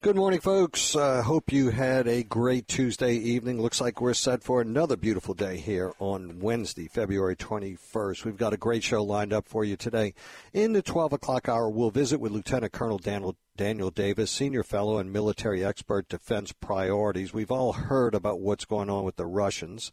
Good 0.00 0.14
morning, 0.14 0.38
folks. 0.38 0.94
Uh, 0.94 1.22
hope 1.22 1.50
you 1.50 1.70
had 1.70 2.06
a 2.06 2.22
great 2.22 2.68
Tuesday 2.68 3.14
evening. 3.14 3.60
Looks 3.60 3.80
like 3.80 4.00
we're 4.00 4.14
set 4.14 4.44
for 4.44 4.60
another 4.60 4.96
beautiful 4.96 5.34
day 5.34 5.56
here 5.56 5.92
on 5.98 6.38
Wednesday, 6.38 6.86
February 6.86 7.34
21st. 7.34 8.24
We've 8.24 8.36
got 8.36 8.52
a 8.52 8.56
great 8.56 8.84
show 8.84 9.02
lined 9.02 9.32
up 9.32 9.48
for 9.48 9.64
you 9.64 9.76
today. 9.76 10.14
In 10.52 10.72
the 10.72 10.82
12 10.82 11.14
o'clock 11.14 11.48
hour, 11.48 11.68
we'll 11.68 11.90
visit 11.90 12.20
with 12.20 12.30
Lieutenant 12.30 12.72
Colonel 12.72 12.98
Daniel, 12.98 13.34
Daniel 13.56 13.90
Davis, 13.90 14.30
Senior 14.30 14.62
Fellow 14.62 14.98
and 14.98 15.12
Military 15.12 15.64
Expert 15.64 16.08
Defense 16.08 16.52
Priorities. 16.52 17.34
We've 17.34 17.50
all 17.50 17.72
heard 17.72 18.14
about 18.14 18.38
what's 18.38 18.66
going 18.66 18.88
on 18.88 19.02
with 19.02 19.16
the 19.16 19.26
Russians, 19.26 19.90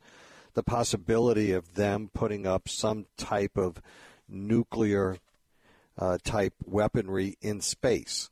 the 0.54 0.62
possibility 0.62 1.52
of 1.52 1.74
them 1.74 2.12
putting 2.14 2.46
up 2.46 2.70
some 2.70 3.08
type 3.18 3.58
of 3.58 3.82
nuclear 4.30 5.18
uh, 5.98 6.20
type 6.24 6.54
weaponry 6.64 7.40
in 7.42 7.60
space 7.60 8.30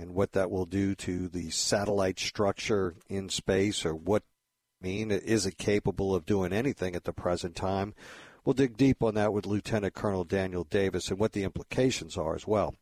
and 0.00 0.14
what 0.14 0.32
that 0.32 0.50
will 0.50 0.64
do 0.64 0.94
to 0.94 1.28
the 1.28 1.50
satellite 1.50 2.18
structure 2.18 2.94
in 3.08 3.28
space 3.28 3.84
or 3.84 3.94
what 3.94 4.22
I 4.82 4.86
mean 4.86 5.10
is 5.10 5.44
it 5.44 5.58
capable 5.58 6.14
of 6.14 6.24
doing 6.24 6.54
anything 6.54 6.96
at 6.96 7.04
the 7.04 7.12
present 7.12 7.54
time? 7.54 7.94
We'll 8.42 8.54
dig 8.54 8.78
deep 8.78 9.02
on 9.02 9.14
that 9.16 9.34
with 9.34 9.44
lieutenant 9.44 9.94
colonel 9.94 10.24
daniel 10.24 10.64
davis 10.64 11.10
and 11.10 11.18
what 11.18 11.32
the 11.32 11.44
implications 11.44 12.16
are 12.16 12.34
as 12.34 12.46
well 12.46 12.74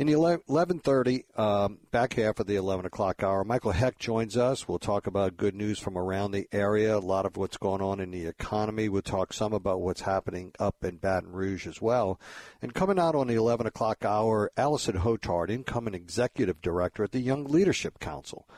in 0.00 0.06
the 0.06 0.14
11:30 0.14 1.38
um, 1.38 1.78
back 1.90 2.14
half 2.14 2.40
of 2.40 2.46
the 2.46 2.56
11 2.56 2.86
o'clock 2.86 3.22
hour, 3.22 3.44
Michael 3.44 3.72
Hecht 3.72 3.98
joins 3.98 4.34
us. 4.34 4.66
We'll 4.66 4.78
talk 4.78 5.06
about 5.06 5.36
good 5.36 5.54
news 5.54 5.78
from 5.78 5.98
around 5.98 6.30
the 6.30 6.48
area, 6.52 6.96
a 6.96 6.98
lot 6.98 7.26
of 7.26 7.36
what's 7.36 7.58
going 7.58 7.82
on 7.82 8.00
in 8.00 8.10
the 8.10 8.24
economy. 8.24 8.88
We'll 8.88 9.02
talk 9.02 9.34
some 9.34 9.52
about 9.52 9.82
what's 9.82 10.00
happening 10.00 10.52
up 10.58 10.76
in 10.82 10.96
Baton 10.96 11.32
Rouge 11.32 11.66
as 11.66 11.82
well. 11.82 12.18
And 12.62 12.72
coming 12.72 12.98
out 12.98 13.14
on 13.14 13.26
the 13.26 13.34
11 13.34 13.66
o'clock 13.66 14.02
hour, 14.02 14.50
Allison 14.56 15.00
Hotard, 15.00 15.50
incoming 15.50 15.92
executive 15.92 16.62
director 16.62 17.04
at 17.04 17.12
the 17.12 17.20
Young 17.20 17.44
Leadership 17.44 18.00
Council. 18.00 18.48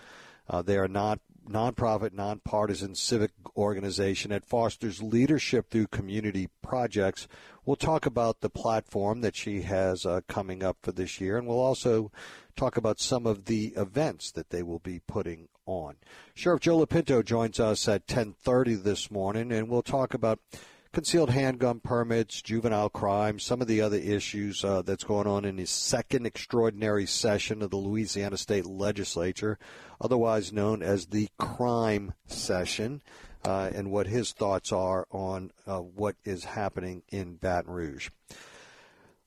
Uh, 0.49 0.63
they 0.63 0.77
are 0.77 0.87
not 0.87 1.19
nonprofit, 1.49 2.13
nonpartisan 2.13 2.95
civic 2.95 3.31
organization 3.57 4.31
that 4.31 4.45
fosters 4.45 5.03
leadership 5.03 5.71
through 5.71 5.87
community 5.89 6.49
projects. 6.63 7.29
We'll 7.65 7.77
talk 7.77 8.07
about 8.07 8.41
the 8.41 8.51
platform 8.51 9.21
that 9.21 9.37
she 9.37 9.63
has 9.63 10.05
uh, 10.05 10.21
coming 10.29 10.63
up 10.63 10.79
for 10.83 10.93
this 10.93 11.21
year, 11.21 11.39
and 11.39 11.47
we'll 11.47 11.61
also 11.61 12.11
talk 12.57 12.77
about 12.77 13.01
some 13.01 13.27
of 13.27 13.47
the 13.47 13.69
events 13.77 14.31
that 14.33 14.51
they 14.51 14.63
will 14.63 14.79
be 14.79 15.01
putting 15.07 15.49
on. 15.67 15.97
Sheriff 16.35 16.61
Joe 16.61 16.85
Lopinto 16.85 17.25
joins 17.25 17.61
us 17.61 17.89
at 17.89 18.07
10:30 18.07 18.83
this 18.83 19.11
morning, 19.11 19.53
and 19.53 19.69
we'll 19.69 19.83
talk 19.83 20.15
about 20.15 20.41
concealed 20.93 21.31
handgun 21.31 21.81
permits, 21.81 22.43
juvenile 22.43 22.91
crime, 22.91 23.39
some 23.39 23.61
of 23.63 23.67
the 23.67 23.81
other 23.81 23.97
issues 23.97 24.63
uh, 24.65 24.83
that's 24.83 25.05
going 25.05 25.27
on 25.27 25.45
in 25.45 25.57
his 25.57 25.71
second 25.71 26.27
extraordinary 26.27 27.07
session 27.07 27.63
of 27.63 27.71
the 27.71 27.77
Louisiana 27.77 28.37
State 28.37 28.67
Legislature, 28.67 29.59
otherwise 30.01 30.53
known 30.53 30.83
as 30.83 31.07
the 31.07 31.29
crime 31.39 32.13
session, 32.27 33.03
uh, 33.45 33.71
and 33.75 33.91
what 33.91 34.07
his 34.07 34.33
thoughts 34.33 34.71
are 34.71 35.07
on 35.11 35.51
uh, 35.67 35.79
what 35.79 36.17
is 36.25 36.45
happening 36.45 37.03
in 37.09 37.37
Baton 37.37 37.73
Rouge. 37.73 38.11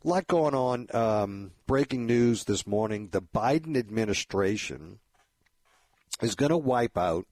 A 0.03 0.07
lot 0.07 0.27
going 0.27 0.53
on. 0.53 0.87
Um, 0.93 1.51
breaking 1.65 2.05
news 2.05 2.43
this 2.43 2.67
morning 2.67 3.09
the 3.11 3.21
Biden 3.21 3.75
administration 3.75 4.99
is 6.21 6.35
going 6.35 6.51
to 6.51 6.57
wipe 6.57 6.97
out 6.97 7.25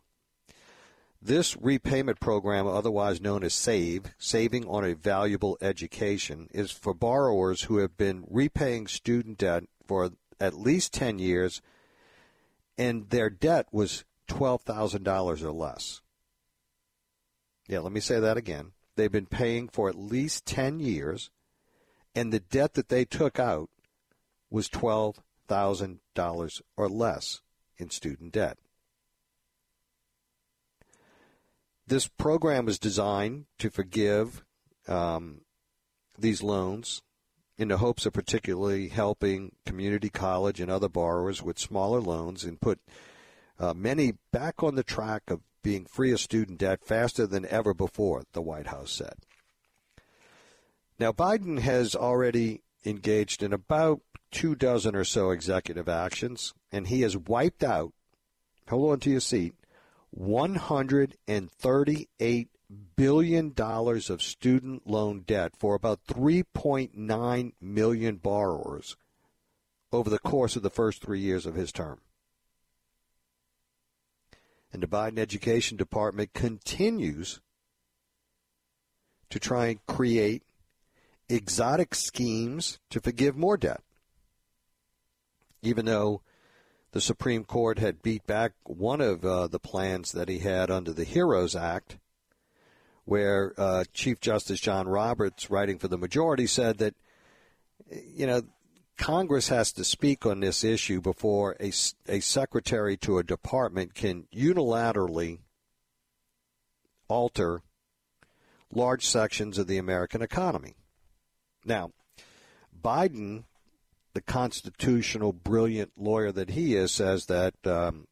This 1.19 1.57
repayment 1.57 2.19
program, 2.19 2.67
otherwise 2.67 3.19
known 3.19 3.43
as 3.43 3.55
SAVE, 3.55 4.13
Saving 4.19 4.67
on 4.67 4.85
a 4.85 4.93
Valuable 4.93 5.57
Education, 5.59 6.47
is 6.53 6.69
for 6.71 6.93
borrowers 6.93 7.63
who 7.63 7.77
have 7.77 7.97
been 7.97 8.23
repaying 8.29 8.85
student 8.87 9.39
debt 9.39 9.63
for 9.87 10.11
at 10.39 10.53
least 10.53 10.93
10 10.93 11.17
years 11.17 11.63
and 12.77 13.09
their 13.09 13.31
debt 13.31 13.65
was 13.71 14.05
$12,000 14.29 15.43
or 15.43 15.51
less. 15.51 16.01
Yeah, 17.67 17.79
let 17.79 17.91
me 17.91 17.99
say 17.99 18.19
that 18.19 18.37
again. 18.37 18.73
They've 18.95 19.11
been 19.11 19.25
paying 19.25 19.67
for 19.67 19.89
at 19.89 19.95
least 19.95 20.45
10 20.45 20.79
years 20.79 21.31
and 22.17 22.33
the 22.33 22.39
debt 22.39 22.73
that 22.73 22.89
they 22.89 23.05
took 23.05 23.37
out 23.37 23.69
was 24.49 24.67
$12,000 24.69 26.61
or 26.75 26.89
less 26.89 27.41
in 27.77 27.91
student 27.91 28.31
debt. 28.31 28.57
This 31.85 32.07
program 32.07 32.67
is 32.67 32.79
designed 32.79 33.45
to 33.59 33.69
forgive 33.69 34.43
um, 34.87 35.41
these 36.17 36.41
loans 36.41 37.03
in 37.55 37.67
the 37.67 37.77
hopes 37.77 38.07
of 38.07 38.13
particularly 38.13 38.87
helping 38.87 39.51
community 39.67 40.09
college 40.09 40.59
and 40.59 40.71
other 40.71 40.89
borrowers 40.89 41.43
with 41.43 41.59
smaller 41.59 42.01
loans 42.01 42.43
and 42.43 42.59
put 42.59 42.79
uh, 43.59 43.75
many 43.75 44.13
back 44.31 44.63
on 44.63 44.73
the 44.73 44.83
track 44.83 45.21
of 45.27 45.41
being 45.61 45.85
free 45.85 46.11
of 46.11 46.19
student 46.19 46.57
debt 46.57 46.83
faster 46.83 47.27
than 47.27 47.45
ever 47.45 47.75
before, 47.75 48.23
the 48.33 48.41
White 48.41 48.67
House 48.67 48.91
said. 48.91 49.17
Now, 50.99 51.11
Biden 51.11 51.59
has 51.59 51.95
already 51.95 52.63
engaged 52.83 53.43
in 53.43 53.53
about 53.53 54.01
two 54.31 54.55
dozen 54.55 54.95
or 54.95 55.03
so 55.03 55.29
executive 55.31 55.87
actions, 55.87 56.55
and 56.71 56.87
he 56.87 57.01
has 57.01 57.15
wiped 57.15 57.63
out, 57.63 57.93
hold 58.67 58.91
on 58.91 58.99
to 59.01 59.11
your 59.11 59.19
seat, 59.19 59.53
$138 60.19 62.47
billion 62.95 63.53
of 63.57 64.21
student 64.21 64.87
loan 64.87 65.21
debt 65.21 65.53
for 65.57 65.75
about 65.75 66.03
3.9 66.05 67.51
million 67.61 68.15
borrowers 68.15 68.97
over 69.91 70.09
the 70.09 70.19
course 70.19 70.55
of 70.55 70.63
the 70.63 70.69
first 70.69 71.03
three 71.03 71.19
years 71.19 71.45
of 71.45 71.55
his 71.55 71.71
term. 71.71 71.99
And 74.73 74.83
the 74.83 74.87
Biden 74.87 75.19
Education 75.19 75.77
Department 75.77 76.33
continues 76.33 77.39
to 79.29 79.39
try 79.39 79.67
and 79.67 79.85
create 79.85 80.43
exotic 81.29 81.93
schemes 81.95 82.79
to 82.89 83.01
forgive 83.01 83.35
more 83.35 83.57
debt. 83.57 83.81
Even 85.61 85.85
though 85.85 86.21
the 86.91 87.01
Supreme 87.01 87.43
Court 87.43 87.79
had 87.79 88.01
beat 88.01 88.25
back 88.25 88.53
one 88.63 89.01
of 89.01 89.25
uh, 89.25 89.47
the 89.47 89.59
plans 89.59 90.11
that 90.13 90.29
he 90.29 90.39
had 90.39 90.71
under 90.71 90.93
the 90.93 91.03
HEROES 91.03 91.55
Act, 91.55 91.97
where 93.05 93.53
uh, 93.57 93.83
Chief 93.93 94.19
Justice 94.19 94.59
John 94.59 94.87
Roberts, 94.87 95.49
writing 95.49 95.79
for 95.79 95.87
the 95.87 95.97
majority, 95.97 96.47
said 96.47 96.77
that, 96.77 96.95
you 97.89 98.27
know, 98.27 98.41
Congress 98.97 99.49
has 99.49 99.71
to 99.73 99.83
speak 99.83 100.25
on 100.25 100.39
this 100.39 100.63
issue 100.63 100.99
before 100.99 101.55
a, 101.59 101.71
a 102.07 102.19
secretary 102.19 102.97
to 102.97 103.17
a 103.17 103.23
department 103.23 103.93
can 103.93 104.25
unilaterally 104.35 105.39
alter 107.07 107.61
large 108.73 109.05
sections 109.05 109.57
of 109.57 109.67
the 109.67 109.77
American 109.77 110.21
economy. 110.21 110.75
Now, 111.67 111.91
Biden, 112.81 113.43
the 114.13 114.21
constitutional 114.21 115.33
brilliant 115.33 115.91
lawyer 115.97 116.31
that 116.31 116.51
he 116.51 116.75
is, 116.75 116.91
says 116.91 117.25
that 117.25 117.53
um, 117.65 118.07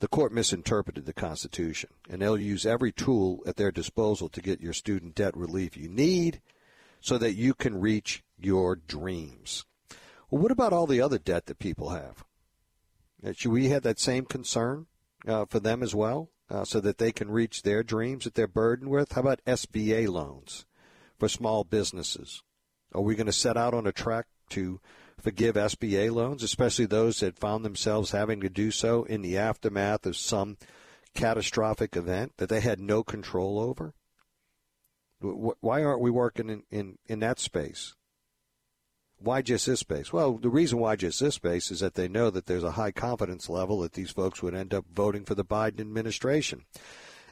the 0.00 0.08
court 0.08 0.32
misinterpreted 0.32 1.06
the 1.06 1.12
Constitution, 1.12 1.90
and 2.10 2.20
they'll 2.20 2.38
use 2.38 2.66
every 2.66 2.92
tool 2.92 3.42
at 3.46 3.56
their 3.56 3.70
disposal 3.70 4.28
to 4.28 4.42
get 4.42 4.60
your 4.60 4.72
student 4.72 5.14
debt 5.14 5.36
relief 5.36 5.76
you 5.76 5.88
need 5.88 6.40
so 7.00 7.18
that 7.18 7.34
you 7.34 7.54
can 7.54 7.80
reach 7.80 8.24
your 8.36 8.76
dreams. 8.76 9.64
Well, 10.28 10.42
what 10.42 10.50
about 10.50 10.72
all 10.72 10.86
the 10.86 11.00
other 11.00 11.18
debt 11.18 11.46
that 11.46 11.58
people 11.58 11.90
have? 11.90 12.24
Uh, 13.24 13.32
should 13.32 13.52
we 13.52 13.68
have 13.68 13.82
that 13.82 14.00
same 14.00 14.24
concern 14.24 14.86
uh, 15.26 15.44
for 15.44 15.60
them 15.60 15.82
as 15.82 15.94
well, 15.94 16.30
uh, 16.50 16.64
so 16.64 16.80
that 16.80 16.98
they 16.98 17.12
can 17.12 17.30
reach 17.30 17.62
their 17.62 17.82
dreams 17.82 18.24
that 18.24 18.34
they're 18.34 18.48
burdened 18.48 18.90
with? 18.90 19.12
How 19.12 19.20
about 19.20 19.44
SBA 19.46 20.08
loans? 20.08 20.66
For 21.18 21.28
small 21.28 21.64
businesses? 21.64 22.42
Are 22.94 23.02
we 23.02 23.16
going 23.16 23.26
to 23.26 23.32
set 23.32 23.56
out 23.56 23.74
on 23.74 23.86
a 23.86 23.92
track 23.92 24.26
to 24.50 24.80
forgive 25.20 25.56
SBA 25.56 26.12
loans, 26.12 26.42
especially 26.42 26.86
those 26.86 27.20
that 27.20 27.38
found 27.38 27.64
themselves 27.64 28.10
having 28.10 28.40
to 28.40 28.48
do 28.48 28.70
so 28.70 29.04
in 29.04 29.22
the 29.22 29.38
aftermath 29.38 30.06
of 30.06 30.16
some 30.16 30.56
catastrophic 31.14 31.96
event 31.96 32.32
that 32.36 32.48
they 32.48 32.60
had 32.60 32.80
no 32.80 33.02
control 33.02 33.58
over? 33.58 33.94
Why 35.20 35.82
aren't 35.82 36.02
we 36.02 36.10
working 36.10 36.50
in, 36.50 36.62
in, 36.70 36.98
in 37.06 37.20
that 37.20 37.38
space? 37.38 37.94
Why 39.18 39.40
just 39.40 39.66
this 39.66 39.80
space? 39.80 40.12
Well, 40.12 40.34
the 40.34 40.50
reason 40.50 40.78
why 40.78 40.96
just 40.96 41.20
this 41.20 41.36
space 41.36 41.70
is 41.70 41.80
that 41.80 41.94
they 41.94 42.08
know 42.08 42.28
that 42.30 42.46
there's 42.46 42.64
a 42.64 42.72
high 42.72 42.90
confidence 42.90 43.48
level 43.48 43.80
that 43.80 43.94
these 43.94 44.10
folks 44.10 44.42
would 44.42 44.54
end 44.54 44.74
up 44.74 44.84
voting 44.92 45.24
for 45.24 45.34
the 45.34 45.44
Biden 45.44 45.80
administration. 45.80 46.64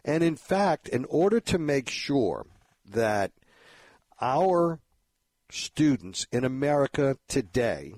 And 0.05 0.23
in 0.23 0.37
fact, 0.37 0.89
in 0.89 1.05
order 1.07 1.39
to 1.41 1.59
make 1.59 1.91
sure 1.91 2.47
that 2.85 3.33
our 4.23 4.81
students 5.51 6.27
in 6.33 6.45
America 6.45 7.17
today 7.29 7.93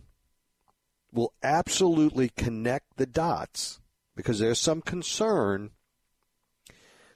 will 1.13 1.33
absolutely 1.43 2.31
connect 2.31 2.97
the 2.97 3.07
dots 3.07 3.81
because 4.17 4.41
there's 4.41 4.59
some 4.59 4.81
concern 4.81 5.71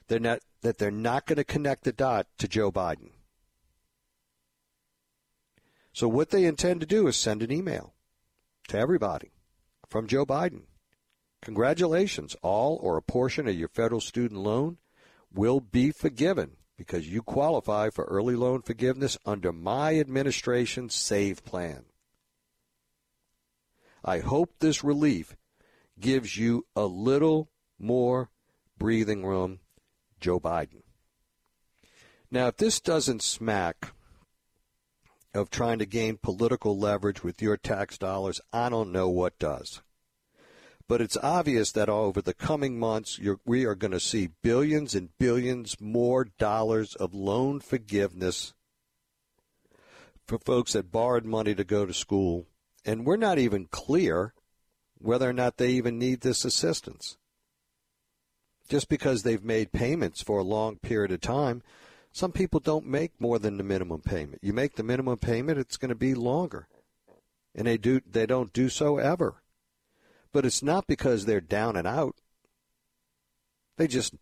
that 0.06 0.40
that 0.62 0.78
they're 0.78 0.90
not 0.90 1.26
going 1.26 1.36
to 1.36 1.44
connect 1.44 1.84
the 1.84 1.92
dot 1.92 2.26
to 2.38 2.46
Joe 2.48 2.70
Biden. 2.70 3.10
So 5.92 6.06
what 6.06 6.30
they 6.30 6.44
intend 6.44 6.80
to 6.80 6.86
do 6.86 7.06
is 7.08 7.16
send 7.16 7.42
an 7.42 7.52
email 7.52 7.94
to 8.68 8.78
everybody 8.78 9.32
from 9.88 10.06
Joe 10.06 10.26
Biden. 10.26 10.62
Congratulations, 11.42 12.36
all 12.42 12.78
or 12.82 12.96
a 12.96 13.02
portion 13.02 13.48
of 13.48 13.54
your 13.54 13.68
federal 13.68 14.00
student 14.00 14.40
loan 14.40 14.78
will 15.32 15.60
be 15.60 15.90
forgiven 15.90 16.57
because 16.78 17.08
you 17.08 17.20
qualify 17.20 17.90
for 17.90 18.04
early 18.04 18.36
loan 18.36 18.62
forgiveness 18.62 19.18
under 19.26 19.52
my 19.52 19.98
administration's 19.98 20.94
SAVE 20.94 21.44
plan. 21.44 21.84
I 24.04 24.20
hope 24.20 24.54
this 24.60 24.84
relief 24.84 25.36
gives 25.98 26.36
you 26.36 26.64
a 26.76 26.86
little 26.86 27.50
more 27.78 28.30
breathing 28.78 29.26
room, 29.26 29.58
Joe 30.20 30.38
Biden. 30.38 30.82
Now, 32.30 32.46
if 32.46 32.56
this 32.58 32.80
doesn't 32.80 33.22
smack 33.22 33.92
of 35.34 35.50
trying 35.50 35.80
to 35.80 35.86
gain 35.86 36.18
political 36.22 36.78
leverage 36.78 37.24
with 37.24 37.42
your 37.42 37.56
tax 37.56 37.98
dollars, 37.98 38.40
I 38.52 38.68
don't 38.68 38.92
know 38.92 39.08
what 39.08 39.38
does. 39.38 39.82
But 40.88 41.02
it's 41.02 41.18
obvious 41.22 41.70
that 41.72 41.90
over 41.90 42.22
the 42.22 42.32
coming 42.32 42.78
months, 42.78 43.20
we 43.44 43.66
are 43.66 43.74
going 43.74 43.90
to 43.90 44.00
see 44.00 44.30
billions 44.42 44.94
and 44.94 45.10
billions 45.18 45.78
more 45.80 46.24
dollars 46.38 46.94
of 46.94 47.14
loan 47.14 47.60
forgiveness 47.60 48.54
for 50.26 50.38
folks 50.38 50.72
that 50.72 50.90
borrowed 50.90 51.26
money 51.26 51.54
to 51.54 51.64
go 51.64 51.84
to 51.84 51.92
school. 51.92 52.46
And 52.86 53.04
we're 53.04 53.16
not 53.16 53.38
even 53.38 53.66
clear 53.66 54.32
whether 54.96 55.28
or 55.28 55.34
not 55.34 55.58
they 55.58 55.70
even 55.70 55.98
need 55.98 56.22
this 56.22 56.44
assistance. 56.46 57.18
Just 58.68 58.88
because 58.88 59.22
they've 59.22 59.44
made 59.44 59.72
payments 59.72 60.22
for 60.22 60.38
a 60.38 60.44
long 60.44 60.76
period 60.76 61.12
of 61.12 61.20
time, 61.20 61.62
some 62.12 62.32
people 62.32 62.60
don't 62.60 62.86
make 62.86 63.20
more 63.20 63.38
than 63.38 63.58
the 63.58 63.62
minimum 63.62 64.00
payment. 64.00 64.40
You 64.42 64.54
make 64.54 64.76
the 64.76 64.82
minimum 64.82 65.18
payment, 65.18 65.58
it's 65.58 65.76
going 65.76 65.90
to 65.90 65.94
be 65.94 66.14
longer. 66.14 66.66
And 67.54 67.66
they 67.66 67.76
do 67.76 68.00
they 68.10 68.26
don't 68.26 68.52
do 68.52 68.68
so 68.68 68.98
ever. 68.98 69.42
But 70.32 70.44
it's 70.44 70.62
not 70.62 70.86
because 70.86 71.24
they're 71.24 71.40
down 71.40 71.76
and 71.76 71.86
out. 71.86 72.16
They 73.76 73.86
just 73.86 74.14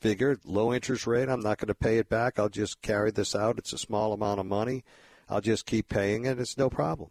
figure 0.00 0.38
low 0.44 0.72
interest 0.72 1.06
rate, 1.06 1.28
I'm 1.28 1.40
not 1.40 1.58
going 1.58 1.68
to 1.68 1.74
pay 1.74 1.98
it 1.98 2.08
back. 2.08 2.38
I'll 2.38 2.48
just 2.50 2.82
carry 2.82 3.10
this 3.10 3.34
out. 3.34 3.58
It's 3.58 3.72
a 3.72 3.78
small 3.78 4.12
amount 4.12 4.40
of 4.40 4.46
money. 4.46 4.84
I'll 5.28 5.40
just 5.40 5.64
keep 5.64 5.88
paying 5.88 6.26
it. 6.26 6.38
It's 6.38 6.58
no 6.58 6.68
problem. 6.68 7.10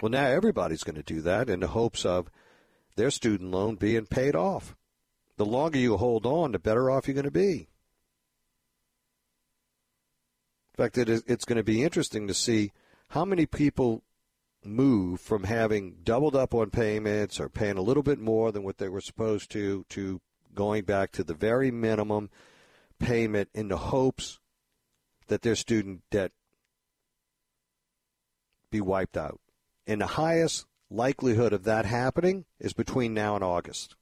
Well, 0.00 0.10
now 0.10 0.26
everybody's 0.26 0.84
going 0.84 0.96
to 0.96 1.02
do 1.02 1.20
that 1.20 1.50
in 1.50 1.60
the 1.60 1.68
hopes 1.68 2.06
of 2.06 2.30
their 2.96 3.10
student 3.10 3.50
loan 3.50 3.74
being 3.76 4.06
paid 4.06 4.34
off. 4.34 4.74
The 5.36 5.44
longer 5.44 5.78
you 5.78 5.96
hold 5.96 6.24
on, 6.26 6.52
the 6.52 6.58
better 6.58 6.90
off 6.90 7.06
you're 7.06 7.14
going 7.14 7.24
to 7.24 7.30
be. 7.30 7.68
In 10.76 10.84
fact, 10.84 10.96
it's 10.96 11.44
going 11.44 11.56
to 11.56 11.62
be 11.62 11.82
interesting 11.82 12.26
to 12.26 12.34
see 12.34 12.72
how 13.08 13.24
many 13.24 13.46
people 13.46 14.02
move 14.64 15.20
from 15.20 15.44
having 15.44 15.96
doubled 16.04 16.34
up 16.34 16.54
on 16.54 16.70
payments 16.70 17.38
or 17.38 17.48
paying 17.48 17.76
a 17.76 17.82
little 17.82 18.02
bit 18.02 18.18
more 18.18 18.52
than 18.52 18.62
what 18.62 18.78
they 18.78 18.88
were 18.88 19.00
supposed 19.00 19.50
to 19.50 19.84
to 19.90 20.20
going 20.54 20.84
back 20.84 21.12
to 21.12 21.24
the 21.24 21.34
very 21.34 21.70
minimum 21.70 22.30
payment 22.98 23.48
in 23.54 23.68
the 23.68 23.76
hopes 23.76 24.38
that 25.26 25.42
their 25.42 25.56
student 25.56 26.02
debt 26.10 26.32
be 28.70 28.80
wiped 28.80 29.16
out. 29.16 29.40
And 29.86 30.00
the 30.00 30.06
highest 30.06 30.66
likelihood 30.90 31.52
of 31.52 31.64
that 31.64 31.84
happening 31.84 32.44
is 32.58 32.72
between 32.72 33.14
now 33.14 33.34
and 33.34 33.44
August. 33.44 33.96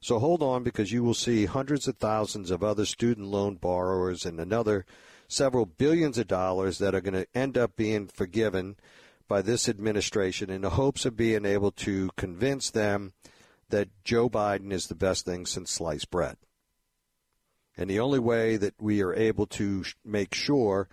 So 0.00 0.18
hold 0.18 0.42
on 0.42 0.62
because 0.62 0.92
you 0.92 1.04
will 1.04 1.14
see 1.14 1.44
hundreds 1.44 1.86
of 1.86 1.98
thousands 1.98 2.50
of 2.50 2.64
other 2.64 2.86
student 2.86 3.26
loan 3.26 3.56
borrowers 3.56 4.24
and 4.24 4.40
another 4.40 4.86
several 5.30 5.64
billions 5.64 6.18
of 6.18 6.26
dollars 6.26 6.78
that 6.78 6.94
are 6.94 7.00
going 7.00 7.14
to 7.14 7.26
end 7.34 7.56
up 7.56 7.76
being 7.76 8.08
forgiven 8.08 8.76
by 9.28 9.40
this 9.40 9.68
administration 9.68 10.50
in 10.50 10.62
the 10.62 10.70
hopes 10.70 11.06
of 11.06 11.16
being 11.16 11.44
able 11.46 11.70
to 11.70 12.10
convince 12.16 12.70
them 12.70 13.12
that 13.68 13.88
Joe 14.02 14.28
Biden 14.28 14.72
is 14.72 14.88
the 14.88 14.96
best 14.96 15.24
thing 15.24 15.46
since 15.46 15.70
sliced 15.70 16.10
bread. 16.10 16.36
And 17.76 17.88
the 17.88 18.00
only 18.00 18.18
way 18.18 18.56
that 18.56 18.74
we 18.80 19.02
are 19.02 19.14
able 19.14 19.46
to 19.46 19.84
make 20.04 20.34
sure 20.34 20.88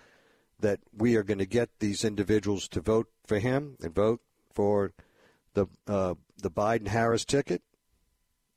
that 0.60 0.80
we 0.95 1.16
are 1.16 1.24
going 1.24 1.39
to 1.39 1.48
get 1.48 1.69
these 1.80 2.06
individuals 2.06 2.68
to 2.69 2.81
vote 2.81 3.07
for 3.25 3.39
him 3.39 3.75
and 3.81 3.94
vote 3.94 4.22
for 4.54 4.94
the 5.56 5.66
uh, 5.88 6.13
the 6.38 6.51
Biden 6.51 6.88
Harris 6.88 7.25
ticket 7.25 7.63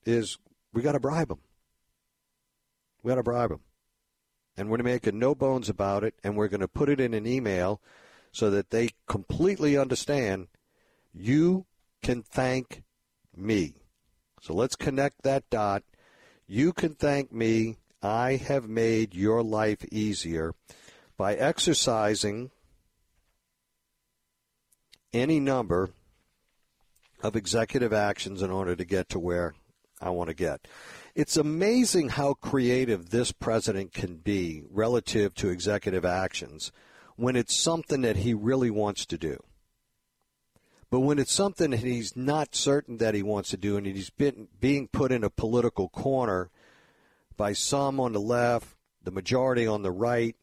is 0.04 0.36
we 0.74 0.82
got 0.82 0.92
to 0.92 1.00
bribe 1.00 1.28
them. 1.28 1.40
We 3.02 3.08
got 3.08 3.14
to 3.16 3.22
bribe 3.22 3.50
them 3.50 3.60
and 4.60 4.68
we're 4.68 4.76
going 4.76 4.84
to 4.84 4.92
making 4.92 5.18
no 5.18 5.34
bones 5.34 5.70
about 5.70 6.04
it, 6.04 6.14
and 6.22 6.36
we're 6.36 6.46
going 6.46 6.60
to 6.60 6.68
put 6.68 6.90
it 6.90 7.00
in 7.00 7.14
an 7.14 7.26
email 7.26 7.80
so 8.30 8.50
that 8.50 8.68
they 8.68 8.90
completely 9.08 9.78
understand 9.78 10.48
you 11.14 11.64
can 12.02 12.22
thank 12.22 12.82
me. 13.34 13.72
So 14.42 14.52
let's 14.52 14.76
connect 14.76 15.22
that 15.22 15.48
dot. 15.48 15.82
You 16.46 16.74
can 16.74 16.94
thank 16.94 17.32
me. 17.32 17.78
I 18.02 18.36
have 18.36 18.68
made 18.68 19.14
your 19.14 19.42
life 19.42 19.82
easier 19.90 20.54
by 21.16 21.34
exercising 21.36 22.50
any 25.10 25.40
number 25.40 25.88
of 27.22 27.34
executive 27.34 27.94
actions 27.94 28.42
in 28.42 28.50
order 28.50 28.76
to 28.76 28.84
get 28.84 29.08
to 29.08 29.18
where 29.18 29.54
I 30.02 30.10
want 30.10 30.28
to 30.28 30.34
get. 30.34 30.68
It's 31.14 31.36
amazing 31.36 32.10
how 32.10 32.34
creative 32.34 33.10
this 33.10 33.32
president 33.32 33.92
can 33.92 34.16
be 34.16 34.62
relative 34.70 35.34
to 35.36 35.48
executive 35.48 36.04
actions 36.04 36.70
when 37.16 37.36
it's 37.36 37.56
something 37.56 38.02
that 38.02 38.18
he 38.18 38.32
really 38.32 38.70
wants 38.70 39.04
to 39.06 39.18
do. 39.18 39.42
But 40.88 41.00
when 41.00 41.18
it's 41.18 41.32
something 41.32 41.70
that 41.70 41.80
he's 41.80 42.16
not 42.16 42.54
certain 42.54 42.98
that 42.98 43.14
he 43.14 43.22
wants 43.22 43.50
to 43.50 43.56
do 43.56 43.76
and 43.76 43.86
he's 43.86 44.10
been 44.10 44.48
being 44.60 44.88
put 44.88 45.12
in 45.12 45.22
a 45.24 45.30
political 45.30 45.88
corner 45.88 46.50
by 47.36 47.52
some 47.52 48.00
on 48.00 48.12
the 48.12 48.20
left, 48.20 48.76
the 49.02 49.10
majority 49.10 49.66
on 49.66 49.82
the 49.82 49.92
right, 49.92 50.36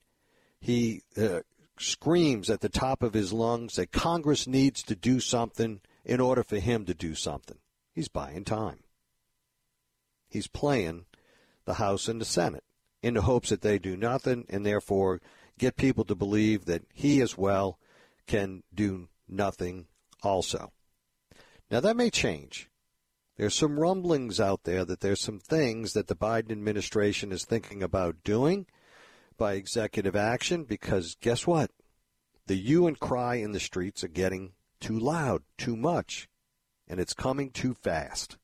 he 0.60 1.02
uh, 1.18 1.42
screams 1.78 2.50
at 2.50 2.62
the 2.62 2.70
top 2.70 3.04
of 3.04 3.14
his 3.14 3.34
lungs 3.34 3.76
that 3.76 3.92
Congress 3.92 4.48
needs 4.48 4.84
to 4.84 4.96
do 4.96 5.20
something 5.20 5.82
in 6.06 6.20
order 6.20 6.44
for 6.44 6.60
him 6.60 6.86
to 6.86 6.94
do 6.94 7.14
something. 7.14 7.58
He's 7.94 8.08
buying 8.08 8.44
time 8.44 8.80
he's 10.30 10.48
playing 10.48 11.06
the 11.66 11.76
House 11.76 12.08
and 12.08 12.22
the 12.22 12.26
Senate 12.26 12.64
in 13.02 13.14
the 13.14 13.22
hopes 13.22 13.50
that 13.50 13.62
they 13.62 13.80
do 13.80 13.96
nothing 13.96 14.46
and 14.50 14.66
therefore 14.66 15.22
get 15.58 15.76
people 15.76 16.04
to 16.06 16.16
believe 16.16 16.66
that 16.66 16.84
he 16.94 17.22
as 17.22 17.38
well 17.38 17.80
can 18.26 18.64
do 18.74 19.10
nothing 19.28 19.88
also. 20.24 20.72
Now 21.70 21.80
that 21.80 21.98
may 21.98 22.10
change. 22.10 22.70
There's 23.38 23.56
some 23.56 23.80
rumblings 23.80 24.40
out 24.40 24.64
there 24.64 24.84
that 24.86 25.02
there's 25.02 25.22
some 25.22 25.40
things 25.40 25.94
that 25.94 26.08
the 26.08 26.16
Biden 26.16 26.52
administration 26.52 27.32
is 27.32 27.46
thinking 27.46 27.84
about 27.84 28.24
doing 28.24 28.66
by 29.38 29.54
executive 29.54 30.16
action 30.16 30.64
because 30.64 31.16
guess 31.22 31.46
what? 31.46 31.70
The 32.48 32.56
hue 32.56 32.88
and 32.88 33.00
cry 33.00 33.36
in 33.36 33.52
the 33.52 33.60
streets 33.60 34.04
are 34.04 34.10
getting 34.10 34.54
too 34.80 34.98
loud, 34.98 35.44
too 35.58 35.76
much, 35.76 36.28
and 36.88 37.00
it's 37.00 37.14
coming 37.14 37.52
too 37.52 37.76
fast 37.76 38.38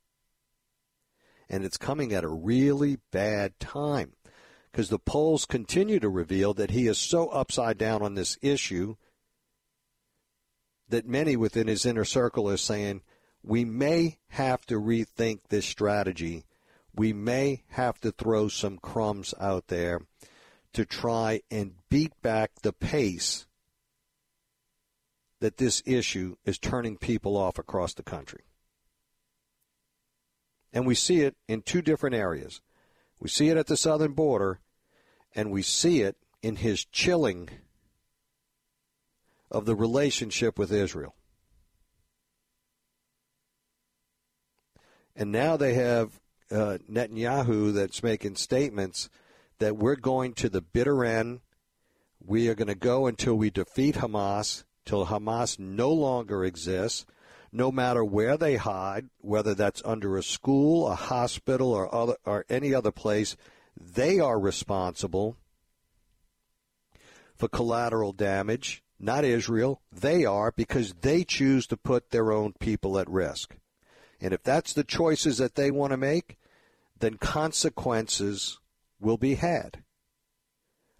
and 1.54 1.64
it's 1.64 1.78
coming 1.78 2.12
at 2.14 2.24
a 2.24 2.28
really 2.28 2.98
bad 3.12 3.60
time 3.60 4.14
because 4.72 4.90
the 4.90 4.98
polls 4.98 5.46
continue 5.46 6.00
to 6.00 6.10
reveal 6.10 6.52
that 6.56 6.72
he 6.72 6.88
is 6.88 6.98
so 6.98 7.28
upside 7.30 7.78
down 7.78 8.02
on 8.02 8.16
this 8.16 8.40
issue 8.42 8.96
that 10.90 11.06
many 11.06 11.36
within 11.36 11.68
his 11.68 11.86
inner 11.86 12.06
circle 12.06 12.50
are 12.50 12.58
saying 12.58 13.04
we 13.44 13.64
may 13.64 14.18
have 14.30 14.66
to 14.66 14.82
rethink 14.82 15.42
this 15.50 15.68
strategy. 15.68 16.44
We 16.96 17.14
may 17.14 17.62
have 17.68 18.00
to 18.00 18.12
throw 18.12 18.48
some 18.48 18.80
crumbs 18.80 19.36
out 19.40 19.68
there 19.68 20.02
to 20.74 20.86
try 20.86 21.42
and 21.52 21.76
beat 21.88 22.20
back 22.24 22.50
the 22.64 22.74
pace 22.74 23.46
that 25.40 25.58
this 25.58 25.84
issue 25.86 26.36
is 26.46 26.58
turning 26.58 26.98
people 26.98 27.38
off 27.38 27.60
across 27.60 27.94
the 27.94 28.02
country. 28.02 28.46
And 30.74 30.88
we 30.88 30.96
see 30.96 31.22
it 31.22 31.36
in 31.48 31.62
two 31.62 31.82
different 31.82 32.16
areas. 32.16 32.60
We 33.20 33.30
see 33.30 33.50
it 33.50 33.58
at 33.58 33.68
the 33.68 33.78
southern 33.78 34.14
border, 34.14 34.60
and 35.36 35.52
we 35.52 35.62
see 35.62 36.02
it 36.02 36.18
in 36.42 36.58
his 36.58 36.84
chilling 36.84 37.50
of 39.52 39.66
the 39.66 39.76
relationship 39.76 40.58
with 40.58 40.72
Israel. 40.72 41.16
And 45.16 45.32
now 45.32 45.58
they 45.58 45.76
have 45.76 46.20
uh, 46.52 46.80
Netanyahu 46.92 47.74
that's 47.74 48.02
making 48.02 48.36
statements 48.36 49.10
that 49.60 49.78
we're 49.78 49.96
going 49.96 50.34
to 50.34 50.50
the 50.50 50.62
bitter 50.62 51.06
end. 51.06 51.42
We 52.20 52.50
are 52.50 52.56
going 52.56 52.68
to 52.68 52.76
go 52.76 53.06
until 53.06 53.36
we 53.36 53.52
defeat 53.52 53.96
Hamas, 53.96 54.64
till 54.86 55.06
Hamas 55.06 55.60
no 55.60 55.92
longer 55.92 56.44
exists. 56.44 57.06
No 57.54 57.72
matter 57.72 58.04
where 58.04 58.36
they 58.36 58.56
hide, 58.56 59.10
whether 59.20 59.54
that's 59.54 59.82
under 59.86 60.18
a 60.18 60.24
school, 60.24 60.88
a 60.88 60.96
hospital, 60.96 61.72
or 61.72 61.94
other 61.94 62.16
or 62.26 62.46
any 62.50 62.74
other 62.74 62.92
place, 62.92 63.38
they 63.80 64.20
are 64.20 64.40
responsible 64.40 65.38
for 67.36 67.48
collateral 67.48 68.12
damage. 68.12 68.84
Not 69.00 69.26
Israel. 69.26 69.82
They 69.92 70.26
are 70.26 70.52
because 70.52 70.94
they 71.02 71.24
choose 71.24 71.68
to 71.68 71.78
put 71.78 72.10
their 72.10 72.32
own 72.32 72.54
people 72.54 72.98
at 72.98 73.10
risk. 73.10 73.58
And 74.20 74.34
if 74.34 74.42
that's 74.44 74.74
the 74.74 74.86
choices 74.86 75.38
that 75.38 75.56
they 75.56 75.70
want 75.70 75.92
to 75.92 75.98
make, 75.98 76.38
then 77.00 77.18
consequences 77.18 78.60
will 79.00 79.18
be 79.18 79.36
had. 79.36 79.84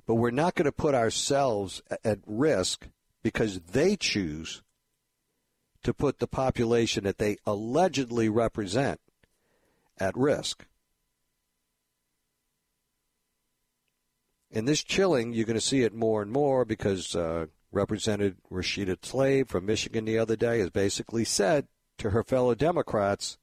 But 0.06 0.16
we're 0.16 0.32
not 0.32 0.56
going 0.56 0.66
to 0.66 0.74
put 0.74 0.96
ourselves 0.96 1.82
at 2.04 2.20
risk 2.26 2.88
because 3.24 3.62
they 3.62 3.96
choose 3.96 4.62
to 5.84 5.94
put 5.94 6.20
the 6.20 6.28
population 6.28 7.04
that 7.04 7.18
they 7.18 7.38
allegedly 7.46 8.30
represent 8.30 9.00
at 10.00 10.18
risk. 10.18 10.66
In 14.50 14.66
this 14.66 14.84
chilling, 14.84 15.34
you're 15.34 15.46
going 15.46 15.56
to 15.56 15.62
see 15.62 15.82
it 15.82 15.94
more 15.94 16.22
and 16.22 16.32
more 16.32 16.64
because 16.64 17.16
uh, 17.16 17.48
Representative 17.72 18.38
Rashida 18.52 18.98
Tlaib 18.98 19.50
from 19.50 19.66
Michigan 19.66 20.06
the 20.06 20.20
other 20.20 20.36
day 20.36 20.60
has 20.60 20.70
basically 20.70 21.26
said 21.26 21.68
to 21.98 22.12
her 22.12 22.24
fellow 22.24 22.54
Democrats, 22.54 23.38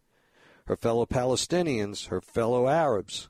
her 0.66 0.76
fellow 0.76 1.04
Palestinians, 1.06 2.08
her 2.08 2.20
fellow 2.20 2.68
Arabs, 2.68 3.28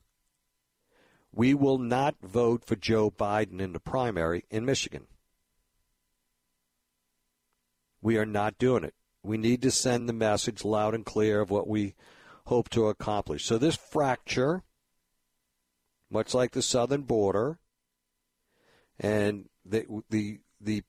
we 1.32 1.54
will 1.54 1.78
not 1.78 2.16
vote 2.22 2.64
for 2.64 2.76
Joe 2.76 3.10
Biden 3.10 3.60
in 3.60 3.72
the 3.72 3.80
primary 3.80 4.44
in 4.50 4.64
Michigan. 4.64 5.06
We 8.02 8.18
are 8.18 8.26
not 8.26 8.58
doing 8.58 8.84
it. 8.84 8.94
We 9.22 9.36
need 9.36 9.62
to 9.62 9.70
send 9.70 10.08
the 10.08 10.14
message 10.14 10.64
loud 10.64 10.94
and 10.94 11.04
clear 11.04 11.40
of 11.40 11.50
what 11.50 11.68
we 11.68 11.94
hope 12.46 12.68
to 12.70 12.88
accomplish. 12.88 13.44
So 13.44 13.58
this 13.58 13.76
fracture, 13.76 14.62
much 16.10 16.34
like 16.34 16.52
the 16.52 16.62
southern 16.62 17.02
border, 17.02 17.58
and 18.98 19.48
the 19.64 19.86
the 20.08 20.40
the 20.60 20.82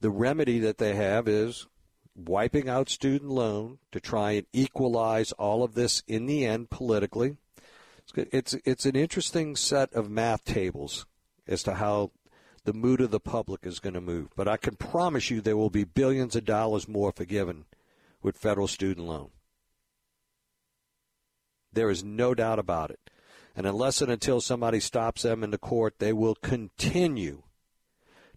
the 0.00 0.10
remedy 0.10 0.58
that 0.60 0.78
they 0.78 0.94
have 0.94 1.28
is 1.28 1.66
wiping 2.14 2.68
out 2.68 2.88
student 2.88 3.30
loan 3.30 3.78
to 3.92 4.00
try 4.00 4.32
and 4.32 4.46
equalize 4.52 5.32
all 5.32 5.62
of 5.62 5.74
this 5.74 6.02
in 6.06 6.26
the 6.26 6.44
end 6.44 6.70
politically. 6.70 7.36
It's 8.16 8.54
it's 8.64 8.86
an 8.86 8.96
interesting 8.96 9.54
set 9.54 9.92
of 9.92 10.10
math 10.10 10.44
tables 10.44 11.06
as 11.46 11.62
to 11.64 11.74
how 11.74 12.10
the 12.68 12.74
mood 12.74 13.00
of 13.00 13.10
the 13.10 13.18
public 13.18 13.64
is 13.64 13.80
going 13.80 13.94
to 13.94 14.00
move. 14.00 14.28
But 14.36 14.46
I 14.46 14.58
can 14.58 14.76
promise 14.76 15.30
you 15.30 15.40
there 15.40 15.56
will 15.56 15.70
be 15.70 15.84
billions 15.84 16.36
of 16.36 16.44
dollars 16.44 16.86
more 16.86 17.10
forgiven 17.10 17.64
with 18.22 18.36
federal 18.36 18.68
student 18.68 19.06
loan. 19.06 19.30
There 21.72 21.88
is 21.88 22.04
no 22.04 22.34
doubt 22.34 22.58
about 22.58 22.90
it. 22.90 23.00
And 23.56 23.66
unless 23.66 24.02
and 24.02 24.12
until 24.12 24.42
somebody 24.42 24.80
stops 24.80 25.22
them 25.22 25.42
in 25.42 25.50
the 25.50 25.56
court, 25.56 25.94
they 25.98 26.12
will 26.12 26.34
continue 26.34 27.42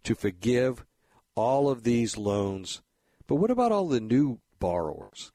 to 0.04 0.16
forgive 0.16 0.86
all 1.36 1.70
of 1.70 1.84
these 1.84 2.18
loans. 2.18 2.82
But 3.28 3.36
what 3.36 3.52
about 3.52 3.74
all 3.74 3.90
the 3.90 4.00
new 4.00 4.40
borrowers? 4.62 5.34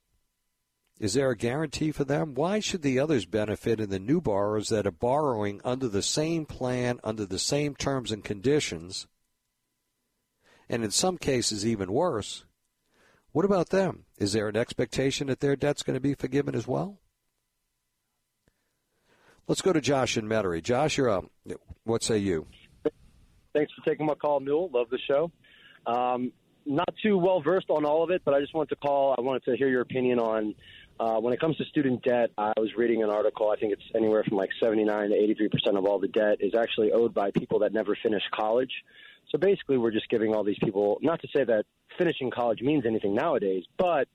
Is 0.99 1.13
there 1.13 1.31
a 1.31 1.37
guarantee 1.37 1.93
for 1.93 2.05
them? 2.05 2.35
Why 2.35 2.59
should 2.59 2.81
the 2.81 2.99
others 2.99 3.27
benefit 3.27 3.81
and 3.81 3.91
the 3.91 3.99
new 3.99 4.21
borrowers 4.21 4.71
that 4.71 4.87
are 4.87 4.93
borrowing 4.93 5.61
under 5.63 5.89
the 5.89 6.03
same 6.03 6.47
plan, 6.47 7.01
under 7.05 7.27
the 7.27 7.39
same 7.39 7.75
terms 7.75 8.11
and 8.11 8.25
conditions, 8.25 9.07
and 10.69 10.83
in 10.83 10.91
some 10.91 11.19
cases 11.19 11.67
even 11.67 11.93
worse? 11.93 12.45
What 13.33 13.45
about 13.45 13.69
them? 13.69 14.05
Is 14.17 14.33
there 14.33 14.49
an 14.49 14.57
expectation 14.57 15.27
that 15.27 15.41
their 15.41 15.57
debt's 15.57 15.83
going 15.83 15.95
to 15.95 16.01
be 16.01 16.15
forgiven 16.15 16.55
as 16.55 16.67
well? 16.67 16.99
Let's 19.47 19.61
go 19.61 19.75
to 19.75 19.81
Josh 19.83 20.17
and 20.17 20.29
Metairie. 20.29 20.63
Josh, 20.63 20.97
you're 20.97 21.11
up. 21.11 21.27
What 21.85 22.03
say 22.03 22.17
you? 22.17 22.47
Thanks 23.53 23.73
for 23.75 23.85
taking 23.89 24.07
my 24.07 24.15
call, 24.15 24.41
Newell. 24.41 24.71
Love 24.73 24.89
the 24.91 24.99
show. 25.07 25.31
Um, 25.87 26.33
not 26.65 26.89
too 27.03 27.17
well 27.17 27.41
versed 27.41 27.71
on 27.71 27.85
all 27.85 28.03
of 28.03 28.11
it, 28.11 28.23
but 28.25 28.35
I 28.35 28.41
just 28.41 28.55
wanted 28.55 28.71
to 28.71 28.77
call. 28.77 29.15
I 29.17 29.21
wanted 29.21 29.45
to 29.45 29.57
hear 29.57 29.69
your 29.69 29.83
opinion 29.83 30.19
on 30.19 30.55
uh, 30.99 31.21
when 31.21 31.33
it 31.33 31.41
comes 31.41 31.57
to 31.59 31.65
student 31.65 32.03
debt, 32.03 32.31
I 32.39 32.53
was 32.57 32.71
reading 32.77 33.03
an 33.03 33.11
article. 33.11 33.51
I 33.51 33.57
think 33.57 33.73
it's 33.73 33.83
anywhere 33.95 34.25
from 34.25 34.37
like 34.37 34.51
79 34.61 35.11
to 35.11 35.15
83 35.15 35.49
percent 35.49 35.77
of 35.77 35.85
all 35.85 35.99
the 35.99 36.09
debt 36.09 36.39
is 36.41 36.55
actually 36.55 36.93
owed 36.93 37.13
by 37.13 37.31
people 37.31 37.61
that 37.61 37.73
never 37.73 37.97
finished 38.03 38.31
college. 38.33 38.73
So 39.31 39.39
basically, 39.39 39.77
we're 39.77 39.91
just 39.91 40.09
giving 40.09 40.35
all 40.35 40.45
these 40.45 40.59
people, 40.63 40.99
not 41.03 41.21
to 41.23 41.29
say 41.35 41.45
that 41.45 41.67
finishing 41.99 42.31
college 42.31 42.61
means 42.63 42.87
anything 42.87 43.15
nowadays, 43.15 43.65
but 43.77 44.09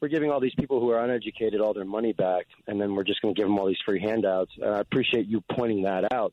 we're 0.00 0.08
giving 0.08 0.30
all 0.30 0.40
these 0.40 0.54
people 0.58 0.80
who 0.80 0.90
are 0.90 1.02
uneducated 1.02 1.60
all 1.60 1.74
their 1.74 1.84
money 1.84 2.12
back, 2.12 2.46
and 2.66 2.80
then 2.80 2.94
we're 2.94 3.04
just 3.04 3.20
going 3.22 3.34
to 3.34 3.38
give 3.38 3.48
them 3.48 3.58
all 3.58 3.66
these 3.66 3.80
free 3.84 4.00
handouts. 4.00 4.52
And 4.60 4.74
I 4.74 4.80
appreciate 4.80 5.26
you 5.26 5.42
pointing 5.52 5.82
that 5.82 6.12
out. 6.12 6.32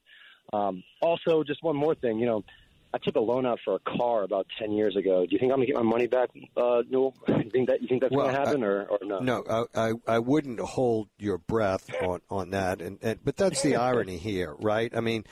Um, 0.52 0.84
also, 1.02 1.44
just 1.44 1.64
one 1.64 1.76
more 1.76 1.96
thing, 1.96 2.20
you 2.20 2.26
know, 2.26 2.44
I 2.94 3.00
took 3.00 3.16
a 3.16 3.20
loan 3.20 3.46
out 3.46 3.60
for 3.66 3.76
a 3.76 3.80
car 3.80 4.24
about 4.24 4.46
ten 4.60 4.72
years 4.72 4.96
ago. 4.96 5.26
Do 5.26 5.32
you 5.32 5.40
think 5.40 5.52
I'm 5.52 5.58
gonna 5.58 5.66
get 5.66 5.76
my 5.76 5.82
money 5.82 6.08
back, 6.08 6.30
uh, 6.56 6.84
Newell? 6.90 7.16
You 7.28 7.50
think 7.50 7.70
that 7.70 7.82
you 7.82 7.88
think 7.88 8.02
that's 8.02 8.14
well, 8.14 8.28
gonna 8.28 8.38
happen, 8.38 8.64
I, 8.64 8.68
or, 8.68 8.84
or 8.86 9.00
no? 9.04 9.20
No, 9.20 9.68
I, 9.76 9.94
I 10.08 10.20
wouldn't 10.20 10.60
hold 10.60 11.10
your 11.18 11.38
breath 11.38 11.90
on 12.02 12.22
on 12.30 12.52
that, 12.52 12.82
and, 12.82 13.00
and 13.02 13.20
but 13.24 13.36
that's 13.36 13.62
the 13.62 13.76
irony 13.76 14.18
here, 14.18 14.56
right? 14.60 14.96
I 14.96 15.02
mean, 15.02 15.26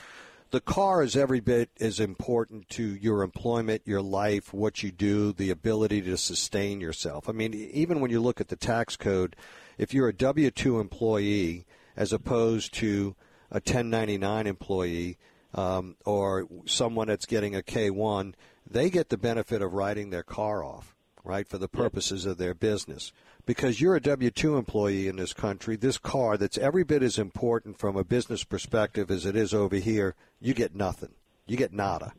the 0.51 0.59
car 0.59 1.01
is 1.01 1.15
every 1.15 1.39
bit 1.39 1.69
as 1.79 1.99
important 1.99 2.67
to 2.69 2.83
your 2.83 3.23
employment, 3.23 3.83
your 3.85 4.01
life, 4.01 4.53
what 4.53 4.83
you 4.83 4.91
do, 4.91 5.31
the 5.31 5.49
ability 5.49 6.01
to 6.03 6.17
sustain 6.17 6.81
yourself. 6.81 7.29
I 7.29 7.31
mean, 7.31 7.53
even 7.53 8.01
when 8.01 8.11
you 8.11 8.19
look 8.19 8.41
at 8.41 8.49
the 8.49 8.57
tax 8.57 8.97
code, 8.97 9.35
if 9.77 9.93
you're 9.93 10.09
a 10.09 10.13
W 10.13 10.51
two 10.51 10.79
employee 10.79 11.65
as 11.95 12.11
opposed 12.11 12.73
to 12.75 13.15
a 13.49 13.55
1099 13.55 14.47
employee 14.47 15.17
um, 15.53 15.95
or 16.05 16.47
someone 16.65 17.07
that's 17.07 17.25
getting 17.25 17.55
a 17.55 17.61
K1, 17.61 18.33
they 18.69 18.89
get 18.89 19.09
the 19.09 19.17
benefit 19.17 19.61
of 19.61 19.73
writing 19.73 20.09
their 20.09 20.23
car 20.23 20.63
off, 20.63 20.95
right, 21.23 21.47
for 21.47 21.57
the 21.57 21.67
purposes 21.67 22.25
of 22.25 22.37
their 22.37 22.53
business. 22.53 23.11
Because 23.45 23.81
you're 23.81 23.95
a 23.95 24.01
W 24.01 24.29
2 24.29 24.55
employee 24.55 25.07
in 25.07 25.15
this 25.15 25.33
country, 25.33 25.75
this 25.75 25.97
car 25.97 26.37
that's 26.37 26.57
every 26.57 26.83
bit 26.83 27.01
as 27.01 27.17
important 27.17 27.79
from 27.79 27.97
a 27.97 28.03
business 28.03 28.43
perspective 28.43 29.09
as 29.09 29.25
it 29.25 29.35
is 29.35 29.53
over 29.53 29.77
here, 29.77 30.15
you 30.39 30.53
get 30.53 30.75
nothing. 30.75 31.13
You 31.47 31.57
get 31.57 31.73
nada. 31.73 32.13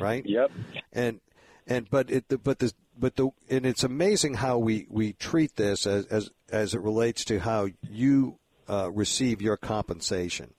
Right? 0.00 0.24
Yep. 0.26 0.50
And 0.92 1.20
and 1.66 1.88
but 1.90 2.10
it 2.10 2.24
but 2.42 2.58
the 2.58 2.72
but 2.98 3.16
the 3.16 3.30
and 3.50 3.66
it's 3.66 3.84
amazing 3.84 4.34
how 4.34 4.58
we 4.58 4.86
we 4.88 5.12
treat 5.12 5.56
this 5.56 5.86
as 5.86 6.06
as 6.06 6.30
as 6.50 6.74
it 6.74 6.80
relates 6.80 7.24
to 7.26 7.40
how 7.40 7.68
you 7.88 8.38
uh, 8.68 8.90
receive 8.92 9.42
your 9.42 9.56
compensation. 9.56 10.54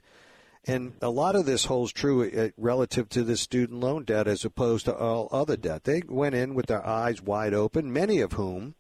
And 0.68 0.94
a 1.02 1.10
lot 1.10 1.38
of 1.38 1.46
this 1.46 1.66
holds 1.66 1.94
true 1.94 2.30
uh, 2.30 2.50
relative 2.58 3.08
to 3.10 3.24
the 3.24 3.38
student 3.38 3.80
loan 3.80 4.04
debt 4.04 4.28
as 4.28 4.44
opposed 4.44 4.86
to 4.86 4.96
all 4.96 5.30
other 5.32 5.56
debt. 5.56 5.86
They 5.86 6.02
went 6.06 6.36
in 6.36 6.56
with 6.56 6.66
their 6.66 6.86
eyes 6.86 7.22
wide 7.22 7.54
open, 7.54 7.92
many 7.94 8.20
of 8.20 8.34
whom 8.34 8.76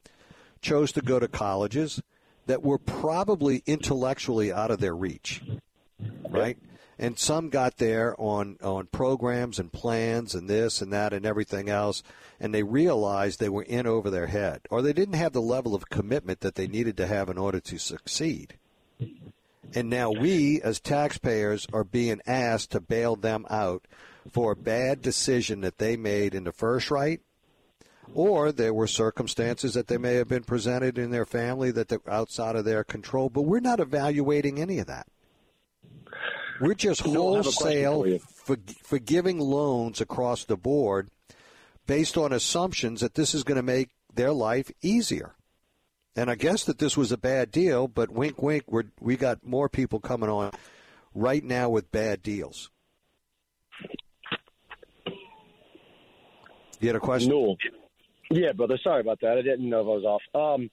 chose 0.61 0.91
to 0.91 1.01
go 1.01 1.17
to 1.17 1.29
colleges 1.29 2.01
that 2.45 2.61
were 2.61 2.77
probably 2.77 3.63
intellectually 3.65 4.51
out 4.51 4.69
of 4.69 4.79
their 4.79 4.95
reach, 4.95 5.41
right? 6.29 6.57
And 6.99 7.17
some 7.17 7.49
got 7.49 7.77
there 7.77 8.19
on, 8.19 8.57
on 8.61 8.87
programs 8.87 9.59
and 9.59 9.71
plans 9.71 10.33
and 10.35 10.49
this 10.49 10.81
and 10.81 10.91
that 10.91 11.13
and 11.13 11.25
everything 11.25 11.69
else, 11.69 12.03
and 12.39 12.53
they 12.53 12.63
realized 12.63 13.39
they 13.39 13.49
were 13.49 13.63
in 13.63 13.85
over 13.85 14.09
their 14.09 14.27
head, 14.27 14.61
or 14.69 14.81
they 14.81 14.93
didn't 14.93 15.15
have 15.15 15.33
the 15.33 15.41
level 15.41 15.75
of 15.75 15.89
commitment 15.89 16.41
that 16.41 16.55
they 16.55 16.67
needed 16.67 16.97
to 16.97 17.07
have 17.07 17.29
in 17.29 17.37
order 17.37 17.59
to 17.59 17.77
succeed. 17.77 18.55
And 19.73 19.89
now 19.89 20.11
we, 20.11 20.61
as 20.61 20.79
taxpayers, 20.79 21.67
are 21.73 21.83
being 21.83 22.21
asked 22.25 22.71
to 22.71 22.79
bail 22.79 23.15
them 23.15 23.45
out 23.49 23.85
for 24.31 24.51
a 24.51 24.55
bad 24.55 25.01
decision 25.01 25.61
that 25.61 25.77
they 25.77 25.97
made 25.97 26.33
in 26.33 26.43
the 26.43 26.51
first 26.51 26.89
right, 26.89 27.21
or 28.13 28.51
there 28.51 28.73
were 28.73 28.87
circumstances 28.87 29.73
that 29.73 29.87
they 29.87 29.97
may 29.97 30.15
have 30.15 30.27
been 30.27 30.43
presented 30.43 30.97
in 30.97 31.11
their 31.11 31.25
family 31.25 31.71
that 31.71 31.91
are 31.91 32.01
outside 32.09 32.55
of 32.55 32.65
their 32.65 32.83
control. 32.83 33.29
But 33.29 33.43
we're 33.43 33.59
not 33.59 33.79
evaluating 33.79 34.59
any 34.59 34.79
of 34.79 34.87
that. 34.87 35.07
We're 36.59 36.73
just 36.73 37.01
wholesale 37.01 38.19
for, 38.33 38.57
forgiving 38.83 39.39
loans 39.39 40.01
across 40.01 40.45
the 40.45 40.57
board 40.57 41.09
based 41.85 42.17
on 42.17 42.33
assumptions 42.33 43.01
that 43.01 43.15
this 43.15 43.35
is 43.35 43.43
going 43.43 43.57
to 43.57 43.63
make 43.63 43.89
their 44.13 44.31
life 44.31 44.71
easier. 44.81 45.35
And 46.17 46.31
I 46.31 46.35
guess 46.35 46.63
that 46.63 46.79
this 46.79 46.97
was 46.97 47.11
a 47.11 47.17
bad 47.17 47.51
deal, 47.51 47.87
but 47.87 48.09
wink, 48.09 48.41
wink, 48.41 48.63
we 48.67 48.83
we 48.99 49.15
got 49.15 49.45
more 49.45 49.69
people 49.69 49.99
coming 49.99 50.29
on 50.29 50.51
right 51.13 51.43
now 51.43 51.69
with 51.69 51.91
bad 51.91 52.23
deals. 52.23 52.71
You 56.79 56.87
had 56.87 56.95
a 56.95 56.99
question? 56.99 57.29
No. 57.29 57.55
Yeah, 58.31 58.51
brother. 58.51 58.79
Sorry 58.83 59.01
about 59.01 59.21
that. 59.21 59.37
I 59.37 59.43
didn't 59.43 59.69
know 59.69 59.81
if 59.81 59.85
I 59.85 59.89
was 59.89 60.03
off. 60.03 60.55
Um, 60.55 60.69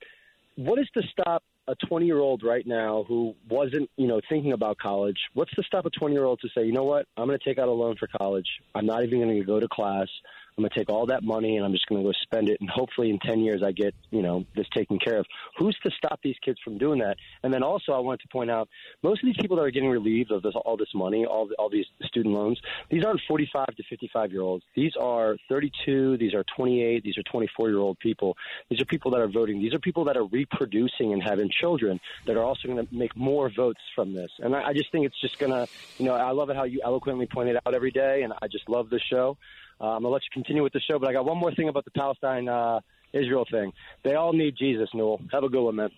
what 0.56 0.78
is 0.78 0.88
to 0.94 1.02
stop 1.12 1.42
a 1.68 1.74
20 1.88 2.06
year 2.06 2.18
old 2.18 2.42
right 2.42 2.66
now 2.66 3.04
who 3.06 3.34
wasn't, 3.48 3.90
you 3.96 4.06
know, 4.06 4.20
thinking 4.28 4.52
about 4.52 4.78
college? 4.78 5.18
What's 5.34 5.52
to 5.52 5.62
stop 5.62 5.84
a 5.84 5.90
20 5.90 6.14
year 6.14 6.24
old 6.24 6.40
to 6.40 6.48
say, 6.54 6.64
you 6.64 6.72
know 6.72 6.84
what? 6.84 7.06
I'm 7.16 7.26
going 7.26 7.38
to 7.38 7.44
take 7.44 7.58
out 7.58 7.68
a 7.68 7.72
loan 7.72 7.96
for 7.96 8.08
college. 8.18 8.48
I'm 8.74 8.86
not 8.86 9.04
even 9.04 9.20
going 9.20 9.38
to 9.38 9.44
go 9.44 9.60
to 9.60 9.68
class. 9.68 10.08
I'm 10.56 10.62
going 10.62 10.70
to 10.70 10.78
take 10.78 10.88
all 10.88 11.06
that 11.06 11.24
money 11.24 11.56
and 11.56 11.66
I'm 11.66 11.72
just 11.72 11.86
going 11.88 12.00
to 12.00 12.06
go 12.08 12.12
spend 12.22 12.48
it. 12.48 12.60
And 12.60 12.70
hopefully 12.70 13.10
in 13.10 13.18
10 13.18 13.40
years, 13.40 13.62
I 13.64 13.72
get, 13.72 13.92
you 14.10 14.22
know, 14.22 14.44
this 14.54 14.68
taken 14.72 15.00
care 15.00 15.18
of. 15.18 15.26
Who's 15.58 15.76
to 15.82 15.90
stop 15.96 16.20
these 16.22 16.36
kids 16.44 16.58
from 16.62 16.78
doing 16.78 17.00
that? 17.00 17.16
And 17.42 17.52
then 17.52 17.64
also, 17.64 17.92
I 17.92 17.98
wanted 17.98 18.20
to 18.20 18.28
point 18.28 18.52
out 18.52 18.68
most 19.02 19.22
of 19.22 19.26
these 19.26 19.36
people 19.40 19.56
that 19.56 19.64
are 19.64 19.70
getting 19.72 19.90
relieved 19.90 20.30
of 20.30 20.42
this, 20.42 20.54
all 20.64 20.76
this 20.76 20.94
money, 20.94 21.26
all, 21.26 21.50
all 21.58 21.68
these 21.68 21.86
student 22.04 22.34
loans, 22.34 22.60
these 22.88 23.04
aren't 23.04 23.20
45 23.26 23.66
to 23.66 23.82
55 23.90 24.30
year 24.30 24.42
olds. 24.42 24.64
These 24.76 24.92
are 25.00 25.36
32, 25.48 26.18
these 26.18 26.34
are 26.34 26.44
28, 26.56 27.02
these 27.02 27.18
are 27.18 27.22
24 27.24 27.70
year 27.70 27.78
old 27.78 27.98
people. 27.98 28.36
These 28.70 28.80
are 28.80 28.84
people 28.84 29.10
that 29.10 29.20
are 29.20 29.28
voting. 29.28 29.60
These 29.60 29.74
are 29.74 29.80
people 29.80 30.04
that 30.04 30.16
are 30.16 30.26
reproducing 30.26 31.12
and 31.12 31.22
having 31.22 31.50
children 31.50 31.98
that 32.26 32.36
are 32.36 32.44
also 32.44 32.68
going 32.68 32.86
to 32.86 32.94
make 32.94 33.16
more 33.16 33.50
votes 33.50 33.80
from 33.96 34.14
this. 34.14 34.30
And 34.38 34.54
I, 34.54 34.68
I 34.68 34.72
just 34.72 34.92
think 34.92 35.04
it's 35.04 35.20
just 35.20 35.38
going 35.40 35.52
to, 35.52 35.66
you 35.98 36.04
know, 36.04 36.14
I 36.14 36.30
love 36.30 36.50
it 36.50 36.56
how 36.56 36.64
you 36.64 36.80
eloquently 36.84 37.26
point 37.26 37.48
it 37.48 37.56
out 37.66 37.74
every 37.74 37.90
day, 37.90 38.22
and 38.22 38.32
I 38.40 38.46
just 38.46 38.68
love 38.68 38.88
the 38.88 39.00
show. 39.00 39.36
Uh, 39.80 39.84
I'm 39.84 40.02
going 40.02 40.10
to 40.10 40.14
let 40.14 40.22
you 40.22 40.30
continue 40.32 40.62
with 40.62 40.72
the 40.72 40.80
show, 40.88 40.98
but 40.98 41.08
I 41.08 41.12
got 41.12 41.24
one 41.24 41.38
more 41.38 41.54
thing 41.54 41.68
about 41.68 41.84
the 41.84 41.90
Palestine 41.90 42.48
uh, 42.48 42.80
Israel 43.12 43.44
thing. 43.50 43.72
They 44.02 44.14
all 44.14 44.32
need 44.32 44.54
Jesus, 44.58 44.88
Newell. 44.94 45.20
Have 45.32 45.44
a 45.44 45.48
good 45.48 45.62
one, 45.62 45.76
man. 45.76 45.90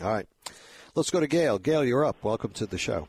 All 0.00 0.12
right. 0.12 0.26
Let's 0.94 1.10
go 1.10 1.20
to 1.20 1.26
Gail. 1.26 1.58
Gail, 1.58 1.84
you're 1.84 2.04
up. 2.04 2.22
Welcome 2.22 2.50
to 2.52 2.66
the 2.66 2.78
show. 2.78 3.08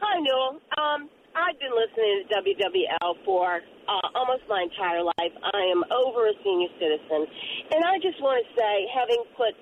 Hi, 0.00 0.20
Newell. 0.20 0.60
Um, 0.78 1.08
I've 1.34 1.58
been 1.58 1.70
listening 1.70 2.26
to 2.28 2.34
WWL 2.34 3.24
for 3.24 3.60
uh, 3.88 4.08
almost 4.14 4.42
my 4.48 4.66
entire 4.66 5.02
life. 5.02 5.34
I 5.42 5.62
am 5.70 5.84
over 5.90 6.28
a 6.28 6.34
senior 6.42 6.68
citizen. 6.78 7.26
And 7.70 7.84
I 7.84 7.98
just 8.02 8.20
want 8.20 8.42
to 8.42 8.46
say, 8.58 8.74
having 8.94 9.22
put 9.36 9.54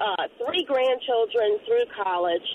uh, 0.00 0.24
three 0.40 0.64
grandchildren 0.64 1.60
through 1.68 1.84
college 1.92 2.48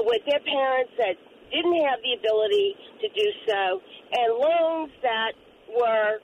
with 0.00 0.22
their 0.24 0.40
parents 0.40 0.92
that 0.96 1.16
didn't 1.50 1.78
have 1.86 1.98
the 2.02 2.14
ability 2.18 2.74
to 3.00 3.06
do 3.10 3.26
so, 3.46 3.62
and 4.12 4.28
loans 4.38 4.92
that 5.02 5.32
were 5.70 6.20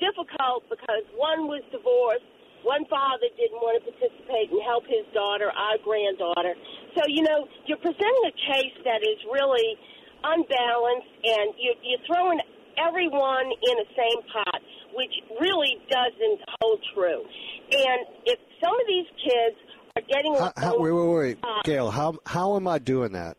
difficult 0.00 0.66
because 0.70 1.04
one 1.14 1.46
was 1.46 1.62
divorced, 1.70 2.26
one 2.64 2.84
father 2.88 3.28
didn't 3.36 3.60
want 3.60 3.76
to 3.78 3.82
participate 3.92 4.50
and 4.50 4.62
help 4.64 4.84
his 4.88 5.04
daughter, 5.12 5.52
our 5.52 5.76
granddaughter. 5.84 6.56
So, 6.96 7.04
you 7.06 7.22
know, 7.22 7.46
you're 7.66 7.80
presenting 7.80 8.24
a 8.26 8.36
case 8.52 8.76
that 8.88 9.04
is 9.04 9.20
really 9.30 9.76
unbalanced, 10.24 11.12
and 11.24 11.52
you, 11.60 11.74
you're 11.84 12.04
throwing 12.08 12.40
everyone 12.80 13.46
in 13.52 13.74
the 13.78 13.88
same 13.92 14.20
pot, 14.32 14.60
which 14.94 15.12
really 15.40 15.76
doesn't 15.90 16.40
hold 16.60 16.80
true. 16.94 17.22
And 17.70 18.00
if 18.24 18.38
some 18.62 18.72
of 18.72 18.86
these 18.88 19.06
kids 19.22 19.56
are 19.96 20.02
getting 20.08 20.34
how, 20.34 20.52
how, 20.56 20.78
wait, 20.78 20.92
wait, 20.92 21.08
wait, 21.08 21.38
uh, 21.42 21.62
Gail, 21.64 21.90
how 21.90 22.16
how 22.26 22.56
am 22.56 22.66
I 22.66 22.78
doing 22.78 23.12
that? 23.12 23.36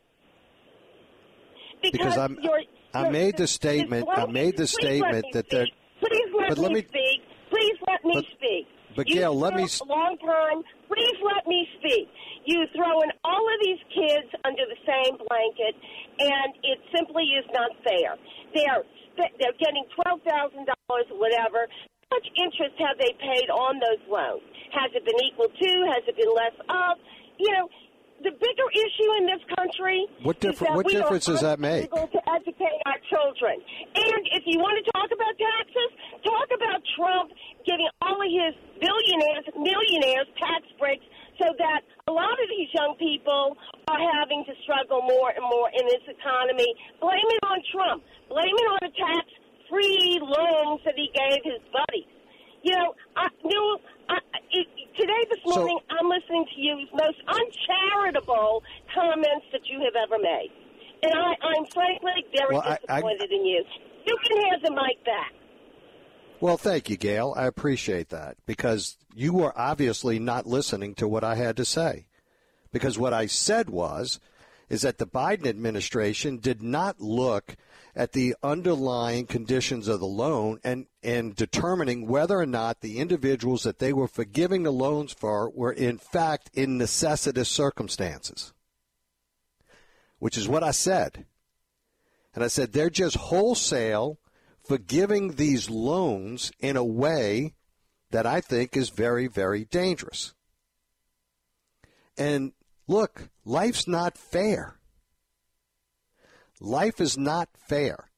Because, 1.91 2.15
because 2.15 2.17
I'm, 2.17 2.37
you're, 2.41 2.61
I 2.93 3.09
made 3.09 3.37
the 3.37 3.47
statement. 3.47 4.07
I 4.11 4.25
made 4.25 4.57
the 4.57 4.67
statement 4.67 5.25
that 5.33 5.49
they're. 5.49 5.67
Please 5.99 6.29
let 6.37 6.49
but 6.49 6.57
me, 6.57 6.63
let 6.63 6.71
me 6.71 6.81
speak. 6.87 7.19
Please 7.49 7.77
let 7.87 8.03
me 8.03 8.13
but, 8.15 8.25
speak. 8.35 8.67
But 8.95 9.07
you 9.09 9.15
Gail, 9.15 9.35
let 9.35 9.53
me. 9.55 9.63
A 9.63 9.85
long 9.85 10.17
time. 10.23 10.63
Please 10.87 11.17
let 11.23 11.47
me 11.47 11.67
speak. 11.79 12.07
You 12.45 12.63
throw 12.75 13.01
in 13.01 13.11
all 13.25 13.43
of 13.43 13.57
these 13.63 13.81
kids 13.91 14.29
under 14.45 14.63
the 14.69 14.79
same 14.87 15.17
blanket, 15.17 15.75
and 16.19 16.55
it 16.63 16.79
simply 16.95 17.25
is 17.35 17.45
not 17.51 17.71
fair. 17.83 18.15
They're 18.55 18.83
they're 19.39 19.59
getting 19.59 19.83
twelve 19.99 20.21
thousand 20.23 20.67
dollars, 20.71 21.07
whatever. 21.11 21.67
How 22.11 22.21
much 22.21 22.27
interest 22.37 22.79
have 22.79 22.95
they 23.01 23.11
paid 23.19 23.49
on 23.49 23.81
those 23.81 24.03
loans? 24.07 24.45
Has 24.71 24.91
it 24.93 25.03
been 25.03 25.19
equal 25.25 25.49
to? 25.49 25.71
Has 25.91 26.03
it 26.07 26.15
been 26.15 26.31
less 26.31 26.55
of? 26.69 26.95
You 27.35 27.51
know, 27.51 27.67
the 28.23 28.31
bigger 28.31 28.67
issue 28.71 29.09
in 29.19 29.23
this 29.27 29.43
country. 29.55 30.07
What, 30.23 30.39
differ- 30.39 30.71
what 30.71 30.87
difference 30.87 31.25
does 31.25 31.41
that 31.41 31.59
make? 31.59 31.91
To 31.91 32.21
educate 32.31 32.79
our 32.85 32.99
children, 33.11 33.59
and 33.95 34.21
if 34.33 34.43
you 34.45 34.59
want 34.59 34.79
to 34.79 34.85
talk 34.95 35.09
about 35.11 35.33
taxes, 35.35 35.89
talk 36.23 36.47
about 36.55 36.79
Trump 36.95 37.31
giving 37.65 37.89
all 38.01 38.15
of 38.15 38.29
his 38.29 38.53
billionaires, 38.79 39.45
millionaires 39.57 40.29
tax 40.39 40.63
breaks, 40.79 41.03
so 41.41 41.51
that 41.59 41.83
a 42.07 42.13
lot 42.13 42.31
of 42.39 42.47
these 42.47 42.69
young 42.71 42.95
people 42.95 43.57
are 43.91 44.03
having 44.15 44.45
to 44.47 44.53
struggle 44.63 45.01
more 45.03 45.35
and 45.35 45.43
more 45.43 45.67
in 45.73 45.83
this 45.87 46.05
economy. 46.07 46.69
Blame 47.01 47.27
it 47.27 47.43
on 47.43 47.59
Trump. 47.73 48.03
Blame 48.29 48.55
it 48.55 48.67
on 48.71 48.79
the 48.87 48.93
tax-free 48.95 50.21
loans 50.23 50.81
that 50.85 50.95
he 50.95 51.11
gave 51.11 51.43
his 51.43 51.61
buddies. 51.73 52.07
You 52.63 52.73
know, 52.73 52.95
I 53.15 53.27
knew 53.43 53.77
I, 54.09 54.17
it, 54.49 54.67
today, 55.05 55.25
this 55.29 55.55
morning, 55.55 55.79
so, 55.89 55.95
I'm 55.97 56.09
listening 56.09 56.45
to 56.55 56.61
you 56.61 56.87
most 56.93 57.17
uncharitable 57.27 58.63
comments 58.93 59.45
that 59.51 59.61
you 59.65 59.79
have 59.81 59.93
ever 59.95 60.21
made. 60.21 60.49
And 61.03 61.13
I, 61.13 61.35
I'm 61.45 61.65
frankly 61.67 62.25
very 62.35 62.55
well, 62.55 62.61
disappointed 62.61 63.29
I, 63.31 63.35
I, 63.35 63.37
in 63.37 63.45
you. 63.45 63.63
You 64.07 64.17
can 64.27 64.51
have 64.51 64.61
the 64.61 64.71
mic 64.71 65.03
back. 65.05 65.33
Well, 66.39 66.57
thank 66.57 66.89
you, 66.89 66.97
Gail. 66.97 67.33
I 67.37 67.45
appreciate 67.45 68.09
that 68.09 68.37
because 68.45 68.97
you 69.13 69.33
were 69.33 69.53
obviously 69.55 70.19
not 70.19 70.47
listening 70.47 70.95
to 70.95 71.07
what 71.07 71.23
I 71.23 71.35
had 71.35 71.57
to 71.57 71.65
say. 71.65 72.07
Because 72.71 72.97
what 72.97 73.13
I 73.13 73.27
said 73.27 73.69
was, 73.69 74.19
is 74.69 74.81
that 74.81 74.97
the 74.97 75.07
Biden 75.07 75.45
administration 75.45 76.37
did 76.37 76.61
not 76.61 76.99
look 76.99 77.55
at 77.95 78.11
the 78.11 78.35
underlying 78.43 79.25
conditions 79.25 79.87
of 79.87 79.99
the 79.99 80.05
loan 80.05 80.59
and, 80.63 80.87
and 81.01 81.35
determining 81.35 82.07
whether 82.07 82.37
or 82.37 82.45
not 82.45 82.81
the 82.81 82.97
individuals 82.97 83.63
that 83.63 83.79
they 83.79 83.93
were 83.93 84.07
forgiving 84.07 84.63
the 84.63 84.71
loans 84.71 85.13
for 85.13 85.49
were 85.49 85.71
in 85.71 85.97
fact 85.97 86.49
in 86.53 86.77
necessitous 86.77 87.49
circumstances. 87.49 88.53
Which 90.19 90.37
is 90.37 90.47
what 90.47 90.63
I 90.63 90.71
said. 90.71 91.25
And 92.33 92.43
I 92.43 92.47
said 92.47 92.73
they're 92.73 92.89
just 92.89 93.15
wholesale 93.15 94.19
forgiving 94.63 95.35
these 95.35 95.69
loans 95.69 96.51
in 96.59 96.75
a 96.75 96.83
way 96.83 97.53
that 98.11 98.25
I 98.25 98.41
think 98.41 98.75
is 98.75 98.89
very, 98.89 99.27
very 99.27 99.65
dangerous. 99.65 100.33
And 102.17 102.53
look, 102.87 103.29
life's 103.43 103.87
not 103.87 104.17
fair. 104.17 104.75
Life 106.59 107.01
is 107.01 107.17
not 107.17 107.49
fair. 107.57 108.09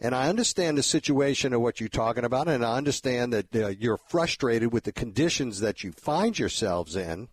And 0.00 0.16
I 0.16 0.28
understand 0.28 0.76
the 0.76 0.82
situation 0.82 1.52
of 1.52 1.60
what 1.60 1.78
you're 1.78 1.88
talking 1.88 2.24
about, 2.24 2.48
and 2.48 2.64
I 2.64 2.76
understand 2.76 3.32
that 3.32 3.54
uh, 3.54 3.68
you're 3.68 4.00
frustrated 4.08 4.72
with 4.72 4.82
the 4.82 4.92
conditions 4.92 5.60
that 5.60 5.84
you 5.84 5.92
find 5.92 6.36
yourselves 6.36 6.96
in. 6.96 7.28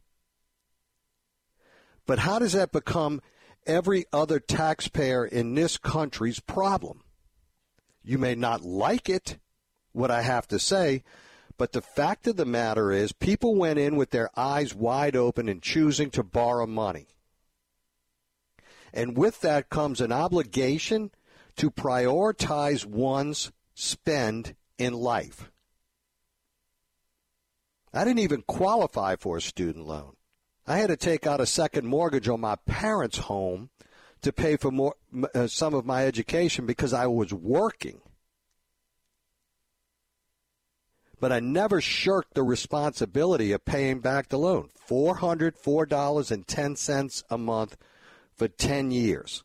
But 2.05 2.19
how 2.19 2.37
does 2.37 2.53
that 2.53 2.71
become 2.71 3.21
every 3.65 4.05
other 4.13 4.39
taxpayer 4.39 5.25
in 5.25 5.55
this 5.55 5.77
country's 5.77 6.39
problem? 6.39 7.01
You 8.03 8.19
may 8.19 8.35
not 8.35 8.61
like 8.61 9.09
it, 9.09 9.39
what 9.91 10.11
I 10.11 10.21
have 10.21 10.47
to 10.49 10.59
say, 10.59 11.03
but 11.59 11.73
the 11.73 11.81
fact 11.81 12.25
of 12.25 12.37
the 12.37 12.45
matter 12.45 12.89
is 12.89 13.11
people 13.11 13.53
went 13.53 13.77
in 13.77 13.97
with 13.97 14.11
their 14.11 14.29
eyes 14.39 14.73
wide 14.73 15.15
open 15.15 15.49
and 15.49 15.61
choosing 15.61 16.09
to 16.11 16.23
borrow 16.23 16.65
money. 16.65 17.07
And 18.93 19.17
with 19.17 19.41
that 19.41 19.69
comes 19.69 19.99
an 19.99 20.13
obligation 20.13 21.11
to 21.57 21.69
prioritize 21.69 22.85
one's 22.85 23.51
spend 23.75 24.55
in 24.77 24.93
life. 24.93 25.51
I 27.93 28.05
didn't 28.05 28.19
even 28.19 28.43
qualify 28.43 29.17
for 29.17 29.35
a 29.35 29.41
student 29.41 29.85
loan. 29.85 30.13
I 30.65 30.77
had 30.77 30.87
to 30.87 30.97
take 30.97 31.27
out 31.27 31.41
a 31.41 31.45
second 31.45 31.87
mortgage 31.87 32.29
on 32.29 32.39
my 32.39 32.55
parents' 32.67 33.17
home 33.17 33.69
to 34.21 34.31
pay 34.31 34.55
for 34.55 34.71
more, 34.71 34.95
uh, 35.35 35.47
some 35.47 35.73
of 35.73 35.85
my 35.85 36.05
education 36.05 36.65
because 36.65 36.93
I 36.93 37.07
was 37.07 37.33
working. 37.33 37.99
But 41.19 41.31
I 41.31 41.39
never 41.39 41.81
shirked 41.81 42.33
the 42.33 42.43
responsibility 42.43 43.51
of 43.51 43.65
paying 43.65 43.99
back 43.99 44.29
the 44.29 44.37
loan. 44.37 44.69
$404.10 44.87 47.23
a 47.29 47.37
month 47.37 47.77
for 48.35 48.47
10 48.47 48.91
years. 48.91 49.43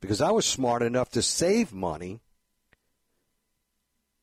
Because 0.00 0.20
I 0.20 0.30
was 0.30 0.44
smart 0.44 0.82
enough 0.82 1.10
to 1.10 1.22
save 1.22 1.72
money 1.72 2.20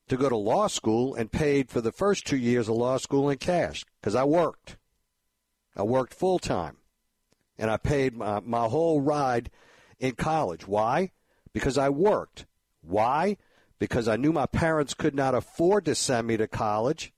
to 0.07 0.17
go 0.17 0.29
to 0.29 0.35
law 0.35 0.67
school 0.67 1.15
and 1.15 1.31
paid 1.31 1.69
for 1.69 1.81
the 1.81 1.91
first 1.91 2.25
two 2.25 2.37
years 2.37 2.69
of 2.69 2.75
law 2.75 2.97
school 2.97 3.29
in 3.29 3.37
cash 3.37 3.85
because 3.99 4.15
I 4.15 4.23
worked. 4.23 4.77
I 5.75 5.83
worked 5.83 6.13
full 6.13 6.39
time. 6.39 6.77
And 7.57 7.71
I 7.71 7.77
paid 7.77 8.15
my, 8.15 8.41
my 8.41 8.67
whole 8.67 9.01
ride 9.01 9.49
in 9.99 10.13
college. 10.13 10.67
Why? 10.67 11.11
Because 11.53 11.77
I 11.77 11.89
worked. 11.89 12.45
Why? 12.81 13.37
Because 13.79 14.07
I 14.07 14.15
knew 14.15 14.31
my 14.31 14.45
parents 14.45 14.93
could 14.93 15.15
not 15.15 15.35
afford 15.35 15.85
to 15.85 15.95
send 15.95 16.27
me 16.27 16.37
to 16.37 16.47
college. 16.47 17.13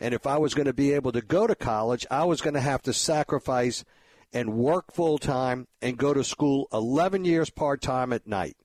And 0.00 0.14
if 0.14 0.26
I 0.26 0.38
was 0.38 0.54
going 0.54 0.66
to 0.66 0.72
be 0.72 0.92
able 0.92 1.12
to 1.12 1.20
go 1.20 1.46
to 1.46 1.54
college, 1.54 2.06
I 2.10 2.24
was 2.24 2.40
going 2.40 2.54
to 2.54 2.60
have 2.60 2.82
to 2.82 2.92
sacrifice 2.92 3.84
and 4.32 4.54
work 4.54 4.92
full 4.92 5.18
time 5.18 5.66
and 5.82 5.96
go 5.96 6.14
to 6.14 6.22
school 6.22 6.68
11 6.72 7.24
years 7.24 7.50
part 7.50 7.80
time 7.80 8.12
at 8.12 8.26
night. 8.26 8.56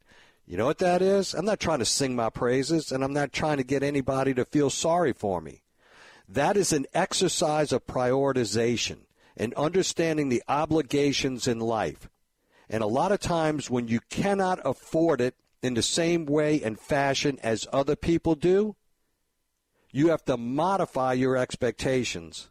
You 0.46 0.58
know 0.58 0.66
what 0.66 0.80
that 0.80 1.02
is? 1.02 1.34
I'm 1.34 1.46
not 1.46 1.60
trying 1.60 1.80
to 1.80 1.86
sing 1.86 2.16
my 2.16 2.30
praises 2.30 2.92
and 2.92 3.04
I'm 3.04 3.14
not 3.14 3.32
trying 3.32 3.58
to 3.58 3.64
get 3.64 3.82
anybody 3.82 4.34
to 4.34 4.46
feel 4.46 4.70
sorry 4.70 5.14
for 5.14 5.40
me. 5.40 5.64
That 6.28 6.58
is 6.58 6.74
an 6.74 6.86
exercise 6.94 7.72
of 7.72 7.88
prioritization 7.88 9.00
and 9.38 9.54
understanding 9.54 10.30
the 10.30 10.44
obligations 10.48 11.48
in 11.48 11.60
life. 11.60 12.10
And 12.70 12.84
a 12.84 12.88
lot 12.88 13.12
of 13.12 13.20
times 13.20 13.70
when 13.70 13.88
you 13.88 14.00
cannot 14.10 14.60
afford 14.66 15.22
it 15.22 15.36
in 15.64 15.74
the 15.74 15.82
same 15.82 16.26
way 16.26 16.62
and 16.62 16.78
fashion 16.78 17.40
as 17.42 17.66
other 17.72 17.96
people 17.96 18.36
do, 18.36 18.76
you 19.92 20.10
have 20.10 20.26
to 20.26 20.36
modify 20.36 21.14
your 21.14 21.38
expectations 21.38 22.50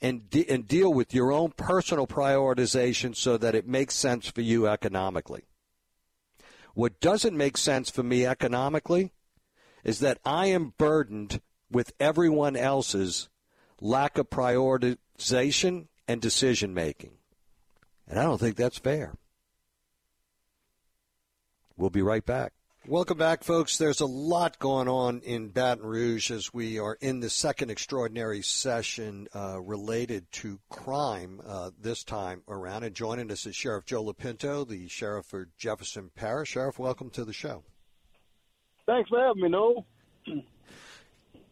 and, 0.00 0.30
de- 0.30 0.48
and 0.48 0.66
deal 0.66 0.92
with 0.92 1.12
your 1.12 1.32
own 1.32 1.52
personal 1.52 2.06
prioritization 2.06 3.14
so 3.14 3.36
that 3.36 3.54
it 3.54 3.68
makes 3.68 3.94
sense 3.94 4.28
for 4.28 4.40
you 4.40 4.66
economically. 4.66 5.44
What 6.74 7.00
doesn't 7.00 7.36
make 7.36 7.56
sense 7.56 7.90
for 7.90 8.02
me 8.02 8.24
economically 8.24 9.12
is 9.84 10.00
that 10.00 10.18
I 10.24 10.46
am 10.46 10.74
burdened 10.78 11.40
with 11.70 11.92
everyone 12.00 12.56
else's 12.56 13.28
lack 13.80 14.18
of 14.18 14.30
prioritization 14.30 15.88
and 16.08 16.20
decision 16.20 16.72
making. 16.72 17.12
And 18.08 18.18
I 18.18 18.22
don't 18.22 18.38
think 18.38 18.56
that's 18.56 18.78
fair. 18.78 19.14
We'll 21.76 21.90
be 21.90 22.02
right 22.02 22.24
back. 22.24 22.52
Welcome 22.88 23.18
back, 23.18 23.42
folks. 23.42 23.78
There's 23.78 24.00
a 24.00 24.06
lot 24.06 24.60
going 24.60 24.86
on 24.86 25.20
in 25.22 25.48
Baton 25.48 25.84
Rouge 25.84 26.30
as 26.30 26.54
we 26.54 26.78
are 26.78 26.96
in 27.00 27.18
the 27.18 27.28
second 27.28 27.70
extraordinary 27.70 28.42
session 28.42 29.26
uh, 29.34 29.60
related 29.60 30.30
to 30.32 30.60
crime 30.70 31.40
uh, 31.44 31.72
this 31.80 32.04
time 32.04 32.42
around. 32.46 32.84
And 32.84 32.94
joining 32.94 33.32
us 33.32 33.44
is 33.44 33.56
Sheriff 33.56 33.86
Joe 33.86 34.04
Lopinto, 34.04 34.66
the 34.68 34.86
sheriff 34.86 35.26
for 35.26 35.48
Jefferson 35.58 36.12
Parish. 36.14 36.50
Sheriff, 36.50 36.78
welcome 36.78 37.10
to 37.10 37.24
the 37.24 37.32
show. 37.32 37.64
Thanks 38.86 39.08
for 39.08 39.18
having 39.18 39.42
me, 39.42 39.48
Newell. 39.48 39.84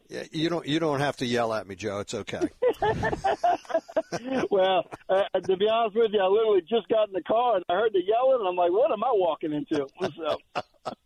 You 0.09 0.51
don't 0.51 0.67
you 0.67 0.79
don't 0.79 1.01
have 1.01 1.17
to 1.19 1.27
yell 1.27 1.53
at 1.53 1.67
me, 1.67 1.75
Joe. 1.77 2.01
It's 2.01 2.15
okay. 2.15 2.49
well, 4.51 4.85
uh, 5.09 5.23
to 5.41 5.57
be 5.57 5.67
honest 5.69 5.97
with 5.97 6.13
you, 6.13 6.21
I 6.21 6.27
literally 6.27 6.61
just 6.61 6.89
got 6.89 7.09
in 7.09 7.15
the 7.15 7.23
car 7.23 7.57
and 7.57 7.65
I 7.69 7.75
heard 7.75 7.93
the 7.93 8.05
yelling, 8.05 8.41
and 8.41 8.49
I'm 8.49 8.57
like, 8.57 8.71
"What 8.71 8.93
am 8.93 9.03
I 9.03 9.11
walking 9.13 9.53
into?" 9.53 9.87
So. 10.17 10.39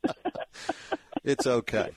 it's 1.25 1.47
okay. 1.47 1.91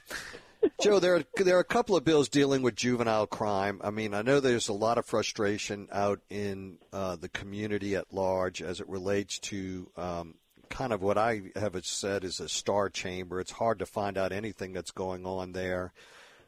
Joe, 0.80 1.00
there 1.00 1.16
are, 1.16 1.24
there 1.38 1.58
are 1.58 1.62
a 1.62 1.64
couple 1.64 1.96
of 1.96 2.04
bills 2.04 2.30
dealing 2.30 2.62
with 2.62 2.76
juvenile 2.76 3.26
crime. 3.26 3.82
I 3.84 3.90
mean, 3.90 4.14
I 4.14 4.22
know 4.22 4.40
there's 4.40 4.70
a 4.70 4.74
lot 4.74 5.00
of 5.00 5.06
frustration 5.06 5.88
out 5.92 6.20
in 6.30 6.78
uh, 6.94 7.16
the 7.16 7.30
community 7.30 7.96
at 7.96 8.14
large 8.14 8.62
as 8.62 8.80
it 8.80 8.88
relates 8.88 9.40
to 9.40 9.90
um, 9.98 10.36
kind 10.70 10.94
of 10.94 11.02
what 11.02 11.18
I 11.18 11.42
have 11.56 11.76
said 11.86 12.24
is 12.24 12.40
a 12.40 12.48
star 12.48 12.90
chamber. 12.90 13.40
It's 13.40 13.52
hard 13.52 13.80
to 13.80 13.86
find 13.86 14.18
out 14.18 14.32
anything 14.32 14.74
that's 14.74 14.92
going 14.92 15.26
on 15.26 15.52
there. 15.52 15.94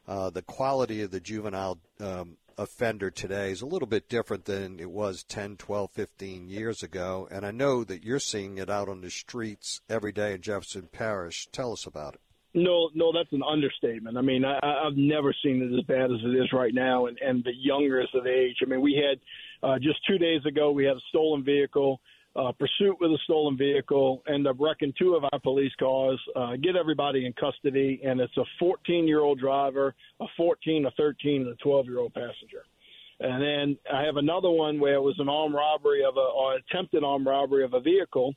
Uh, 0.06 0.30
the 0.30 0.42
quality 0.42 1.02
of 1.02 1.10
the 1.10 1.20
juvenile 1.20 1.78
um, 2.00 2.36
offender 2.58 3.10
today 3.10 3.50
is 3.50 3.62
a 3.62 3.66
little 3.66 3.88
bit 3.88 4.08
different 4.08 4.44
than 4.44 4.78
it 4.78 4.90
was 4.90 5.24
10, 5.24 5.56
12, 5.56 5.90
15 5.92 6.48
years 6.48 6.82
ago. 6.82 7.28
And 7.30 7.44
I 7.44 7.50
know 7.50 7.84
that 7.84 8.04
you're 8.04 8.20
seeing 8.20 8.58
it 8.58 8.70
out 8.70 8.88
on 8.88 9.00
the 9.00 9.10
streets 9.10 9.80
every 9.88 10.12
day 10.12 10.34
in 10.34 10.42
Jefferson 10.42 10.88
Parish. 10.92 11.48
Tell 11.52 11.72
us 11.72 11.86
about 11.86 12.14
it. 12.14 12.20
No, 12.56 12.88
no, 12.94 13.12
that's 13.12 13.32
an 13.32 13.42
understatement. 13.42 14.16
I 14.16 14.20
mean, 14.20 14.44
I, 14.44 14.58
I've 14.62 14.96
never 14.96 15.34
seen 15.42 15.60
it 15.60 15.76
as 15.76 15.84
bad 15.86 16.04
as 16.04 16.20
it 16.22 16.36
is 16.38 16.52
right 16.52 16.72
now, 16.72 17.06
and, 17.06 17.18
and 17.18 17.42
the 17.42 17.52
youngest 17.52 18.14
of 18.14 18.28
age. 18.28 18.58
I 18.62 18.66
mean, 18.66 18.80
we 18.80 18.94
had 18.94 19.18
uh, 19.68 19.78
just 19.78 19.98
two 20.06 20.18
days 20.18 20.46
ago, 20.46 20.70
we 20.70 20.84
had 20.84 20.96
a 20.96 21.00
stolen 21.08 21.42
vehicle 21.42 22.00
uh, 22.36 22.52
pursuit 22.58 22.96
with 23.00 23.12
a 23.12 23.18
stolen 23.24 23.56
vehicle, 23.56 24.22
end 24.28 24.46
up 24.46 24.56
wrecking 24.58 24.92
two 24.98 25.14
of 25.14 25.24
our 25.24 25.38
police 25.40 25.72
cars, 25.78 26.20
uh, 26.34 26.56
get 26.56 26.76
everybody 26.76 27.26
in 27.26 27.32
custody, 27.34 28.00
and 28.04 28.20
it's 28.20 28.36
a 28.36 28.44
14 28.58 29.06
year 29.06 29.20
old 29.20 29.38
driver, 29.38 29.94
a 30.20 30.26
14, 30.36 30.86
a 30.86 30.90
13, 30.92 31.42
and 31.42 31.50
a 31.50 31.54
12 31.56 31.86
year 31.86 32.00
old 32.00 32.12
passenger. 32.12 32.64
And 33.20 33.40
then 33.40 33.78
I 33.92 34.02
have 34.02 34.16
another 34.16 34.50
one 34.50 34.80
where 34.80 34.94
it 34.94 35.00
was 35.00 35.14
an 35.18 35.28
armed 35.28 35.54
robbery 35.54 36.04
of 36.04 36.16
a, 36.16 36.20
or 36.20 36.56
attempted 36.56 37.04
armed 37.04 37.26
robbery 37.26 37.64
of 37.64 37.74
a 37.74 37.80
vehicle, 37.80 38.34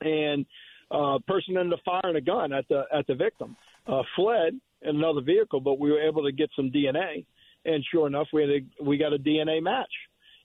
and 0.00 0.44
uh, 0.90 1.18
person 1.28 1.56
ended 1.56 1.74
up 1.74 1.80
firing 1.84 2.16
a 2.16 2.20
gun 2.20 2.52
at 2.52 2.66
the 2.68 2.82
at 2.92 3.06
the 3.06 3.14
victim, 3.14 3.56
uh, 3.86 4.02
fled 4.16 4.58
in 4.82 4.96
another 4.96 5.20
vehicle, 5.20 5.60
but 5.60 5.78
we 5.78 5.90
were 5.90 6.02
able 6.02 6.24
to 6.24 6.32
get 6.32 6.50
some 6.56 6.70
DNA, 6.70 7.24
and 7.64 7.84
sure 7.92 8.08
enough, 8.08 8.26
we 8.32 8.42
had 8.42 8.50
a, 8.50 8.84
we 8.84 8.98
got 8.98 9.12
a 9.12 9.18
DNA 9.18 9.62
match 9.62 9.92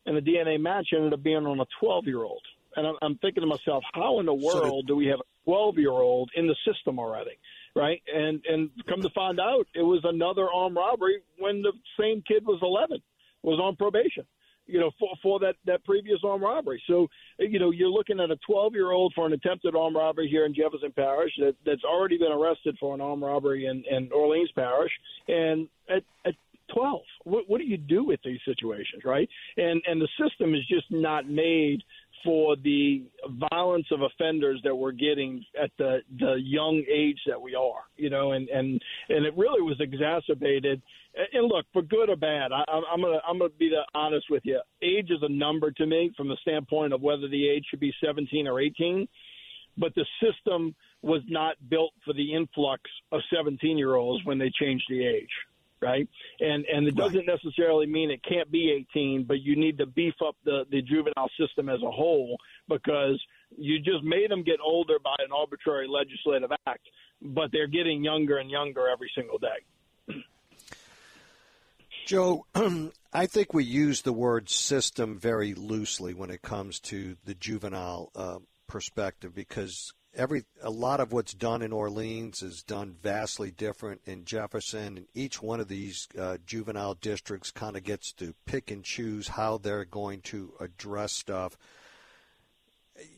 and 0.05 0.17
the 0.17 0.21
DNA 0.21 0.59
match 0.59 0.87
ended 0.95 1.13
up 1.13 1.23
being 1.23 1.45
on 1.45 1.59
a 1.59 1.65
12 1.79 2.05
year 2.05 2.23
old. 2.23 2.41
And 2.75 2.87
I'm, 2.87 2.95
I'm 3.01 3.17
thinking 3.17 3.41
to 3.41 3.47
myself, 3.47 3.83
how 3.93 4.19
in 4.19 4.25
the 4.25 4.33
world 4.33 4.87
do 4.87 4.95
we 4.95 5.07
have 5.07 5.19
a 5.19 5.45
12 5.45 5.77
year 5.77 5.91
old 5.91 6.31
in 6.35 6.47
the 6.47 6.55
system 6.65 6.99
already? 6.99 7.37
Right. 7.75 8.01
And, 8.13 8.41
and 8.49 8.69
come 8.87 9.01
to 9.01 9.09
find 9.11 9.39
out, 9.39 9.65
it 9.73 9.83
was 9.83 10.01
another 10.03 10.47
armed 10.53 10.75
robbery 10.75 11.21
when 11.39 11.61
the 11.61 11.71
same 11.99 12.21
kid 12.27 12.45
was 12.45 12.59
11, 12.61 13.01
was 13.43 13.59
on 13.59 13.75
probation 13.75 14.25
you 14.67 14.79
know, 14.79 14.91
for, 14.97 15.09
for 15.21 15.39
that, 15.39 15.55
that 15.65 15.83
previous 15.83 16.19
armed 16.23 16.43
robbery. 16.43 16.81
So, 16.87 17.07
you 17.39 17.59
know, 17.59 17.71
you're 17.71 17.89
looking 17.89 18.19
at 18.19 18.31
a 18.31 18.37
12 18.47 18.73
year 18.73 18.91
old 18.91 19.11
for 19.13 19.25
an 19.25 19.33
attempted 19.33 19.75
armed 19.75 19.95
robbery 19.97 20.29
here 20.29 20.45
in 20.45 20.53
Jefferson 20.53 20.93
Parish 20.95 21.33
that, 21.39 21.55
that's 21.65 21.83
already 21.83 22.17
been 22.17 22.31
arrested 22.31 22.77
for 22.79 22.93
an 22.93 23.01
armed 23.01 23.23
robbery 23.23 23.65
in, 23.65 23.83
in 23.89 24.09
Orleans 24.13 24.51
Parish. 24.55 24.91
And 25.27 25.67
at, 25.89 26.03
at 26.25 26.35
12. 26.73 27.01
What, 27.25 27.49
what 27.49 27.59
do 27.59 27.65
you 27.65 27.77
do 27.77 28.03
with 28.03 28.19
these 28.23 28.39
situations, 28.45 29.03
right? 29.03 29.27
And 29.57 29.81
and 29.85 30.01
the 30.01 30.07
system 30.21 30.55
is 30.55 30.61
just 30.67 30.85
not 30.89 31.27
made 31.27 31.83
for 32.23 32.55
the 32.57 33.03
violence 33.51 33.85
of 33.91 34.01
offenders 34.01 34.59
that 34.63 34.75
we're 34.75 34.91
getting 34.91 35.43
at 35.61 35.71
the 35.77 35.99
the 36.19 36.35
young 36.43 36.83
age 36.91 37.19
that 37.27 37.41
we 37.41 37.55
are, 37.55 37.83
you 37.97 38.09
know, 38.09 38.33
and 38.33 38.49
and 38.49 38.81
and 39.09 39.25
it 39.25 39.35
really 39.37 39.61
was 39.61 39.77
exacerbated. 39.79 40.81
And 41.33 41.47
look, 41.47 41.65
for 41.73 41.81
good 41.81 42.09
or 42.09 42.15
bad, 42.15 42.51
I, 42.51 42.63
I'm 42.69 43.01
gonna 43.01 43.19
I'm 43.27 43.39
gonna 43.39 43.49
be 43.57 43.71
honest 43.93 44.27
with 44.29 44.43
you. 44.45 44.61
Age 44.81 45.09
is 45.09 45.19
a 45.21 45.29
number 45.29 45.71
to 45.71 45.85
me 45.85 46.11
from 46.15 46.27
the 46.27 46.37
standpoint 46.41 46.93
of 46.93 47.01
whether 47.01 47.27
the 47.27 47.49
age 47.49 47.65
should 47.69 47.79
be 47.79 47.93
17 48.03 48.47
or 48.47 48.59
18, 48.61 49.07
but 49.77 49.93
the 49.95 50.05
system 50.21 50.75
was 51.01 51.21
not 51.27 51.55
built 51.69 51.93
for 52.05 52.13
the 52.13 52.33
influx 52.33 52.83
of 53.11 53.21
17 53.33 53.77
year 53.77 53.95
olds 53.95 54.23
when 54.25 54.37
they 54.37 54.51
changed 54.59 54.85
the 54.89 55.05
age 55.05 55.29
right? 55.81 56.07
And 56.39 56.65
and 56.65 56.87
it 56.87 56.95
doesn't 56.95 57.27
right. 57.27 57.39
necessarily 57.43 57.87
mean 57.87 58.11
it 58.11 58.21
can't 58.27 58.51
be 58.51 58.71
18, 58.93 59.25
but 59.27 59.41
you 59.41 59.55
need 59.55 59.77
to 59.79 59.85
beef 59.85 60.15
up 60.25 60.35
the 60.45 60.65
the 60.69 60.81
juvenile 60.81 61.29
system 61.39 61.69
as 61.69 61.81
a 61.81 61.91
whole 61.91 62.37
because 62.69 63.21
you 63.57 63.79
just 63.79 64.03
made 64.03 64.31
them 64.31 64.43
get 64.43 64.59
older 64.63 64.97
by 65.03 65.15
an 65.19 65.31
arbitrary 65.35 65.87
legislative 65.87 66.51
act, 66.67 66.87
but 67.21 67.51
they're 67.51 67.67
getting 67.67 68.03
younger 68.03 68.37
and 68.37 68.49
younger 68.49 68.87
every 68.87 69.11
single 69.15 69.37
day. 69.37 70.23
Joe, 72.05 72.45
I 73.13 73.25
think 73.25 73.53
we 73.53 73.63
use 73.63 74.01
the 74.01 74.13
word 74.13 74.49
system 74.49 75.19
very 75.19 75.53
loosely 75.53 76.13
when 76.13 76.29
it 76.29 76.41
comes 76.41 76.79
to 76.81 77.17
the 77.25 77.33
juvenile 77.33 78.11
uh, 78.15 78.39
perspective 78.67 79.35
because 79.35 79.93
every 80.15 80.43
a 80.61 80.69
lot 80.69 80.99
of 80.99 81.11
what's 81.11 81.33
done 81.33 81.61
in 81.61 81.71
Orleans 81.71 82.41
is 82.41 82.63
done 82.63 82.95
vastly 83.01 83.51
different 83.51 84.01
in 84.05 84.25
Jefferson, 84.25 84.97
and 84.97 85.07
each 85.13 85.41
one 85.41 85.59
of 85.59 85.67
these 85.67 86.07
uh, 86.17 86.37
juvenile 86.45 86.95
districts 86.95 87.51
kind 87.51 87.75
of 87.75 87.83
gets 87.83 88.11
to 88.13 88.33
pick 88.45 88.71
and 88.71 88.83
choose 88.83 89.29
how 89.29 89.57
they're 89.57 89.85
going 89.85 90.21
to 90.21 90.53
address 90.59 91.13
stuff. 91.13 91.57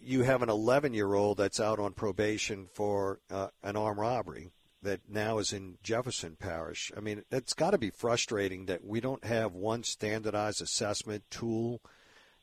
You 0.01 0.23
have 0.23 0.41
an 0.41 0.49
11 0.49 0.93
year 0.93 1.13
old 1.13 1.37
that's 1.37 1.59
out 1.59 1.79
on 1.79 1.93
probation 1.93 2.67
for 2.73 3.19
uh, 3.29 3.47
an 3.63 3.75
armed 3.75 3.99
robbery 3.99 4.51
that 4.83 5.01
now 5.09 5.37
is 5.39 5.53
in 5.53 5.77
Jefferson 5.81 6.35
Parish. 6.37 6.91
I 6.95 6.99
mean, 6.99 7.23
it's 7.31 7.53
got 7.53 7.71
to 7.71 7.77
be 7.77 7.89
frustrating 7.89 8.65
that 8.65 8.85
we 8.85 8.99
don't 8.99 9.23
have 9.23 9.53
one 9.53 9.83
standardized 9.83 10.61
assessment 10.61 11.23
tool 11.29 11.81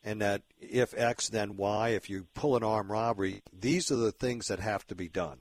and 0.04 0.20
that 0.20 0.42
if 0.60 0.94
X, 0.96 1.28
then 1.28 1.56
Y. 1.56 1.90
If 1.90 2.08
you 2.08 2.26
pull 2.34 2.56
an 2.56 2.64
armed 2.64 2.90
robbery, 2.90 3.42
these 3.52 3.90
are 3.90 3.96
the 3.96 4.12
things 4.12 4.48
that 4.48 4.60
have 4.60 4.86
to 4.88 4.94
be 4.94 5.08
done. 5.08 5.38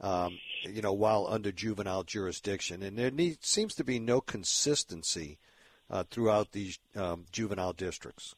Um, 0.00 0.38
you 0.64 0.82
know, 0.82 0.92
while 0.92 1.26
under 1.28 1.52
juvenile 1.52 2.02
jurisdiction, 2.02 2.82
and 2.82 2.98
there 2.98 3.12
seems 3.40 3.74
to 3.74 3.84
be 3.84 3.98
no 3.98 4.20
consistency 4.20 5.38
uh, 5.90 6.04
throughout 6.10 6.52
these 6.52 6.78
um, 6.96 7.26
juvenile 7.30 7.72
districts. 7.72 8.34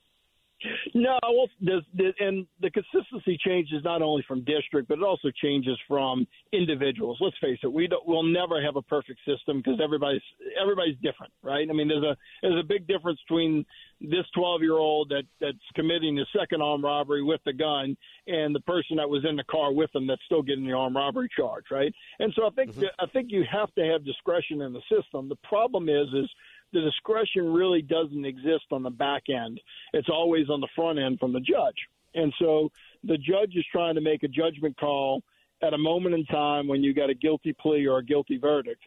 No, 0.97 1.19
well, 1.25 1.47
there's, 1.61 1.85
there's, 1.93 2.15
and 2.21 2.47
the 2.63 2.71
consistency 2.71 3.39
changes 3.45 3.85
not 3.85 4.01
only 4.01 4.25
from 4.27 4.45
district, 4.45 4.89
but 4.89 4.97
it 4.97 5.05
also 5.05 5.29
changes 5.43 5.79
from 5.87 6.27
individuals. 6.55 7.19
Let's 7.21 7.37
face 7.39 7.59
it, 7.63 7.71
we 7.71 7.87
don't, 7.87 8.07
we'll 8.09 8.23
never 8.23 8.63
have 8.63 8.77
a 8.77 8.83
perfect 8.83 9.21
system 9.27 9.59
because 9.59 9.79
everybody's 9.79 10.23
everybody's 10.59 10.97
different, 11.03 11.35
right? 11.43 11.69
I 11.69 11.73
mean, 11.75 11.89
there's 11.89 12.03
a 12.03 12.17
there's 12.41 12.59
a 12.59 12.67
big 12.67 12.87
difference 12.87 13.21
between 13.29 13.67
this 14.01 14.25
12 14.35 14.63
year 14.63 14.79
old 14.79 15.11
that 15.11 15.25
that's 15.39 15.59
committing 15.75 16.17
the 16.17 16.25
second 16.35 16.63
armed 16.63 16.85
robbery 16.85 17.23
with 17.23 17.43
the 17.45 17.53
gun 17.53 17.95
and 18.27 18.55
the 18.55 18.61
person 18.61 18.97
that 18.97 19.09
was 19.09 19.23
in 19.29 19.37
the 19.37 19.45
car 19.45 19.75
with 19.75 19.93
them 19.93 20.07
that's 20.07 20.25
still 20.25 20.43
getting 20.43 20.67
the 20.67 20.73
armed 20.73 20.97
robbery 20.97 21.29
charge, 21.37 21.65
right? 21.71 21.93
And 22.21 22.33
so 22.35 22.47
I 22.47 22.51
think 22.51 22.73
mm-hmm. 22.73 22.87
I 22.99 23.05
think 23.13 23.31
you 23.31 23.45
have 23.53 23.75
to 23.75 23.85
have 23.85 24.03
discretion 24.03 24.63
in 24.63 24.73
the 24.73 24.83
system. 24.91 25.29
The 25.29 25.37
problem 25.47 25.91
is 25.91 26.09
is 26.15 26.31
the 26.73 26.81
discretion 26.81 27.53
really 27.53 27.83
doesn't 27.83 28.25
exist 28.25 28.65
on 28.71 28.83
the 28.83 28.91
back 28.91 29.25
end. 29.29 29.61
It's 29.93 30.09
always 30.09 30.49
on 30.51 30.61
the 30.61 30.69
front 30.75 30.99
end 30.99 31.19
from 31.19 31.33
the 31.33 31.41
judge. 31.41 31.77
And 32.15 32.33
so 32.39 32.71
the 33.05 33.19
judge 33.19 33.55
is 33.55 33.65
trying 33.71 33.95
to 33.95 34.01
make 34.01 34.23
a 34.23 34.29
judgment 34.29 34.77
call 34.79 35.23
at 35.63 35.75
a 35.75 35.79
moment 35.79 36.15
in 36.15 36.25
time 36.27 36.69
when 36.69 36.83
you 36.83 36.95
got 36.95 37.11
a 37.11 37.15
guilty 37.15 37.55
plea 37.59 37.87
or 37.87 37.99
a 37.99 38.05
guilty 38.05 38.39
verdict 38.39 38.83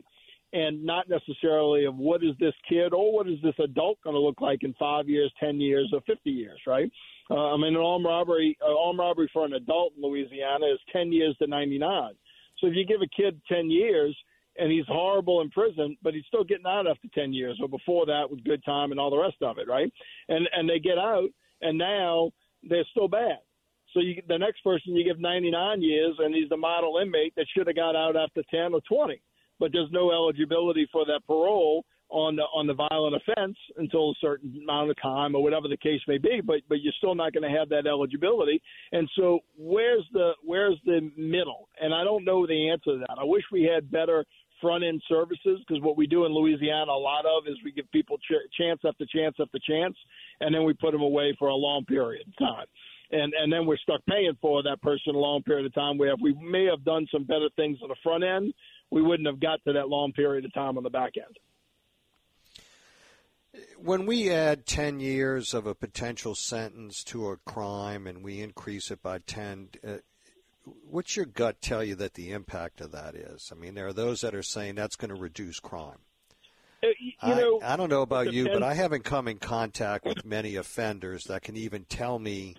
and 0.52 0.84
not 0.84 1.08
necessarily 1.08 1.86
of 1.86 1.96
what 1.96 2.24
is 2.24 2.36
this 2.40 2.54
kid 2.68 2.94
or 2.94 3.14
what 3.14 3.28
is 3.28 3.38
this 3.44 3.54
adult 3.60 4.00
going 4.04 4.16
to 4.16 4.20
look 4.20 4.42
like 4.42 4.64
in 4.64 4.74
five 4.80 5.08
years, 5.08 5.32
10 5.40 5.60
years, 5.60 5.90
or 5.94 6.02
50 6.02 6.30
years, 6.30 6.60
right? 6.66 6.92
Uh, 7.30 7.54
I 7.54 7.58
mean, 7.58 7.76
an 7.76 7.82
armed 7.82 8.06
robbery, 8.06 8.58
uh, 8.62 8.88
armed 8.88 9.00
robbery 9.00 9.30
for 9.32 9.46
an 9.46 9.54
adult 9.54 9.94
in 9.96 10.02
Louisiana 10.02 10.66
is 10.66 10.80
10 10.92 11.12
years 11.12 11.36
to 11.38 11.48
99. 11.48 12.14
So 12.58 12.68
if 12.68 12.74
you 12.76 12.86
give 12.86 13.02
a 13.02 13.08
kid 13.08 13.40
10 13.48 13.70
years 13.70 14.18
and 14.60 14.72
he's 14.72 14.86
horrible 14.88 15.42
in 15.42 15.50
prison, 15.50 15.98
but 16.04 16.14
he's 16.14 16.26
still 16.28 16.44
getting 16.44 16.66
out 16.66 16.88
after 16.88 17.08
10 17.14 17.34
years 17.34 17.58
or 17.62 17.70
before 17.70 18.06
that 18.06 18.30
with 18.30 18.44
good 18.44 18.64
time 18.66 18.92
and 18.92 19.00
all 19.00 19.10
the 19.10 19.18
rest 19.18 19.38
of 19.42 19.58
it, 19.58 19.68
right? 19.68 19.92
And 20.28 20.48
and 20.54 20.70
they 20.70 20.80
get 20.80 20.98
out 20.98 21.30
and 21.62 21.78
now 21.78 22.32
they're 22.64 22.86
still 22.92 23.08
bad. 23.08 23.40
So 23.94 24.02
you, 24.02 24.22
the 24.28 24.38
next 24.38 24.64
person 24.64 24.96
you 24.96 25.04
give 25.04 25.20
99 25.20 25.82
years 25.82 26.16
and 26.20 26.34
he's 26.34 26.50
the 26.50 26.58
model 26.58 27.00
inmate 27.02 27.34
that 27.36 27.48
should 27.56 27.68
have 27.68 27.76
got 27.76 27.96
out 27.96 28.16
after 28.16 28.44
10 28.52 28.74
or 28.74 28.82
20, 28.88 29.20
but 29.60 29.72
there's 29.72 29.90
no 29.92 30.12
eligibility 30.12 30.88
for 30.92 31.06
that 31.06 31.22
parole 31.26 31.86
on 32.10 32.36
the 32.36 32.42
on 32.42 32.66
the 32.66 32.74
violent 32.74 33.16
offense 33.16 33.56
until 33.78 34.12
a 34.12 34.14
certain 34.20 34.60
amount 34.64 34.90
of 34.90 35.00
time 35.02 35.36
or 35.36 35.44
whatever 35.44 35.68
the 35.68 35.78
case 35.78 36.02
may 36.08 36.18
be 36.18 36.42
but 36.44 36.58
but 36.68 36.82
you're 36.82 36.94
still 36.98 37.14
not 37.14 37.32
going 37.34 37.44
to 37.44 37.56
have 37.56 37.70
that 37.70 37.86
eligibility 37.86 38.60
and 38.92 39.08
so 39.16 39.40
where's 39.56 40.04
the 40.12 40.32
where's 40.44 40.80
the 40.86 41.12
middle 41.16 41.70
and 41.80 41.94
I 41.94 42.04
don't 42.04 42.26
know 42.26 42.48
the 42.48 42.70
answer 42.70 42.94
to 42.94 42.98
that 43.08 43.20
I 43.20 43.24
wish 43.24 43.44
we 43.52 43.64
had 43.64 43.92
better 43.92 44.26
front 44.62 44.84
end 44.84 45.02
services 45.08 45.60
because 45.68 45.82
what 45.84 45.98
we 45.98 46.08
do 46.08 46.26
in 46.26 46.34
Louisiana 46.34 46.92
a 46.92 46.94
lot 46.94 47.26
of 47.26 47.48
is 47.48 47.56
we 47.64 47.72
give 47.72 47.90
people 47.92 48.18
ch- 48.18 48.52
chance 48.58 48.82
after 48.86 49.06
chance 49.06 49.36
after 49.40 49.60
chance 49.60 49.96
and 50.42 50.54
then 50.54 50.64
we 50.64 50.74
put 50.74 50.92
them 50.92 51.02
away 51.02 51.36
for 51.38 51.48
a 51.48 51.56
long 51.56 51.86
period 51.86 52.28
of 52.28 52.38
time. 52.38 52.66
And 53.12 53.34
and 53.34 53.52
then 53.52 53.66
we're 53.66 53.78
stuck 53.78 54.06
paying 54.08 54.38
for 54.40 54.62
that 54.64 54.82
person 54.82 55.16
a 55.16 55.18
long 55.18 55.42
period 55.42 55.66
of 55.66 55.74
time. 55.74 55.98
Where 55.98 56.14
if 56.14 56.20
we 56.22 56.34
may 56.36 56.66
have 56.66 56.84
done 56.84 57.08
some 57.12 57.24
better 57.24 57.50
things 57.56 57.80
on 57.82 57.90
the 57.90 57.96
front 58.04 58.24
end. 58.24 58.54
We 58.92 59.02
wouldn't 59.02 59.28
have 59.28 59.40
got 59.40 59.64
to 59.66 59.74
that 59.74 59.90
long 59.90 60.14
period 60.14 60.46
of 60.46 60.54
time 60.54 60.78
on 60.78 60.84
the 60.84 60.90
back 60.90 61.14
end. 61.16 61.38
When 63.78 64.06
we 64.06 64.32
add 64.32 64.66
10 64.66 65.00
years 65.00 65.54
of 65.54 65.66
a 65.66 65.76
potential 65.76 66.36
sentence 66.36 67.04
to 67.06 67.30
a 67.30 67.38
crime 67.38 68.08
and 68.08 68.24
we 68.24 68.42
increase 68.42 68.92
it 68.92 69.02
by 69.02 69.20
10, 69.20 69.70
uh, 69.86 69.98
what's 70.64 71.16
your 71.16 71.26
gut 71.26 71.62
tell 71.62 71.84
you 71.84 71.96
that 71.96 72.14
the 72.14 72.32
impact 72.32 72.82
of 72.82 72.92
that 72.92 73.16
is? 73.16 73.52
I 73.52 73.56
mean, 73.56 73.76
there 73.76 73.88
are 73.88 73.94
those 73.94 74.22
that 74.22 74.36
are 74.36 74.44
saying 74.44 74.76
that's 74.76 74.96
going 74.96 75.10
to 75.10 75.20
reduce 75.20 75.60
crime. 75.60 76.00
Uh, 76.82 76.88
you 77.00 77.14
know, 77.36 77.60
I, 77.62 77.74
I 77.74 77.76
don't 77.76 77.90
know 77.90 78.02
about 78.02 78.32
you, 78.32 78.46
but 78.46 78.64
I 78.64 78.74
haven't 78.74 79.04
come 79.04 79.28
in 79.28 79.38
contact 79.38 80.06
with 80.06 80.26
many 80.26 80.56
offenders 80.56 81.26
that 81.26 81.42
can 81.42 81.58
even 81.58 81.84
tell 81.86 82.20
me 82.20 82.56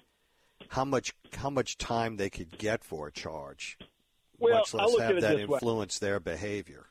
how 0.69 0.85
much 0.85 1.15
how 1.33 1.51
much 1.51 1.79
time 1.79 2.17
they 2.17 2.29
could 2.29 2.59
get 2.59 2.85
for 2.85 3.09
a 3.09 3.13
charge, 3.13 3.79
well, 4.39 4.59
much 4.59 4.75
less 4.75 4.99
have 4.99 5.21
that 5.23 5.41
influence 5.41 6.01
way. 6.01 6.09
their 6.09 6.21
behavior. 6.21 6.87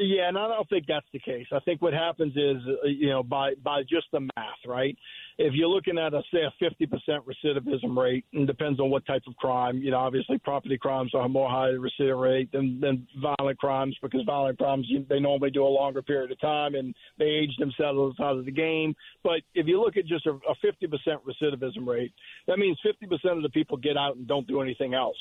Yeah, 0.00 0.28
and 0.28 0.38
I 0.38 0.46
don't 0.46 0.68
think 0.68 0.84
that's 0.86 1.06
the 1.12 1.18
case. 1.18 1.46
I 1.52 1.58
think 1.60 1.82
what 1.82 1.92
happens 1.92 2.32
is, 2.36 2.62
uh, 2.68 2.86
you 2.86 3.08
know, 3.08 3.24
by 3.24 3.54
by 3.64 3.82
just 3.82 4.06
the 4.12 4.20
math, 4.20 4.62
right? 4.64 4.96
If 5.38 5.54
you're 5.54 5.68
looking 5.68 5.98
at 5.98 6.14
a 6.14 6.22
say 6.32 6.40
a 6.42 6.64
50% 6.64 6.88
recidivism 7.24 7.96
rate, 7.96 8.24
and 8.32 8.46
depends 8.46 8.78
on 8.78 8.90
what 8.90 9.04
type 9.06 9.22
of 9.26 9.34
crime. 9.36 9.78
You 9.78 9.90
know, 9.90 9.98
obviously 9.98 10.38
property 10.38 10.78
crimes 10.78 11.12
are 11.14 11.28
more 11.28 11.50
high 11.50 11.70
recidivism 11.70 12.20
rate 12.20 12.52
than 12.52 12.78
than 12.80 13.08
violent 13.20 13.58
crimes 13.58 13.96
because 14.00 14.20
violent 14.24 14.58
crimes 14.58 14.86
they 15.08 15.18
normally 15.18 15.50
do 15.50 15.64
a 15.64 15.66
longer 15.66 16.00
period 16.00 16.30
of 16.30 16.40
time 16.40 16.76
and 16.76 16.94
they 17.18 17.26
age 17.26 17.56
themselves 17.58 18.20
out 18.20 18.38
of 18.38 18.44
the 18.44 18.52
game. 18.52 18.94
But 19.24 19.40
if 19.54 19.66
you 19.66 19.80
look 19.80 19.96
at 19.96 20.06
just 20.06 20.26
a, 20.26 20.30
a 20.30 20.54
50% 20.64 20.88
recidivism 21.26 21.86
rate, 21.86 22.12
that 22.46 22.58
means 22.58 22.78
50% 22.86 23.36
of 23.36 23.42
the 23.42 23.50
people 23.50 23.76
get 23.76 23.96
out 23.96 24.16
and 24.16 24.28
don't 24.28 24.46
do 24.46 24.60
anything 24.60 24.94
else. 24.94 25.16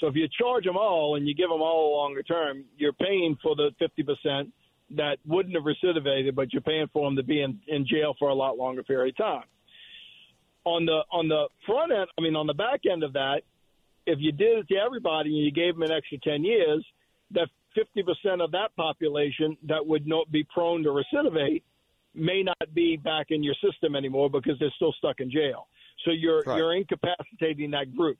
So 0.00 0.08
if 0.08 0.14
you 0.14 0.26
charge 0.28 0.64
them 0.64 0.76
all 0.76 1.16
and 1.16 1.26
you 1.26 1.34
give 1.34 1.48
them 1.48 1.62
all 1.62 1.94
a 1.94 1.96
longer 1.96 2.22
term, 2.22 2.64
you're 2.76 2.92
paying 2.92 3.36
for 3.42 3.54
the 3.54 3.70
50% 3.80 4.50
that 4.96 5.18
wouldn't 5.26 5.54
have 5.54 5.64
recidivated, 5.64 6.34
but 6.34 6.52
you're 6.52 6.62
paying 6.62 6.88
for 6.92 7.06
them 7.06 7.16
to 7.16 7.22
be 7.22 7.42
in, 7.42 7.60
in 7.68 7.86
jail 7.86 8.14
for 8.18 8.28
a 8.28 8.34
lot 8.34 8.58
longer 8.58 8.82
period 8.82 9.14
of 9.18 9.24
time. 9.24 9.44
On 10.64 10.86
the 10.86 11.02
on 11.12 11.28
the 11.28 11.48
front 11.66 11.92
end, 11.92 12.06
I 12.18 12.22
mean, 12.22 12.36
on 12.36 12.46
the 12.46 12.54
back 12.54 12.80
end 12.90 13.02
of 13.02 13.12
that, 13.12 13.42
if 14.06 14.18
you 14.20 14.32
did 14.32 14.58
it 14.58 14.68
to 14.68 14.76
everybody 14.76 15.30
and 15.30 15.44
you 15.44 15.52
gave 15.52 15.74
them 15.74 15.82
an 15.82 15.92
extra 15.92 16.18
10 16.18 16.42
years, 16.42 16.84
that 17.32 17.48
50% 17.76 18.42
of 18.42 18.50
that 18.52 18.74
population 18.76 19.56
that 19.64 19.84
would 19.86 20.06
not 20.06 20.30
be 20.30 20.44
prone 20.44 20.82
to 20.84 20.90
recidivate 20.90 21.62
may 22.14 22.42
not 22.42 22.74
be 22.74 22.96
back 22.96 23.26
in 23.30 23.42
your 23.42 23.54
system 23.62 23.96
anymore 23.96 24.30
because 24.30 24.54
they're 24.58 24.72
still 24.76 24.94
stuck 24.96 25.20
in 25.20 25.30
jail. 25.30 25.66
So 26.04 26.12
you're 26.12 26.42
right. 26.46 26.56
you're 26.56 26.74
incapacitating 26.74 27.70
that 27.72 27.94
group. 27.94 28.18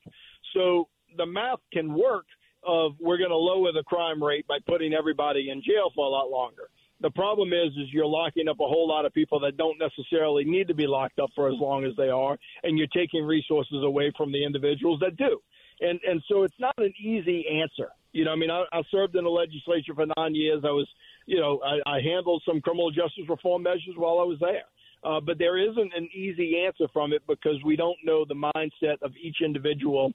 So 0.54 0.88
the 1.16 1.26
math 1.26 1.60
can 1.72 1.94
work 1.94 2.26
of 2.66 2.92
we're 3.00 3.18
going 3.18 3.30
to 3.30 3.36
lower 3.36 3.72
the 3.72 3.82
crime 3.84 4.22
rate 4.22 4.46
by 4.46 4.58
putting 4.66 4.94
everybody 4.94 5.50
in 5.50 5.62
jail 5.62 5.90
for 5.94 6.06
a 6.06 6.08
lot 6.08 6.30
longer. 6.30 6.68
The 7.00 7.10
problem 7.10 7.52
is, 7.52 7.68
is 7.76 7.92
you're 7.92 8.06
locking 8.06 8.48
up 8.48 8.60
a 8.60 8.66
whole 8.66 8.88
lot 8.88 9.04
of 9.04 9.12
people 9.12 9.38
that 9.40 9.56
don't 9.56 9.78
necessarily 9.78 10.44
need 10.44 10.68
to 10.68 10.74
be 10.74 10.86
locked 10.86 11.18
up 11.18 11.30
for 11.34 11.48
as 11.48 11.56
long 11.58 11.84
as 11.84 11.92
they 11.96 12.08
are, 12.08 12.38
and 12.62 12.78
you're 12.78 12.86
taking 12.94 13.24
resources 13.24 13.82
away 13.82 14.12
from 14.16 14.32
the 14.32 14.42
individuals 14.42 15.00
that 15.00 15.16
do. 15.16 15.40
And 15.80 16.00
and 16.08 16.22
so 16.28 16.44
it's 16.44 16.54
not 16.58 16.74
an 16.78 16.94
easy 16.98 17.44
answer. 17.60 17.90
You 18.12 18.24
know, 18.24 18.32
I 18.32 18.36
mean, 18.36 18.50
I, 18.50 18.64
I 18.72 18.82
served 18.90 19.16
in 19.16 19.24
the 19.24 19.30
legislature 19.30 19.92
for 19.94 20.06
nine 20.16 20.34
years. 20.36 20.62
I 20.64 20.70
was, 20.70 20.88
you 21.26 21.40
know, 21.40 21.60
I, 21.64 21.96
I 21.96 22.00
handled 22.00 22.42
some 22.46 22.60
criminal 22.60 22.92
justice 22.92 23.24
reform 23.28 23.64
measures 23.64 23.96
while 23.96 24.20
I 24.20 24.24
was 24.24 24.38
there. 24.40 24.64
Uh, 25.04 25.20
but 25.20 25.38
there 25.38 25.58
isn't 25.58 25.92
an 25.94 26.08
easy 26.14 26.64
answer 26.64 26.86
from 26.92 27.12
it 27.12 27.22
because 27.26 27.62
we 27.64 27.76
don't 27.76 27.98
know 28.04 28.24
the 28.24 28.50
mindset 28.56 28.96
of 29.02 29.12
each 29.20 29.38
individual 29.44 30.12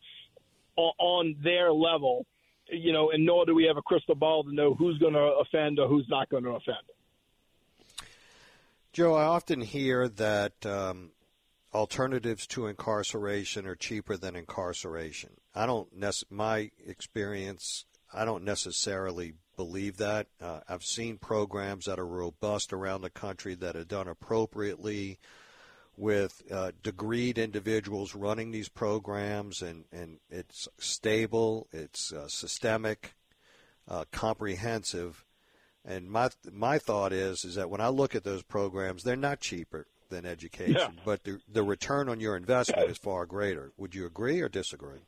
on 0.97 1.35
their 1.43 1.71
level, 1.71 2.25
you 2.67 2.91
know, 2.91 3.11
and 3.11 3.25
nor 3.25 3.45
do 3.45 3.55
we 3.55 3.65
have 3.65 3.77
a 3.77 3.81
crystal 3.81 4.15
ball 4.15 4.43
to 4.43 4.53
know 4.53 4.73
who's 4.73 4.97
going 4.97 5.13
to 5.13 5.33
offend 5.41 5.79
or 5.79 5.87
who's 5.87 6.07
not 6.09 6.29
going 6.29 6.43
to 6.43 6.51
offend. 6.51 6.77
Joe, 8.91 9.13
I 9.13 9.23
often 9.23 9.61
hear 9.61 10.07
that 10.07 10.65
um, 10.65 11.11
alternatives 11.73 12.47
to 12.47 12.67
incarceration 12.67 13.67
are 13.67 13.75
cheaper 13.75 14.17
than 14.17 14.35
incarceration. 14.35 15.31
I 15.53 15.65
don't, 15.65 15.95
nec- 15.95 16.29
my 16.29 16.71
experience, 16.85 17.85
I 18.13 18.25
don't 18.25 18.43
necessarily 18.43 19.33
believe 19.55 19.97
that. 19.97 20.27
Uh, 20.41 20.61
I've 20.67 20.83
seen 20.83 21.17
programs 21.17 21.85
that 21.85 21.99
are 21.99 22.07
robust 22.07 22.73
around 22.73 23.01
the 23.01 23.09
country 23.09 23.55
that 23.55 23.75
are 23.75 23.83
done 23.83 24.07
appropriately 24.07 25.19
with 25.99 26.41
uh, 26.49 26.71
degreed 26.81 27.37
individuals 27.37 28.15
running 28.15 28.51
these 28.51 28.69
programs, 28.69 29.61
and, 29.61 29.83
and 29.91 30.19
it's 30.29 30.67
stable, 30.79 31.67
it's 31.73 32.13
uh, 32.13 32.27
systemic, 32.29 33.15
uh, 33.87 34.05
comprehensive. 34.11 35.25
And 35.85 36.09
my 36.09 36.29
my 36.51 36.77
thought 36.77 37.13
is 37.13 37.43
is 37.43 37.55
that 37.55 37.69
when 37.69 37.81
I 37.81 37.87
look 37.87 38.15
at 38.15 38.23
those 38.23 38.43
programs, 38.43 39.03
they're 39.03 39.15
not 39.15 39.39
cheaper 39.39 39.87
than 40.09 40.25
education, 40.25 40.75
yeah. 40.75 41.01
but 41.05 41.23
the 41.23 41.39
the 41.51 41.63
return 41.63 42.09
on 42.09 42.19
your 42.19 42.35
investment 42.35 42.89
is 42.89 42.97
far 42.97 43.25
greater. 43.25 43.71
Would 43.77 43.95
you 43.95 44.05
agree 44.05 44.41
or 44.41 44.49
disagree? 44.49 45.01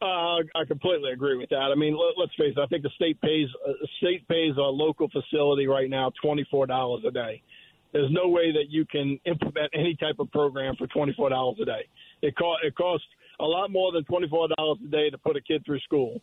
Uh, 0.00 0.42
I 0.54 0.64
completely 0.68 1.12
agree 1.12 1.38
with 1.38 1.48
that. 1.48 1.70
I 1.72 1.74
mean, 1.74 1.96
let, 1.96 2.22
us 2.22 2.30
face 2.36 2.52
it. 2.54 2.60
I 2.60 2.66
think 2.66 2.82
the 2.82 2.90
state 2.90 3.18
pays 3.22 3.48
uh, 3.66 3.72
state 3.98 4.28
pays 4.28 4.54
a 4.56 4.60
local 4.60 5.08
facility 5.08 5.66
right 5.66 5.88
now 5.88 6.12
twenty 6.22 6.46
four 6.50 6.66
dollars 6.66 7.02
a 7.06 7.10
day. 7.10 7.42
There's 7.92 8.10
no 8.10 8.28
way 8.28 8.52
that 8.52 8.68
you 8.68 8.84
can 8.86 9.18
implement 9.24 9.70
any 9.74 9.96
type 9.96 10.16
of 10.18 10.30
program 10.30 10.74
for 10.76 10.86
$24 10.88 11.60
a 11.60 11.64
day. 11.64 11.88
It, 12.22 12.36
co- 12.36 12.56
it 12.62 12.74
costs 12.74 13.06
a 13.40 13.44
lot 13.44 13.70
more 13.70 13.92
than 13.92 14.04
$24 14.04 14.50
a 14.50 14.88
day 14.88 15.10
to 15.10 15.18
put 15.18 15.36
a 15.36 15.40
kid 15.40 15.62
through 15.64 15.80
school. 15.80 16.20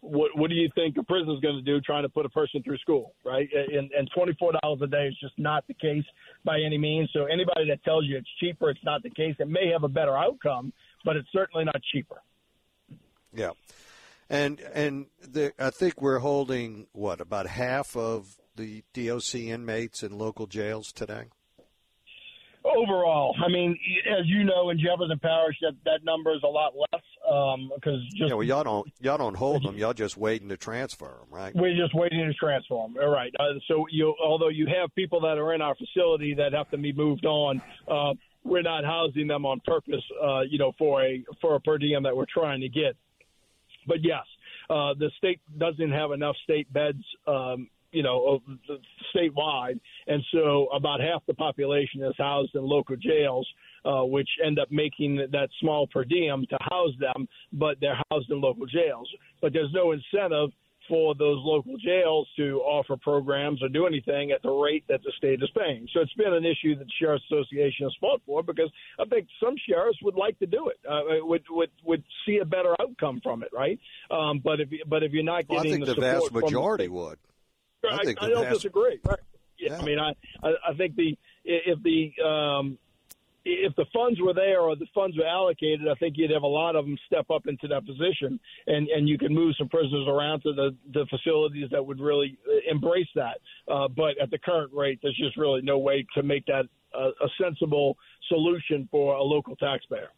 What, 0.00 0.36
what 0.36 0.50
do 0.50 0.56
you 0.56 0.68
think 0.74 0.96
a 0.98 1.02
prison 1.02 1.32
is 1.32 1.40
going 1.40 1.56
to 1.56 1.62
do 1.62 1.80
trying 1.80 2.02
to 2.02 2.10
put 2.10 2.26
a 2.26 2.28
person 2.28 2.62
through 2.62 2.76
school, 2.78 3.14
right? 3.24 3.48
And, 3.54 3.90
and 3.92 4.10
$24 4.12 4.82
a 4.82 4.86
day 4.86 5.06
is 5.06 5.16
just 5.20 5.32
not 5.38 5.66
the 5.66 5.74
case 5.74 6.04
by 6.44 6.58
any 6.60 6.76
means. 6.76 7.08
So 7.12 7.24
anybody 7.24 7.68
that 7.68 7.82
tells 7.84 8.04
you 8.04 8.18
it's 8.18 8.28
cheaper, 8.38 8.70
it's 8.70 8.84
not 8.84 9.02
the 9.02 9.10
case. 9.10 9.34
It 9.38 9.48
may 9.48 9.70
have 9.72 9.82
a 9.82 9.88
better 9.88 10.16
outcome, 10.16 10.72
but 11.04 11.16
it's 11.16 11.28
certainly 11.32 11.64
not 11.64 11.80
cheaper. 11.92 12.16
Yeah. 13.32 13.50
And 14.30 14.60
and 14.72 15.06
the, 15.20 15.52
I 15.58 15.70
think 15.70 16.00
we're 16.00 16.18
holding 16.18 16.86
what 16.92 17.20
about 17.20 17.46
half 17.46 17.96
of 17.96 18.36
the 18.56 18.84
DOC 18.92 19.34
inmates 19.34 20.02
in 20.02 20.16
local 20.16 20.46
jails 20.46 20.92
today? 20.92 21.24
Overall, 22.64 23.36
I 23.44 23.48
mean, 23.48 23.78
as 24.10 24.26
you 24.26 24.42
know, 24.42 24.70
in 24.70 24.78
Jefferson 24.78 25.18
Parish, 25.20 25.56
that 25.60 25.74
that 25.84 26.02
number 26.02 26.34
is 26.34 26.42
a 26.42 26.48
lot 26.48 26.72
less 26.74 27.02
because 27.24 28.00
um, 28.00 28.08
just 28.10 28.30
yeah, 28.30 28.34
well, 28.34 28.42
y'all 28.42 28.64
don't 28.64 28.90
y'all 29.00 29.18
don't 29.18 29.36
hold 29.36 29.64
them. 29.64 29.76
Y'all 29.76 29.92
just 29.92 30.16
waiting 30.16 30.48
to 30.48 30.56
transfer 30.56 31.04
them, 31.04 31.28
right? 31.30 31.54
We're 31.54 31.76
just 31.76 31.94
waiting 31.94 32.20
to 32.20 32.32
transfer 32.32 32.74
them. 32.74 32.96
All 33.02 33.10
right. 33.10 33.34
Uh, 33.38 33.58
so 33.68 33.84
you, 33.90 34.14
although 34.22 34.48
you 34.48 34.66
have 34.66 34.94
people 34.94 35.20
that 35.20 35.36
are 35.36 35.52
in 35.52 35.60
our 35.60 35.74
facility 35.74 36.34
that 36.34 36.54
have 36.54 36.70
to 36.70 36.78
be 36.78 36.92
moved 36.92 37.26
on, 37.26 37.60
uh, 37.86 38.14
we're 38.44 38.62
not 38.62 38.84
housing 38.84 39.26
them 39.26 39.44
on 39.44 39.60
purpose. 39.66 40.02
Uh, 40.22 40.40
you 40.42 40.58
know, 40.58 40.72
for 40.78 41.02
a 41.02 41.22
for 41.42 41.56
a 41.56 41.60
per 41.60 41.78
diem 41.78 42.02
that 42.02 42.16
we're 42.16 42.26
trying 42.32 42.60
to 42.60 42.68
get. 42.68 42.96
But 43.86 43.98
yes, 44.02 44.24
uh, 44.70 44.94
the 44.98 45.10
state 45.18 45.40
doesn't 45.58 45.92
have 45.92 46.12
enough 46.12 46.36
state 46.44 46.72
beds 46.72 47.02
um, 47.26 47.68
you 47.94 48.02
know, 48.02 48.40
statewide, 49.14 49.80
and 50.06 50.22
so 50.32 50.66
about 50.74 51.00
half 51.00 51.22
the 51.26 51.34
population 51.34 52.02
is 52.02 52.14
housed 52.18 52.54
in 52.54 52.62
local 52.62 52.96
jails, 52.96 53.48
uh, 53.84 54.02
which 54.02 54.28
end 54.44 54.58
up 54.58 54.68
making 54.70 55.16
that 55.16 55.48
small 55.60 55.86
per 55.86 56.04
diem 56.04 56.44
to 56.50 56.58
house 56.60 56.92
them, 56.98 57.28
but 57.52 57.76
they're 57.80 57.98
housed 58.10 58.30
in 58.30 58.40
local 58.40 58.66
jails. 58.66 59.08
But 59.40 59.52
there's 59.52 59.72
no 59.72 59.92
incentive 59.92 60.50
for 60.88 61.14
those 61.14 61.38
local 61.42 61.76
jails 61.78 62.28
to 62.36 62.60
offer 62.60 62.96
programs 62.96 63.62
or 63.62 63.68
do 63.68 63.86
anything 63.86 64.32
at 64.32 64.42
the 64.42 64.50
rate 64.50 64.84
that 64.88 65.00
the 65.02 65.12
state 65.16 65.42
is 65.42 65.48
paying. 65.56 65.86
So 65.92 66.00
it's 66.00 66.12
been 66.14 66.32
an 66.32 66.44
issue 66.44 66.76
that 66.76 66.84
the 66.84 66.92
Sheriff's 67.00 67.24
Association 67.30 67.86
has 67.86 67.92
fought 68.00 68.20
for 68.26 68.42
because 68.42 68.70
I 68.98 69.04
think 69.06 69.28
some 69.42 69.54
sheriffs 69.68 69.98
would 70.02 70.14
like 70.14 70.38
to 70.40 70.46
do 70.46 70.68
it, 70.68 70.78
uh, 70.88 71.24
would, 71.24 71.42
would 71.50 71.70
would 71.84 72.02
see 72.26 72.38
a 72.38 72.44
better 72.44 72.74
outcome 72.80 73.20
from 73.22 73.42
it, 73.42 73.50
right? 73.52 73.78
Um, 74.10 74.40
but 74.42 74.60
if 74.60 74.68
but 74.86 75.02
if 75.02 75.12
you're 75.12 75.24
not 75.24 75.48
getting 75.48 75.56
well, 75.56 75.66
I 75.66 75.70
think 75.70 75.86
the, 75.86 75.94
the 75.94 76.00
vast 76.00 76.32
majority 76.32 76.88
would. 76.88 77.18
I, 77.88 78.24
I, 78.24 78.26
I 78.26 78.28
don't 78.28 78.52
disagree. 78.52 79.00
Right. 79.04 79.18
Yeah, 79.58 79.72
yeah, 79.72 79.78
I 79.78 79.84
mean, 79.84 79.98
I, 79.98 80.12
I 80.42 80.52
I 80.70 80.74
think 80.74 80.96
the 80.96 81.16
if 81.44 81.82
the 81.82 82.12
um, 82.24 82.78
if 83.44 83.76
the 83.76 83.84
funds 83.92 84.20
were 84.20 84.32
there 84.32 84.60
or 84.60 84.74
the 84.74 84.86
funds 84.94 85.16
were 85.16 85.26
allocated, 85.26 85.86
I 85.88 85.94
think 85.94 86.14
you'd 86.16 86.30
have 86.30 86.42
a 86.42 86.46
lot 86.46 86.76
of 86.76 86.86
them 86.86 86.96
step 87.06 87.26
up 87.30 87.46
into 87.46 87.68
that 87.68 87.86
position, 87.86 88.40
and 88.66 88.88
and 88.88 89.08
you 89.08 89.18
can 89.18 89.34
move 89.34 89.54
some 89.58 89.68
prisoners 89.68 90.06
around 90.08 90.40
to 90.42 90.52
the 90.52 90.74
the 90.92 91.06
facilities 91.10 91.68
that 91.70 91.84
would 91.84 92.00
really 92.00 92.38
uh, 92.48 92.70
embrace 92.70 93.08
that. 93.14 93.38
Uh, 93.68 93.88
but 93.88 94.18
at 94.20 94.30
the 94.30 94.38
current 94.38 94.72
rate, 94.72 94.98
there's 95.02 95.16
just 95.16 95.36
really 95.36 95.60
no 95.62 95.78
way 95.78 96.06
to 96.14 96.22
make 96.22 96.46
that 96.46 96.64
a, 96.94 97.08
a 97.24 97.28
sensible 97.40 97.96
solution 98.28 98.88
for 98.90 99.14
a 99.14 99.22
local 99.22 99.56
taxpayer. 99.56 100.08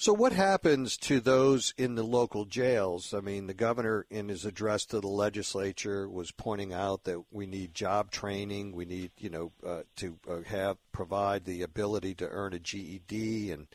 So, 0.00 0.12
what 0.12 0.32
happens 0.32 0.96
to 0.98 1.18
those 1.18 1.74
in 1.76 1.96
the 1.96 2.04
local 2.04 2.44
jails? 2.44 3.12
I 3.12 3.18
mean, 3.18 3.48
the 3.48 3.52
governor, 3.52 4.06
in 4.08 4.28
his 4.28 4.44
address 4.44 4.84
to 4.86 5.00
the 5.00 5.08
legislature, 5.08 6.08
was 6.08 6.30
pointing 6.30 6.72
out 6.72 7.02
that 7.02 7.24
we 7.32 7.46
need 7.46 7.74
job 7.74 8.12
training. 8.12 8.76
We 8.76 8.84
need, 8.84 9.10
you 9.18 9.28
know, 9.28 9.50
uh, 9.66 9.82
to 9.96 10.16
uh, 10.30 10.42
have 10.42 10.76
provide 10.92 11.46
the 11.46 11.62
ability 11.62 12.14
to 12.14 12.28
earn 12.28 12.52
a 12.52 12.60
GED 12.60 13.50
and 13.50 13.66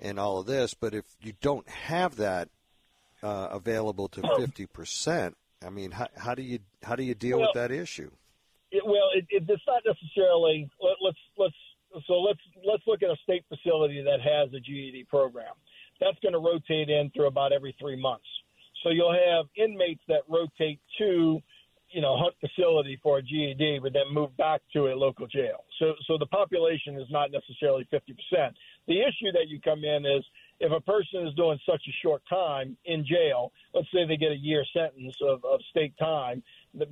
and 0.00 0.18
all 0.18 0.40
of 0.40 0.46
this. 0.46 0.74
But 0.74 0.94
if 0.94 1.04
you 1.22 1.34
don't 1.40 1.68
have 1.68 2.16
that 2.16 2.48
uh, 3.22 3.46
available 3.52 4.08
to 4.08 4.36
fifty 4.36 4.66
percent, 4.66 5.36
I 5.64 5.70
mean, 5.70 5.92
how, 5.92 6.08
how, 6.16 6.34
do 6.34 6.42
you 6.42 6.58
how 6.82 6.96
do 6.96 7.04
you 7.04 7.14
deal 7.14 7.38
well, 7.38 7.46
with 7.46 7.54
that 7.54 7.70
issue? 7.70 8.10
It, 8.72 8.84
well, 8.84 9.10
it, 9.14 9.26
it, 9.30 9.44
it's 9.48 9.62
not 9.68 9.82
necessarily. 9.86 10.68
Let, 10.80 10.96
let's 11.00 11.18
let's 11.38 11.54
so 12.06 12.14
let's 12.20 12.40
let's 12.66 12.82
look 12.86 13.02
at 13.02 13.10
a 13.10 13.16
state 13.22 13.44
facility 13.48 14.02
that 14.02 14.20
has 14.20 14.52
a 14.54 14.60
GED 14.60 15.06
program. 15.08 15.54
That's 16.00 16.18
going 16.20 16.32
to 16.32 16.38
rotate 16.38 16.90
in 16.90 17.10
through 17.10 17.26
about 17.26 17.52
every 17.52 17.76
three 17.78 18.00
months. 18.00 18.26
So 18.82 18.90
you'll 18.90 19.12
have 19.12 19.46
inmates 19.56 20.02
that 20.08 20.22
rotate 20.28 20.80
to, 20.98 21.40
you 21.90 22.00
know, 22.00 22.16
Hunt 22.18 22.34
facility 22.40 22.98
for 23.02 23.18
a 23.18 23.22
GED, 23.22 23.80
but 23.82 23.92
then 23.92 24.12
move 24.12 24.36
back 24.36 24.62
to 24.72 24.88
a 24.88 24.94
local 24.94 25.26
jail. 25.26 25.64
So 25.78 25.94
so 26.06 26.18
the 26.18 26.26
population 26.26 26.98
is 26.98 27.06
not 27.10 27.30
necessarily 27.30 27.86
50%. 27.92 27.98
The 28.88 29.00
issue 29.00 29.30
that 29.32 29.48
you 29.48 29.60
come 29.60 29.84
in 29.84 30.04
is 30.04 30.24
if 30.60 30.72
a 30.72 30.80
person 30.80 31.26
is 31.26 31.34
doing 31.34 31.58
such 31.68 31.82
a 31.88 31.92
short 32.02 32.22
time 32.28 32.76
in 32.84 33.04
jail, 33.04 33.52
let's 33.74 33.88
say 33.92 34.06
they 34.06 34.16
get 34.16 34.32
a 34.32 34.36
year 34.36 34.64
sentence 34.72 35.16
of, 35.20 35.44
of 35.44 35.60
state 35.70 35.94
time, 35.98 36.42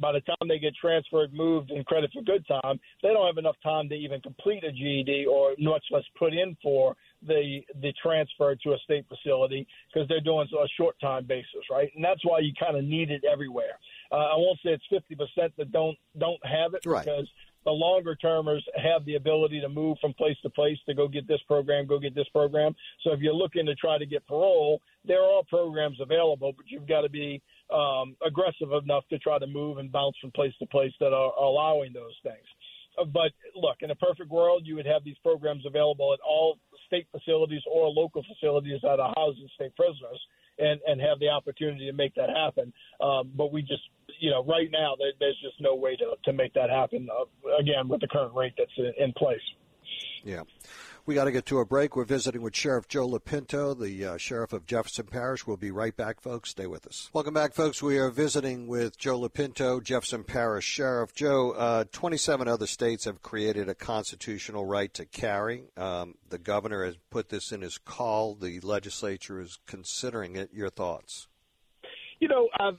by 0.01 0.13
the 0.13 0.21
time 0.21 0.49
they 0.49 0.59
get 0.59 0.75
transferred, 0.75 1.33
moved, 1.33 1.71
and 1.71 1.87
credit 1.87 2.11
for 2.13 2.23
good 2.23 2.47
time, 2.47 2.79
they 3.03 3.09
don't 3.09 3.27
have 3.27 3.39
enough 3.39 3.57
time 3.63 3.89
to 3.89 3.95
even 3.95 4.21
complete 4.21 4.63
a 4.65 4.73
GED 4.73 5.27
or 5.27 5.55
much 5.59 5.85
less 5.91 6.05
put 6.19 6.35
in 6.35 6.57
for 6.63 6.95
the 7.27 7.61
the 7.81 7.93
transfer 8.03 8.55
to 8.57 8.73
a 8.73 8.79
state 8.79 9.07
facility 9.09 9.67
because 9.93 10.09
they're 10.09 10.21
doing 10.21 10.47
a 10.53 10.69
short 10.77 10.97
time 11.01 11.25
basis, 11.27 11.65
right? 11.71 11.91
And 11.95 12.05
that's 12.05 12.21
why 12.25 12.41
you 12.41 12.53
kind 12.59 12.77
of 12.77 12.85
need 12.85 13.11
it 13.11 13.25
everywhere. 13.31 13.79
Uh, 14.13 14.17
I 14.17 14.37
won't 14.37 14.59
say 14.65 14.71
it's 14.71 14.85
fifty 14.91 15.15
percent 15.15 15.53
that 15.57 15.73
don't 15.73 15.97
don't 16.19 16.45
have 16.45 16.75
it 16.75 16.85
right. 16.85 17.05
because 17.05 17.29
the 17.65 17.71
longer 17.71 18.15
termers 18.15 18.65
have 18.83 19.05
the 19.05 19.17
ability 19.17 19.61
to 19.61 19.69
move 19.69 19.99
from 20.01 20.15
place 20.15 20.37
to 20.43 20.51
place 20.51 20.79
to 20.87 20.95
go 20.95 21.09
get 21.09 21.29
this 21.29 21.41
program, 21.47 21.87
go 21.87 21.99
get 21.99 22.15
this 22.15 22.29
program. 22.33 22.75
So 23.05 23.13
if 23.13 23.21
you're 23.21 23.35
looking 23.35 23.67
to 23.67 23.75
try 23.75 23.99
to 23.99 24.07
get 24.07 24.27
parole, 24.27 24.81
there 25.05 25.23
are 25.23 25.43
programs 25.49 25.99
available, 26.01 26.53
but 26.57 26.67
you've 26.69 26.89
got 26.89 27.03
to 27.03 27.11
be 27.11 27.43
um, 27.73 28.17
aggressive 28.27 28.73
enough 28.73 29.05
to 29.11 29.19
try 29.19 29.39
to 29.39 29.47
move 29.47 29.79
and 29.79 29.93
bounce 29.93 30.17
from 30.21 30.31
place 30.33 30.55
to 30.59 30.67
place 30.67 30.93
that 31.01 31.13
are, 31.13 31.33
allowing 31.41 31.93
those 31.93 32.15
things. 32.23 32.47
Uh, 32.99 33.05
but 33.05 33.33
look, 33.55 33.77
in 33.81 33.91
a 33.91 33.95
perfect 33.95 34.31
world, 34.31 34.63
you 34.65 34.75
would 34.75 34.87
have 34.87 35.05
these 35.05 35.19
programs 35.23 35.65
available 35.67 36.13
at 36.13 36.21
all 36.21 36.59
state 36.87 37.07
facilities 37.11 37.63
or 37.71 37.89
local 37.89 38.25
facilities 38.25 38.81
that 38.83 39.01
are 39.01 39.13
housing 39.17 39.49
state 39.55 39.75
prisoners 39.77 40.21
and, 40.61 40.81
and 40.87 41.01
have 41.01 41.19
the 41.19 41.29
opportunity 41.29 41.87
to 41.87 41.93
make 41.93 42.15
that 42.15 42.31
happen. 42.31 42.73
Um, 43.01 43.31
but 43.35 43.53
we 43.53 43.63
just, 43.63 43.83
you 44.21 44.31
know, 44.31 44.45
right 44.45 44.69
now, 44.71 44.95
there, 44.99 45.13
there's 45.19 45.39
just 45.43 45.61
no 45.61 45.75
way 45.75 45.97
to, 45.97 46.15
to 46.25 46.33
make 46.33 46.53
that 46.55 46.71
happen, 46.71 47.09
uh, 47.11 47.57
again, 47.59 47.89
with 47.89 48.01
the 48.01 48.09
current 48.09 48.35
rate 48.35 48.53
that's 48.59 48.71
in, 48.77 48.93
in 48.99 49.13
place. 49.15 49.41
Yeah. 50.25 50.43
We 51.07 51.15
got 51.15 51.25
to 51.25 51.33
get 51.33 51.47
to 51.47 51.59
a 51.59 51.65
break. 51.65 51.97
We're 51.97 52.05
visiting 52.05 52.43
with 52.43 52.55
Sheriff 52.55 52.87
Joe 52.87 53.09
Lopinto, 53.09 53.79
the 53.79 54.05
uh, 54.05 54.17
sheriff 54.17 54.53
of 54.53 54.67
Jefferson 54.67 55.07
Parish. 55.07 55.47
We'll 55.47 55.57
be 55.57 55.71
right 55.71 55.97
back, 55.97 56.21
folks. 56.21 56.51
Stay 56.51 56.67
with 56.67 56.87
us. 56.87 57.11
Welcome 57.13 57.35
back, 57.35 57.55
folks. 57.55 57.83
We 57.83 57.99
are 57.99 58.11
visiting 58.11 58.67
with 58.67 58.99
Joe 58.99 59.19
Lopinto, 59.19 59.83
Jefferson 59.83 60.25
Parish 60.25 60.67
Sheriff. 60.67 61.15
Joe, 61.15 61.53
uh, 61.53 61.85
27 61.91 62.47
other 62.49 62.67
states 62.67 63.07
have 63.07 63.23
created 63.23 63.69
a 63.69 63.75
constitutional 63.75 64.67
right 64.67 64.93
to 64.95 65.07
carry. 65.07 65.65
Um, 65.77 66.15
the 66.29 66.39
governor 66.39 66.85
has 66.85 66.97
put 67.11 67.31
this 67.31 67.51
in 67.51 67.63
his 67.63 67.79
call. 67.79 68.35
The 68.35 68.61
legislature 68.61 69.41
is 69.41 69.59
considering 69.67 70.37
it. 70.37 70.51
Your 70.53 70.71
thoughts? 70.71 71.27
you 72.21 72.29
know, 72.29 72.49
I've 72.61 72.77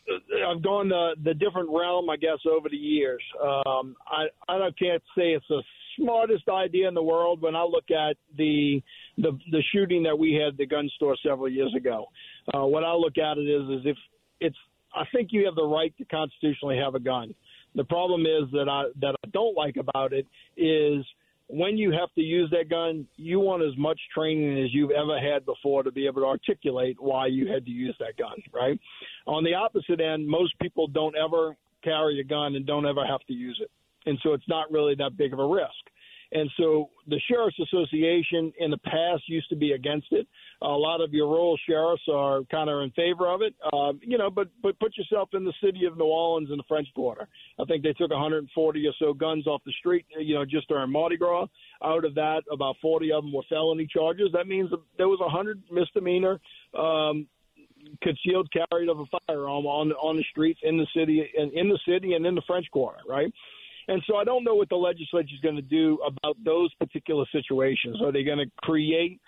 I've 0.47 0.61
gone 0.61 0.89
the, 0.89 1.15
the 1.23 1.33
different 1.33 1.69
realm, 1.69 2.09
I 2.09 2.15
guess, 2.15 2.37
over 2.49 2.69
the 2.69 2.77
years. 2.77 3.23
Um, 3.43 3.95
I 4.07 4.27
I 4.47 4.69
can't 4.79 5.01
say 5.17 5.31
it's 5.31 5.49
a 5.49 5.61
smartest 5.99 6.47
idea 6.49 6.87
in 6.87 6.93
the 6.93 7.03
world 7.03 7.41
when 7.41 7.55
I 7.55 7.63
look 7.63 7.91
at 7.91 8.17
the 8.37 8.81
the, 9.17 9.37
the 9.51 9.63
shooting 9.73 10.03
that 10.03 10.17
we 10.17 10.33
had 10.33 10.53
at 10.53 10.57
the 10.57 10.65
gun 10.65 10.89
store 10.95 11.15
several 11.25 11.49
years 11.49 11.73
ago. 11.75 12.05
Uh, 12.53 12.65
what 12.65 12.83
I 12.83 12.93
look 12.93 13.17
at 13.17 13.37
it 13.37 13.47
is 13.47 13.79
is 13.79 13.85
if 13.85 13.97
it's 14.39 14.57
I 14.93 15.03
think 15.13 15.29
you 15.31 15.45
have 15.45 15.55
the 15.55 15.65
right 15.65 15.95
to 15.97 16.05
constitutionally 16.05 16.77
have 16.77 16.95
a 16.95 16.99
gun. 16.99 17.33
The 17.75 17.83
problem 17.83 18.21
is 18.21 18.49
that 18.51 18.67
I 18.69 18.85
that 19.01 19.15
I 19.23 19.29
don't 19.31 19.55
like 19.55 19.77
about 19.77 20.13
it 20.13 20.25
is 20.57 21.05
when 21.47 21.77
you 21.77 21.91
have 21.91 22.13
to 22.15 22.21
use 22.21 22.49
that 22.51 22.69
gun, 22.69 23.05
you 23.17 23.39
want 23.39 23.61
as 23.61 23.77
much 23.77 23.99
training 24.13 24.63
as 24.63 24.73
you've 24.73 24.91
ever 24.91 25.19
had 25.19 25.45
before 25.45 25.83
to 25.83 25.91
be 25.91 26.07
able 26.07 26.21
to 26.21 26.27
articulate 26.27 26.95
why 26.99 27.27
you 27.27 27.51
had 27.51 27.65
to 27.65 27.71
use 27.71 27.95
that 27.99 28.15
gun, 28.17 28.41
right? 28.53 28.79
On 29.27 29.43
the 29.43 29.53
opposite 29.53 29.99
end, 29.99 30.25
most 30.25 30.57
people 30.61 30.87
don't 30.87 31.15
ever 31.17 31.55
carry 31.83 32.21
a 32.21 32.23
gun 32.23 32.55
and 32.55 32.65
don't 32.65 32.85
ever 32.85 33.05
have 33.05 33.21
to 33.27 33.33
use 33.33 33.59
it 33.61 33.69
and 34.05 34.17
so 34.23 34.33
it's 34.33 34.47
not 34.47 34.71
really 34.71 34.95
that 34.95 35.17
big 35.17 35.33
of 35.33 35.39
a 35.39 35.45
risk. 35.45 35.91
And 36.33 36.49
so 36.57 36.89
the 37.07 37.19
Sheriff's 37.29 37.59
Association 37.59 38.53
in 38.57 38.71
the 38.71 38.77
past 38.77 39.23
used 39.27 39.49
to 39.49 39.55
be 39.55 39.73
against 39.73 40.07
it. 40.11 40.27
A 40.61 40.67
lot 40.67 41.01
of 41.01 41.13
your 41.13 41.27
rural 41.27 41.57
sheriffs 41.67 42.03
are 42.09 42.41
kind 42.49 42.69
of 42.69 42.81
in 42.83 42.91
favor 42.91 43.27
of 43.27 43.41
it. 43.41 43.53
Um, 43.73 43.99
you 44.01 44.17
know, 44.17 44.29
but 44.29 44.47
but 44.63 44.79
put 44.79 44.95
yourself 44.95 45.29
in 45.33 45.43
the 45.43 45.53
city 45.61 45.85
of 45.85 45.97
New 45.97 46.05
Orleans 46.05 46.49
and 46.49 46.59
the 46.59 46.63
French 46.69 46.87
Quarter. 46.95 47.27
I 47.59 47.65
think 47.65 47.83
they 47.83 47.91
took 47.93 48.11
140 48.11 48.87
or 48.87 48.93
so 48.97 49.13
guns 49.13 49.45
off 49.45 49.61
the 49.65 49.73
street. 49.73 50.05
You 50.17 50.35
know, 50.35 50.45
just 50.45 50.69
during 50.69 50.91
Mardi 50.91 51.17
Gras. 51.17 51.47
Out 51.83 52.05
of 52.05 52.15
that, 52.15 52.43
about 52.49 52.77
40 52.81 53.11
of 53.11 53.23
them 53.23 53.33
were 53.33 53.41
felony 53.49 53.87
charges. 53.91 54.29
That 54.31 54.47
means 54.47 54.69
there 54.97 55.09
was 55.09 55.19
100 55.19 55.61
misdemeanor 55.69 56.39
um, 56.77 57.27
concealed 58.01 58.47
carry 58.53 58.87
of 58.87 58.99
a 58.99 59.05
firearm 59.27 59.65
on 59.65 59.91
on 59.93 60.15
the 60.15 60.23
streets 60.31 60.61
in 60.63 60.77
the 60.77 60.87
city 60.95 61.29
in, 61.37 61.51
in 61.53 61.67
the 61.67 61.79
city 61.85 62.13
and 62.13 62.25
in 62.25 62.35
the 62.35 62.43
French 62.47 62.67
Quarter, 62.71 62.99
right? 63.05 63.33
And 63.91 64.01
so 64.07 64.15
I 64.15 64.23
don't 64.23 64.45
know 64.45 64.55
what 64.55 64.69
the 64.69 64.77
legislature 64.77 65.33
is 65.33 65.41
going 65.41 65.57
to 65.57 65.61
do 65.61 65.99
about 66.05 66.37
those 66.45 66.73
particular 66.75 67.25
situations. 67.29 68.01
Are 68.01 68.13
they 68.13 68.23
going 68.23 68.37
to 68.37 68.49
create 68.61 69.19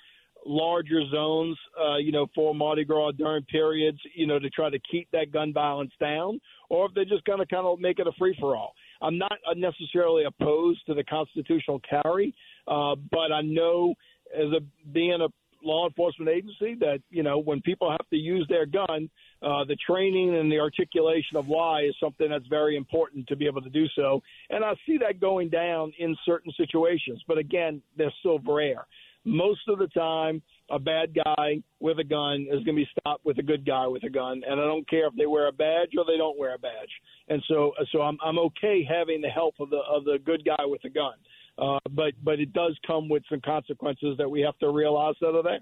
larger 0.45 1.01
zones, 1.11 1.57
uh, 1.77 1.97
you 1.97 2.13
know, 2.13 2.27
for 2.33 2.55
Mardi 2.55 2.85
Gras 2.85 3.11
during 3.11 3.43
periods, 3.43 3.97
you 4.15 4.25
know, 4.25 4.39
to 4.39 4.49
try 4.49 4.69
to 4.69 4.79
keep 4.89 5.09
that 5.11 5.33
gun 5.33 5.51
violence 5.51 5.91
down, 5.99 6.39
or 6.69 6.85
if 6.85 6.93
they're 6.93 7.03
just 7.03 7.25
going 7.25 7.39
to 7.39 7.45
kind 7.45 7.65
of 7.65 7.77
make 7.81 7.99
it 7.99 8.07
a 8.07 8.13
free 8.17 8.37
for 8.39 8.55
all. 8.55 8.73
I'm 9.01 9.17
not 9.17 9.33
necessarily 9.57 10.23
opposed 10.23 10.79
to 10.85 10.93
the 10.93 11.03
constitutional 11.03 11.81
carry, 11.81 12.33
uh, 12.65 12.95
but 13.11 13.33
I 13.33 13.41
know 13.41 13.95
as 14.33 14.47
a 14.55 14.61
being 14.93 15.19
a 15.19 15.27
law 15.63 15.87
enforcement 15.87 16.29
agency 16.29 16.75
that 16.79 16.99
you 17.09 17.23
know 17.23 17.39
when 17.39 17.61
people 17.61 17.89
have 17.89 18.07
to 18.09 18.17
use 18.17 18.45
their 18.49 18.65
gun, 18.65 19.09
uh, 19.41 19.63
the 19.65 19.77
training 19.87 20.35
and 20.35 20.51
the 20.51 20.59
articulation 20.59 21.37
of 21.37 21.47
why 21.47 21.81
is 21.83 21.95
something 21.99 22.29
that's 22.29 22.47
very 22.47 22.75
important 22.75 23.27
to 23.27 23.35
be 23.35 23.45
able 23.45 23.61
to 23.61 23.69
do 23.69 23.85
so. 23.95 24.21
And 24.49 24.63
I 24.63 24.73
see 24.85 24.97
that 24.99 25.19
going 25.19 25.49
down 25.49 25.93
in 25.99 26.15
certain 26.25 26.51
situations, 26.57 27.23
but 27.27 27.37
again, 27.37 27.81
they're 27.97 28.13
still 28.19 28.39
rare. 28.39 28.85
Most 29.25 29.61
of 29.69 29.79
the 29.79 29.87
time, 29.87 30.41
a 30.69 30.77
bad 30.77 31.15
guy 31.15 31.61
with 31.79 31.99
a 31.99 32.03
gun 32.03 32.41
is 32.49 32.63
going 32.63 32.75
to 32.75 32.83
be 32.83 32.89
stopped 32.99 33.25
with 33.25 33.37
a 33.37 33.43
good 33.43 33.65
guy 33.65 33.87
with 33.87 34.03
a 34.03 34.09
gun, 34.09 34.41
and 34.45 34.59
I 34.59 34.65
don't 34.65 34.89
care 34.89 35.07
if 35.07 35.15
they 35.15 35.25
wear 35.25 35.47
a 35.47 35.51
badge 35.51 35.91
or 35.97 36.03
they 36.05 36.17
don't 36.17 36.37
wear 36.37 36.55
a 36.55 36.59
badge. 36.59 36.91
And 37.29 37.41
so, 37.47 37.71
so 37.91 38.01
I'm 38.01 38.17
I'm 38.23 38.37
okay 38.39 38.85
having 38.87 39.21
the 39.21 39.29
help 39.29 39.55
of 39.59 39.69
the 39.69 39.79
of 39.89 40.03
the 40.03 40.19
good 40.25 40.43
guy 40.43 40.65
with 40.65 40.83
a 40.83 40.89
gun. 40.89 41.13
Uh, 41.57 41.79
but 41.91 42.13
but 42.23 42.39
it 42.39 42.51
does 42.51 42.77
come 42.85 43.09
with 43.09 43.23
some 43.29 43.41
consequences 43.41 44.17
that 44.17 44.29
we 44.29 44.41
have 44.41 44.57
to 44.59 44.69
realize 44.69 45.15
that 45.21 45.35
are 45.35 45.43
there. 45.43 45.59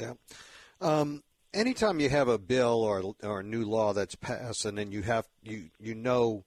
Yeah. 0.00 0.14
Um, 0.80 1.22
anytime 1.52 2.00
you 2.00 2.08
have 2.08 2.28
a 2.28 2.38
bill 2.38 2.82
or 2.82 3.14
or 3.22 3.40
a 3.40 3.44
new 3.44 3.64
law 3.64 3.92
that's 3.92 4.14
passed, 4.14 4.64
and 4.64 4.78
then 4.78 4.92
you 4.92 5.02
have 5.02 5.26
you 5.42 5.70
you 5.78 5.94
know 5.94 6.44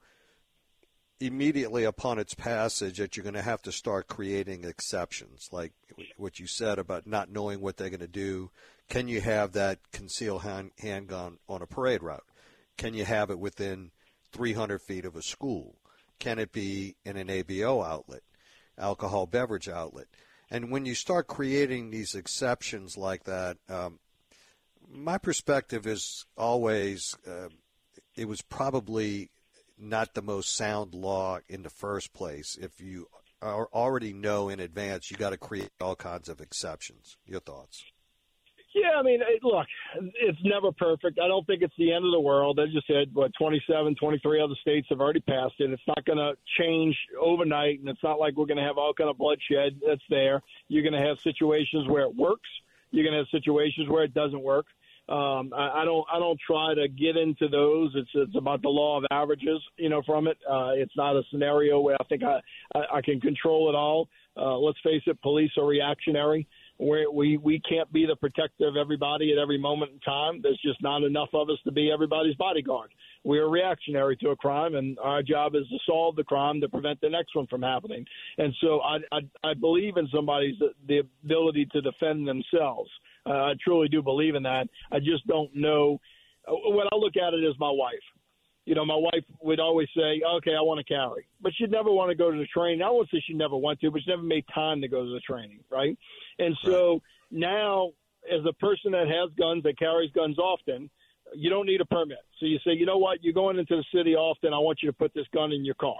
immediately 1.19 1.83
upon 1.83 2.19
its 2.19 2.33
passage 2.33 2.97
that 2.97 3.17
you're 3.17 3.23
going 3.23 3.33
to 3.33 3.41
have 3.41 3.61
to 3.63 3.71
start 3.71 4.07
creating 4.07 4.63
exceptions, 4.63 5.49
like 5.51 5.73
what 6.15 6.39
you 6.39 6.45
said 6.45 6.77
about 6.77 7.07
not 7.07 7.31
knowing 7.31 7.59
what 7.59 7.77
they're 7.77 7.89
going 7.89 7.99
to 7.99 8.07
do. 8.07 8.51
Can 8.89 9.07
you 9.07 9.21
have 9.21 9.53
that 9.53 9.79
concealed 9.91 10.43
hand, 10.43 10.71
handgun 10.79 11.39
on 11.49 11.61
a 11.61 11.67
parade 11.67 12.03
route? 12.03 12.25
Can 12.77 12.93
you 12.93 13.03
have 13.03 13.29
it 13.31 13.39
within 13.39 13.91
300 14.31 14.79
feet 14.79 15.05
of 15.05 15.15
a 15.15 15.21
school? 15.21 15.75
Can 16.19 16.39
it 16.39 16.51
be 16.51 16.95
in 17.03 17.17
an 17.17 17.27
ABO 17.27 17.85
outlet, 17.85 18.21
alcohol 18.77 19.25
beverage 19.25 19.67
outlet? 19.67 20.07
And 20.49 20.71
when 20.71 20.85
you 20.85 20.95
start 20.95 21.27
creating 21.27 21.89
these 21.89 22.15
exceptions 22.15 22.97
like 22.97 23.25
that, 23.25 23.57
um, 23.67 23.99
my 24.89 25.17
perspective 25.17 25.85
is 25.85 26.25
always 26.37 27.17
uh, 27.27 27.49
it 28.15 28.27
was 28.27 28.41
probably 28.41 29.29
not 29.77 30.13
the 30.13 30.21
most 30.21 30.55
sound 30.55 30.93
law 30.93 31.39
in 31.47 31.63
the 31.63 31.69
first 31.69 32.13
place. 32.13 32.57
If 32.59 32.81
you 32.81 33.07
are 33.41 33.67
already 33.73 34.13
know 34.13 34.49
in 34.49 34.59
advance, 34.59 35.11
you 35.11 35.17
got 35.17 35.29
to 35.29 35.37
create 35.37 35.69
all 35.79 35.95
kinds 35.95 36.29
of 36.29 36.41
exceptions. 36.41 37.17
Your 37.25 37.39
thoughts? 37.39 37.83
Yeah, 38.77 38.99
I 38.99 39.01
mean, 39.01 39.19
look, 39.41 39.65
it's 40.21 40.37
never 40.43 40.71
perfect. 40.71 41.19
I 41.19 41.27
don't 41.27 41.45
think 41.47 41.63
it's 41.63 41.73
the 41.77 41.93
end 41.93 42.05
of 42.05 42.11
the 42.11 42.19
world. 42.19 42.59
As 42.59 42.69
you 42.71 42.81
said, 42.85 43.13
what 43.13 43.31
27, 43.39 43.95
23 43.95 44.41
other 44.41 44.53
states 44.61 44.87
have 44.89 45.01
already 45.01 45.21
passed 45.21 45.55
it. 45.59 45.71
It's 45.71 45.81
not 45.87 46.05
going 46.05 46.17
to 46.19 46.33
change 46.59 46.95
overnight, 47.19 47.79
and 47.79 47.89
it's 47.89 48.03
not 48.03 48.19
like 48.19 48.35
we're 48.35 48.45
going 48.45 48.57
to 48.57 48.63
have 48.63 48.77
all 48.77 48.93
kind 48.93 49.09
of 49.09 49.17
bloodshed 49.17 49.79
that's 49.85 50.01
there. 50.09 50.41
You're 50.67 50.83
going 50.83 51.01
to 51.01 51.07
have 51.07 51.17
situations 51.23 51.87
where 51.87 52.03
it 52.03 52.15
works. 52.15 52.49
You're 52.91 53.03
going 53.03 53.13
to 53.13 53.19
have 53.19 53.41
situations 53.41 53.89
where 53.89 54.03
it 54.03 54.13
doesn't 54.13 54.41
work. 54.41 54.67
Um, 55.09 55.53
I, 55.55 55.81
I 55.81 55.85
don't 55.85 56.05
I 56.13 56.19
don't 56.19 56.39
try 56.45 56.73
to 56.75 56.89
get 56.89 57.15
into 57.15 57.47
those. 57.47 57.93
It's 57.95 58.09
it's 58.13 58.35
about 58.35 58.61
the 58.61 58.67
law 58.67 58.97
of 58.97 59.05
averages, 59.09 59.61
you 59.77 59.87
know, 59.87 60.01
from 60.05 60.27
it. 60.27 60.37
Uh, 60.47 60.71
it's 60.75 60.91
not 60.97 61.15
a 61.15 61.21
scenario 61.31 61.79
where 61.79 61.95
I 61.97 62.03
think 62.09 62.23
I 62.23 62.41
I, 62.75 62.97
I 62.97 63.01
can 63.01 63.21
control 63.21 63.69
it 63.69 63.75
all. 63.75 64.09
Uh, 64.35 64.57
let's 64.57 64.77
face 64.83 65.01
it, 65.07 65.21
police 65.21 65.51
are 65.57 65.65
reactionary. 65.65 66.45
Where 66.79 67.09
we 67.09 67.37
we 67.37 67.59
can't 67.67 67.91
be 67.91 68.05
the 68.05 68.15
protector 68.15 68.67
of 68.67 68.77
everybody 68.77 69.31
at 69.31 69.39
every 69.39 69.57
moment 69.57 69.93
in 69.93 69.99
time. 70.01 70.41
There's 70.43 70.61
just 70.63 70.81
not 70.83 71.03
enough 71.03 71.29
of 71.33 71.49
us 71.49 71.57
to 71.63 71.71
be 71.71 71.91
everybody's 71.91 72.35
bodyguard. 72.35 72.91
We 73.23 73.39
are 73.39 73.49
reactionary 73.49 74.15
to 74.17 74.29
a 74.29 74.35
crime, 74.35 74.75
and 74.75 74.97
our 74.99 75.23
job 75.23 75.55
is 75.55 75.67
to 75.69 75.77
solve 75.87 76.15
the 76.15 76.23
crime 76.23 76.61
to 76.61 76.69
prevent 76.69 77.01
the 77.01 77.09
next 77.09 77.35
one 77.35 77.47
from 77.47 77.63
happening. 77.63 78.05
And 78.37 78.53
so 78.61 78.81
I 78.81 78.97
I, 79.11 79.19
I 79.43 79.53
believe 79.55 79.97
in 79.97 80.07
somebody's 80.13 80.55
the 80.87 80.99
ability 81.23 81.67
to 81.71 81.81
defend 81.81 82.27
themselves. 82.27 82.91
Uh, 83.25 83.31
I 83.31 83.53
truly 83.63 83.87
do 83.87 84.01
believe 84.01 84.35
in 84.35 84.43
that. 84.43 84.67
I 84.91 84.99
just 84.99 85.25
don't 85.27 85.53
know. 85.55 85.99
Uh, 86.47 86.53
when 86.69 86.87
I 86.91 86.95
look 86.95 87.17
at 87.17 87.33
it 87.33 87.43
as 87.43 87.57
my 87.59 87.71
wife, 87.71 87.95
you 88.67 88.75
know, 88.75 88.85
my 88.85 88.97
wife 88.97 89.23
would 89.39 89.61
always 89.61 89.87
say, 89.95 90.21
"Okay, 90.21 90.53
I 90.53 90.59
want 90.59 90.85
to 90.85 90.93
carry," 90.93 91.25
but 91.39 91.53
she'd 91.55 91.71
never 91.71 91.89
want 91.89 92.09
to 92.09 92.15
go 92.15 92.29
to 92.29 92.37
the 92.37 92.45
training. 92.47 92.81
I 92.81 92.89
won't 92.89 93.09
say 93.09 93.23
she 93.25 93.33
never 93.33 93.55
went 93.55 93.79
to, 93.79 93.89
but 93.89 94.01
she 94.03 94.09
never 94.09 94.21
made 94.21 94.43
time 94.53 94.81
to 94.81 94.89
go 94.89 95.05
to 95.05 95.09
the 95.09 95.21
training, 95.21 95.63
right? 95.69 95.97
And 96.37 96.53
so 96.65 96.91
right. 96.91 97.01
now, 97.31 97.91
as 98.29 98.41
a 98.45 98.51
person 98.55 98.91
that 98.91 99.07
has 99.07 99.31
guns, 99.39 99.63
that 99.63 99.79
carries 99.79 100.11
guns 100.11 100.37
often, 100.37 100.89
you 101.33 101.49
don't 101.49 101.65
need 101.65 101.79
a 101.79 101.85
permit. 101.85 102.19
So 102.41 102.45
you 102.45 102.59
say, 102.65 102.73
you 102.73 102.85
know 102.85 102.97
what, 102.97 103.23
you're 103.23 103.31
going 103.31 103.57
into 103.57 103.77
the 103.77 103.85
city 103.95 104.15
often. 104.15 104.53
I 104.53 104.59
want 104.59 104.79
you 104.83 104.89
to 104.89 104.97
put 104.97 105.13
this 105.13 105.27
gun 105.33 105.53
in 105.53 105.63
your 105.63 105.75
car, 105.75 105.99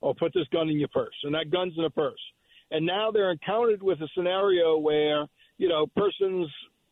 or 0.00 0.14
put 0.14 0.32
this 0.32 0.46
gun 0.52 0.68
in 0.68 0.78
your 0.78 0.88
purse, 0.94 1.16
and 1.24 1.34
that 1.34 1.50
gun's 1.50 1.74
in 1.76 1.82
a 1.82 1.90
purse. 1.90 2.22
And 2.70 2.86
now 2.86 3.10
they're 3.10 3.32
encountered 3.32 3.82
with 3.82 4.00
a 4.00 4.08
scenario 4.14 4.78
where 4.78 5.26
you 5.58 5.68
know 5.68 5.88
persons 5.96 6.46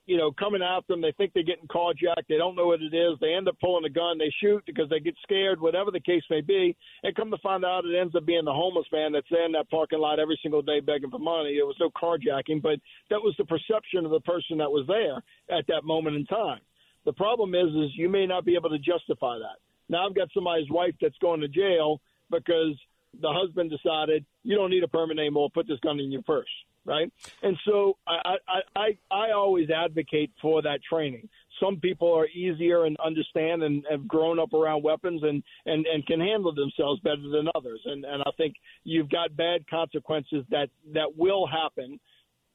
you 0.09 0.17
know, 0.17 0.33
coming 0.33 0.63
after 0.63 0.95
them. 0.95 1.03
They 1.03 1.13
think 1.13 1.35
they're 1.35 1.43
getting 1.43 1.69
carjacked. 1.69 2.29
They 2.31 2.39
don't 2.39 2.57
know 2.57 2.69
what 2.69 2.81
it 2.81 2.97
is. 2.97 3.19
They 3.21 3.35
end 3.35 3.47
up 3.47 3.61
pulling 3.61 3.85
a 3.85 3.91
gun. 3.91 4.17
They 4.17 4.33
shoot 4.43 4.65
because 4.65 4.89
they 4.89 5.01
get 5.01 5.15
scared, 5.23 5.61
whatever 5.61 5.91
the 5.91 6.01
case 6.01 6.23
may 6.31 6.41
be. 6.41 6.75
And 7.03 7.15
come 7.15 7.31
to 7.31 7.37
find 7.43 7.63
out, 7.63 7.85
it 7.85 7.95
ends 7.95 8.17
up 8.17 8.25
being 8.25 8.47
the 8.47 8.53
homeless 8.53 8.87
man 8.91 9.13
that's 9.13 9.27
there 9.31 9.45
in 9.45 9.53
that 9.53 9.69
parking 9.69 9.99
lot 9.99 10.19
every 10.19 10.41
single 10.43 10.63
day 10.63 10.81
begging 10.81 11.11
for 11.11 11.19
money. 11.19 11.51
It 11.51 11.67
was 11.67 11.77
no 11.79 11.91
carjacking, 11.91 12.63
but 12.63 12.81
that 13.11 13.21
was 13.21 13.35
the 13.37 13.45
perception 13.45 14.07
of 14.07 14.11
the 14.11 14.21
person 14.21 14.57
that 14.59 14.73
was 14.73 14.87
there 14.89 15.23
at 15.57 15.67
that 15.69 15.85
moment 15.85 16.17
in 16.17 16.25
time. 16.25 16.61
The 17.05 17.13
problem 17.13 17.55
is, 17.55 17.69
is 17.69 17.91
you 17.95 18.09
may 18.09 18.27
not 18.27 18.47
be 18.47 18.57
able 18.57 18.71
to 18.71 18.79
justify 18.79 19.37
that. 19.37 19.61
Now 19.91 20.07
I've 20.07 20.17
got 20.17 20.29
somebody's 20.33 20.71
wife 20.71 20.95
that's 21.03 21.19
going 21.19 21.43
to 21.43 21.49
jail 21.49 22.01
because 22.31 22.81
the 23.21 23.31
husband 23.31 23.71
decided 23.71 24.25
you 24.43 24.57
don't 24.57 24.71
need 24.71 24.85
a 24.85 24.89
permit 24.89 25.19
anymore. 25.19 25.51
Put 25.53 25.69
this 25.69 25.81
gun 25.81 26.01
in 26.01 26.11
your 26.11 26.23
purse 26.23 26.49
right? 26.89 27.13
And 27.43 27.57
so 27.67 27.99
I, 28.07 28.37
I, 28.49 28.81
I, 28.81 29.15
I 29.15 29.31
always 29.33 29.69
advocate 29.71 30.33
for 30.41 30.63
that 30.63 30.81
training. 30.89 31.29
Some 31.61 31.77
people 31.77 32.13
are 32.15 32.27
easier 32.29 32.85
and 32.87 32.97
understand 33.05 33.63
and 33.63 33.85
have 33.91 34.09
grown 34.09 34.39
up 34.39 34.55
around 34.55 34.83
weapons 34.83 35.23
and, 35.23 35.43
and, 35.67 35.87
and 35.87 36.07
can 36.07 36.21
handle 36.21 36.55
themselves 36.55 37.01
better 37.03 37.29
than 37.31 37.49
others. 37.55 37.81
And, 37.85 38.05
and 38.05 38.23
I 38.23 38.31
think 38.37 38.55
you've 38.85 39.11
got 39.11 39.37
bad 39.37 39.69
consequences 39.69 40.45
that, 40.51 40.69
that 40.95 41.17
will 41.17 41.47
happen. 41.47 42.01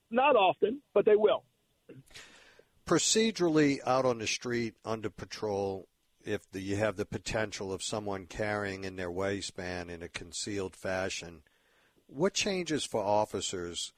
Not 0.09 0.35
often, 0.35 0.81
but 0.93 1.05
they 1.05 1.15
will. 1.15 1.43
Procedurally, 2.85 3.79
out 3.85 4.05
on 4.05 4.19
the 4.19 4.27
street, 4.27 4.75
under 4.83 5.09
patrol, 5.09 5.87
if 6.25 6.49
the, 6.51 6.61
you 6.61 6.77
have 6.77 6.95
the 6.95 7.05
potential 7.05 7.73
of 7.73 7.83
someone 7.83 8.25
carrying 8.25 8.83
in 8.83 8.95
their 8.95 9.11
waistband 9.11 9.91
in 9.91 10.01
a 10.01 10.07
concealed 10.07 10.75
fashion, 10.75 11.41
what 12.07 12.33
changes 12.33 12.85
for 12.85 13.01
officers 13.01 13.91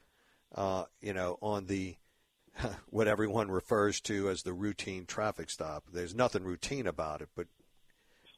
uh, 0.54 0.84
you 1.00 1.12
know, 1.12 1.38
on 1.40 1.66
the 1.66 1.96
what 2.90 3.08
everyone 3.08 3.50
refers 3.50 4.00
to 4.02 4.28
as 4.30 4.42
the 4.42 4.52
routine 4.52 5.06
traffic 5.06 5.50
stop. 5.50 5.84
There's 5.92 6.14
nothing 6.14 6.44
routine 6.44 6.86
about 6.86 7.20
it, 7.22 7.28
but 7.36 7.46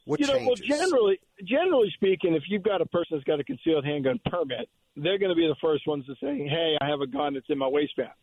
what 0.05 0.21
you 0.21 0.27
know, 0.27 0.39
changes? 0.39 0.63
well, 0.69 0.79
generally, 0.79 1.21
generally 1.45 1.91
speaking, 1.95 2.35
if 2.35 2.45
you've 2.49 2.63
got 2.63 2.81
a 2.81 2.87
person 2.87 3.17
that's 3.17 3.25
got 3.25 3.41
a 3.41 3.45
concealed 3.45 3.85
handgun 3.85 4.19
permit, 4.25 4.69
they're 4.97 5.19
going 5.19 5.31
to 5.31 5.37
be 5.37 5.47
the 5.47 5.57
first 5.61 5.87
ones 5.87 6.07
to 6.07 6.15
say, 6.15 6.49
"Hey, 6.49 6.77
I 6.81 6.89
have 6.89 7.01
a 7.01 7.07
gun 7.07 7.35
that's 7.35 7.49
in 7.51 7.59
my 7.59 7.69
waistband." 7.69 8.17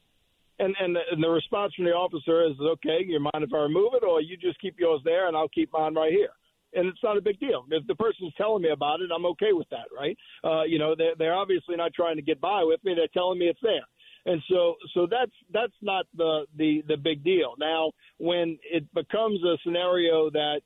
And 0.58 0.76
and 0.80 0.96
the, 0.96 1.02
and 1.12 1.24
the 1.24 1.30
response 1.30 1.74
from 1.76 1.86
the 1.86 1.92
officer 1.92 2.44
is, 2.44 2.54
"Okay, 2.60 3.06
you 3.06 3.20
mind 3.20 3.44
if 3.44 3.54
I 3.54 3.60
remove 3.60 3.94
it, 3.94 4.04
or 4.04 4.20
you 4.20 4.36
just 4.36 4.60
keep 4.60 4.80
yours 4.80 5.02
there, 5.06 5.28
and 5.28 5.38
I'll 5.38 5.50
keep 5.50 5.72
mine 5.72 5.94
right 5.94 6.12
here." 6.12 6.32
And 6.76 6.88
it's 6.88 7.04
not 7.04 7.18
a 7.18 7.22
big 7.22 7.40
deal. 7.40 7.66
If 7.72 7.88
the 7.88 7.96
person's 7.96 8.34
telling 8.38 8.62
me 8.62 8.70
about 8.70 9.02
it, 9.02 9.10
I'm 9.16 9.26
okay 9.28 9.54
with 9.54 9.70
that, 9.70 9.88
right? 9.96 10.18
Uh, 10.44 10.64
you 10.64 10.78
know, 10.78 10.96
they're, 10.96 11.16
they're 11.18 11.34
obviously 11.34 11.76
not 11.76 11.94
trying 11.94 12.18
to 12.18 12.22
get 12.22 12.40
by 12.42 12.64
with 12.64 12.84
me. 12.84 12.94
They're 12.96 13.08
telling 13.14 13.40
me 13.40 13.46
it's 13.46 13.60
there. 13.62 13.88
And 14.28 14.42
so, 14.50 14.76
so 14.94 15.08
that's 15.10 15.32
that's 15.54 15.74
not 15.82 16.08
the 16.16 16.46
the 16.58 16.84
the 16.88 16.98
big 16.98 17.24
deal. 17.24 17.54
Now, 17.60 17.92
when 18.18 18.58
it 18.70 18.92
becomes 18.94 19.44
a 19.44 19.56
scenario 19.64 20.32
that 20.32 20.62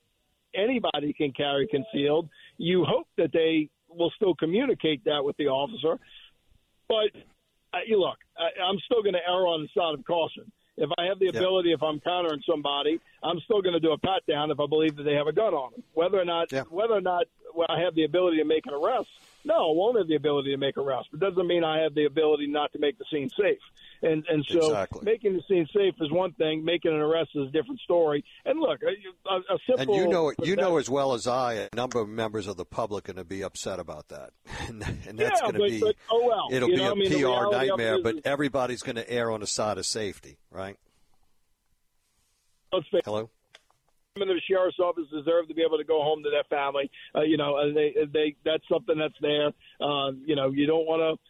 anybody 0.55 1.13
can 1.13 1.33
carry 1.33 1.67
concealed, 1.67 2.29
you 2.57 2.85
hope 2.85 3.07
that 3.17 3.31
they 3.33 3.69
will 3.89 4.11
still 4.15 4.33
communicate 4.33 5.03
that 5.05 5.23
with 5.23 5.35
the 5.37 5.47
officer. 5.47 5.99
But 6.87 7.11
uh, 7.73 7.79
you 7.85 7.99
look, 7.99 8.17
I, 8.37 8.61
I'm 8.63 8.77
still 8.85 9.03
going 9.03 9.13
to 9.13 9.27
err 9.27 9.45
on 9.45 9.61
the 9.61 9.69
side 9.79 9.93
of 9.97 10.05
caution. 10.05 10.51
If 10.79 10.89
I 10.97 11.05
have 11.05 11.19
the 11.19 11.27
ability, 11.27 11.69
yeah. 11.69 11.75
if 11.75 11.83
I'm 11.83 11.99
countering 11.99 12.41
somebody, 12.49 12.99
I'm 13.21 13.39
still 13.41 13.61
going 13.61 13.73
to 13.73 13.81
do 13.81 13.91
a 13.91 13.97
pat 13.97 14.25
down 14.27 14.49
if 14.49 14.59
I 14.59 14.65
believe 14.65 14.95
that 14.95 15.03
they 15.03 15.13
have 15.13 15.27
a 15.27 15.33
gun 15.33 15.53
on 15.53 15.71
them. 15.71 15.83
Whether 15.93 16.19
or 16.19 16.25
not, 16.25 16.51
yeah. 16.51 16.63
whether 16.69 16.93
or 16.93 17.01
not 17.01 17.25
well, 17.53 17.67
I 17.69 17.81
have 17.81 17.95
the 17.95 18.05
ability 18.05 18.37
to 18.37 18.45
make 18.45 18.65
an 18.65 18.73
arrest, 18.73 19.09
no, 19.43 19.71
I 19.71 19.73
won't 19.73 19.97
have 19.97 20.07
the 20.07 20.15
ability 20.15 20.51
to 20.51 20.57
make 20.57 20.77
arrests. 20.77 21.07
But 21.11 21.19
doesn't 21.19 21.47
mean 21.47 21.63
I 21.63 21.81
have 21.81 21.95
the 21.95 22.05
ability 22.05 22.47
not 22.47 22.71
to 22.73 22.79
make 22.79 22.97
the 22.97 23.05
scene 23.11 23.29
safe. 23.29 23.59
And 24.01 24.25
and 24.27 24.45
so 24.47 24.59
exactly. 24.59 25.01
making 25.03 25.33
the 25.33 25.41
scene 25.47 25.67
safe 25.73 25.95
is 25.99 26.11
one 26.11 26.33
thing. 26.33 26.63
Making 26.63 26.91
an 26.91 26.99
arrest 26.99 27.31
is 27.35 27.47
a 27.47 27.51
different 27.51 27.79
story. 27.81 28.23
And 28.45 28.59
look, 28.59 28.81
a, 28.83 29.35
a 29.35 29.57
simple. 29.67 29.95
And 29.95 30.03
you 30.03 30.09
know, 30.09 30.33
you 30.43 30.55
know 30.55 30.77
as 30.77 30.89
well 30.89 31.13
as 31.13 31.27
I, 31.27 31.53
a 31.53 31.69
number 31.75 31.99
of 31.99 32.09
members 32.09 32.47
of 32.47 32.57
the 32.57 32.65
public 32.65 33.07
are 33.09 33.13
going 33.13 33.23
to 33.23 33.27
be 33.27 33.43
upset 33.43 33.79
about 33.79 34.09
that, 34.09 34.31
and, 34.67 34.83
and 35.07 35.17
that's 35.17 35.41
yeah, 35.41 35.51
going 35.51 35.53
to 35.53 35.69
be. 35.69 35.79
But, 35.79 35.95
oh 36.11 36.25
well, 36.25 36.47
it'll 36.51 36.69
be 36.69 36.77
know, 36.77 36.89
a 36.89 36.91
I 36.91 36.95
mean, 36.95 37.11
PR 37.11 37.51
nightmare. 37.51 38.01
But 38.01 38.21
everybody's 38.25 38.83
going 38.83 38.97
to 38.97 39.09
err 39.09 39.31
on 39.31 39.41
the 39.41 39.47
side 39.47 39.77
of 39.77 39.85
safety, 39.85 40.37
right? 40.51 40.77
Hello 43.03 43.31
of 44.17 44.27
the 44.27 44.41
sheriff's 44.47 44.79
office 44.79 45.05
deserve 45.11 45.47
to 45.47 45.53
be 45.53 45.61
able 45.61 45.77
to 45.77 45.83
go 45.83 46.01
home 46.01 46.23
to 46.23 46.29
their 46.29 46.43
family. 46.49 46.89
Uh, 47.15 47.21
you 47.21 47.37
know, 47.37 47.71
they 47.73 47.95
they 48.11 48.35
that's 48.43 48.63
something 48.71 48.97
that's 48.97 49.13
there. 49.21 49.47
Uh, 49.79 50.11
you 50.25 50.35
know, 50.35 50.51
you 50.51 50.65
don't 50.65 50.85
want 50.85 50.99
to 51.01 51.28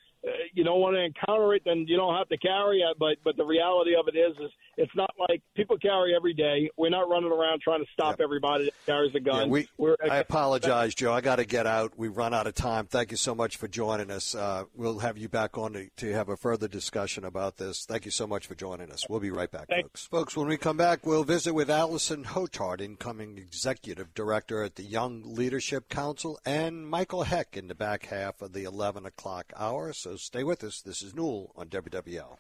you 0.54 0.64
don't 0.64 0.80
want 0.80 0.96
to 0.96 1.02
encounter 1.02 1.54
it, 1.54 1.62
then 1.66 1.86
you 1.88 1.98
don't 1.98 2.16
have 2.16 2.28
to 2.30 2.38
carry 2.38 2.80
it. 2.80 2.98
But 3.00 3.18
but 3.24 3.38
the 3.38 3.46
reality 3.46 3.92
of 3.96 4.08
it 4.08 4.18
is, 4.18 4.36
is 4.38 4.52
it's 4.78 4.96
not 4.96 5.14
like 5.30 5.42
people 5.56 5.78
carry 5.78 6.16
every 6.16 6.34
day. 6.34 6.70
We're 6.78 6.90
not 6.90 7.10
running 7.10 7.32
around 7.32 7.62
trying 7.62 7.84
to 7.84 7.92
stop 7.94 8.20
yep. 8.20 8.22
everybody 8.22 8.66
that 8.66 8.74
carries 8.86 9.14
a 9.16 9.20
gun. 9.20 9.40
Yeah, 9.40 9.46
we, 9.46 9.68
We're, 9.78 9.96
I 10.10 10.18
apologize, 10.18 10.96
Joe. 10.96 11.14
I 11.14 11.22
got 11.22 11.38
to 11.38 11.46
get 11.46 11.66
out. 11.66 11.94
We've 11.98 12.16
run 12.16 12.34
out 12.34 12.48
of 12.48 12.56
time. 12.56 12.88
Thank 12.88 13.12
you 13.12 13.18
so 13.18 13.36
much 13.36 13.58
for 13.58 13.68
joining 13.68 14.12
us. 14.12 14.36
Uh, 14.36 14.66
we'll 14.76 15.00
have 15.00 15.18
you 15.18 15.30
back 15.30 15.58
on 15.58 15.74
to, 15.74 15.90
to, 15.98 16.14
have 16.14 16.30
a 16.30 16.38
further 16.38 16.68
discussion 16.68 17.24
about 17.24 17.58
this. 17.58 17.86
Thank 17.86 18.06
you 18.06 18.12
so 18.12 18.26
much 18.26 18.48
for 18.48 18.56
joining 18.56 18.92
us. 18.92 19.08
We'll 19.08 19.20
be 19.20 19.32
right 19.32 19.52
back, 19.52 19.68
Thanks. 19.68 20.06
folks. 20.06 20.06
Folks, 20.06 20.38
when 20.38 20.48
we 20.48 20.58
come 20.58 20.78
back, 20.78 21.06
we'll 21.06 21.24
visit 21.24 21.54
with 21.54 21.70
Allison 21.70 22.24
Hotard, 22.24 22.82
incoming 22.82 23.38
executive 23.38 24.14
director 24.14 24.64
at 24.64 24.76
the 24.76 24.84
Young 24.84 25.22
Leadership 25.26 25.88
Council, 25.90 26.40
and 26.46 26.88
Michael 26.88 27.24
Hecht 27.24 27.56
in 27.56 27.68
the 27.68 27.76
back 27.76 28.08
half 28.08 28.42
of 28.42 28.54
the 28.54 28.64
11 28.64 29.06
o'clock 29.06 29.54
hour. 29.56 29.94
So 30.10 30.16
stay 30.16 30.44
with 30.44 30.64
us. 30.64 30.82
This 30.82 31.04
is 31.04 31.14
Newell 31.14 31.52
on 31.56 31.68
WWL. 31.68 32.38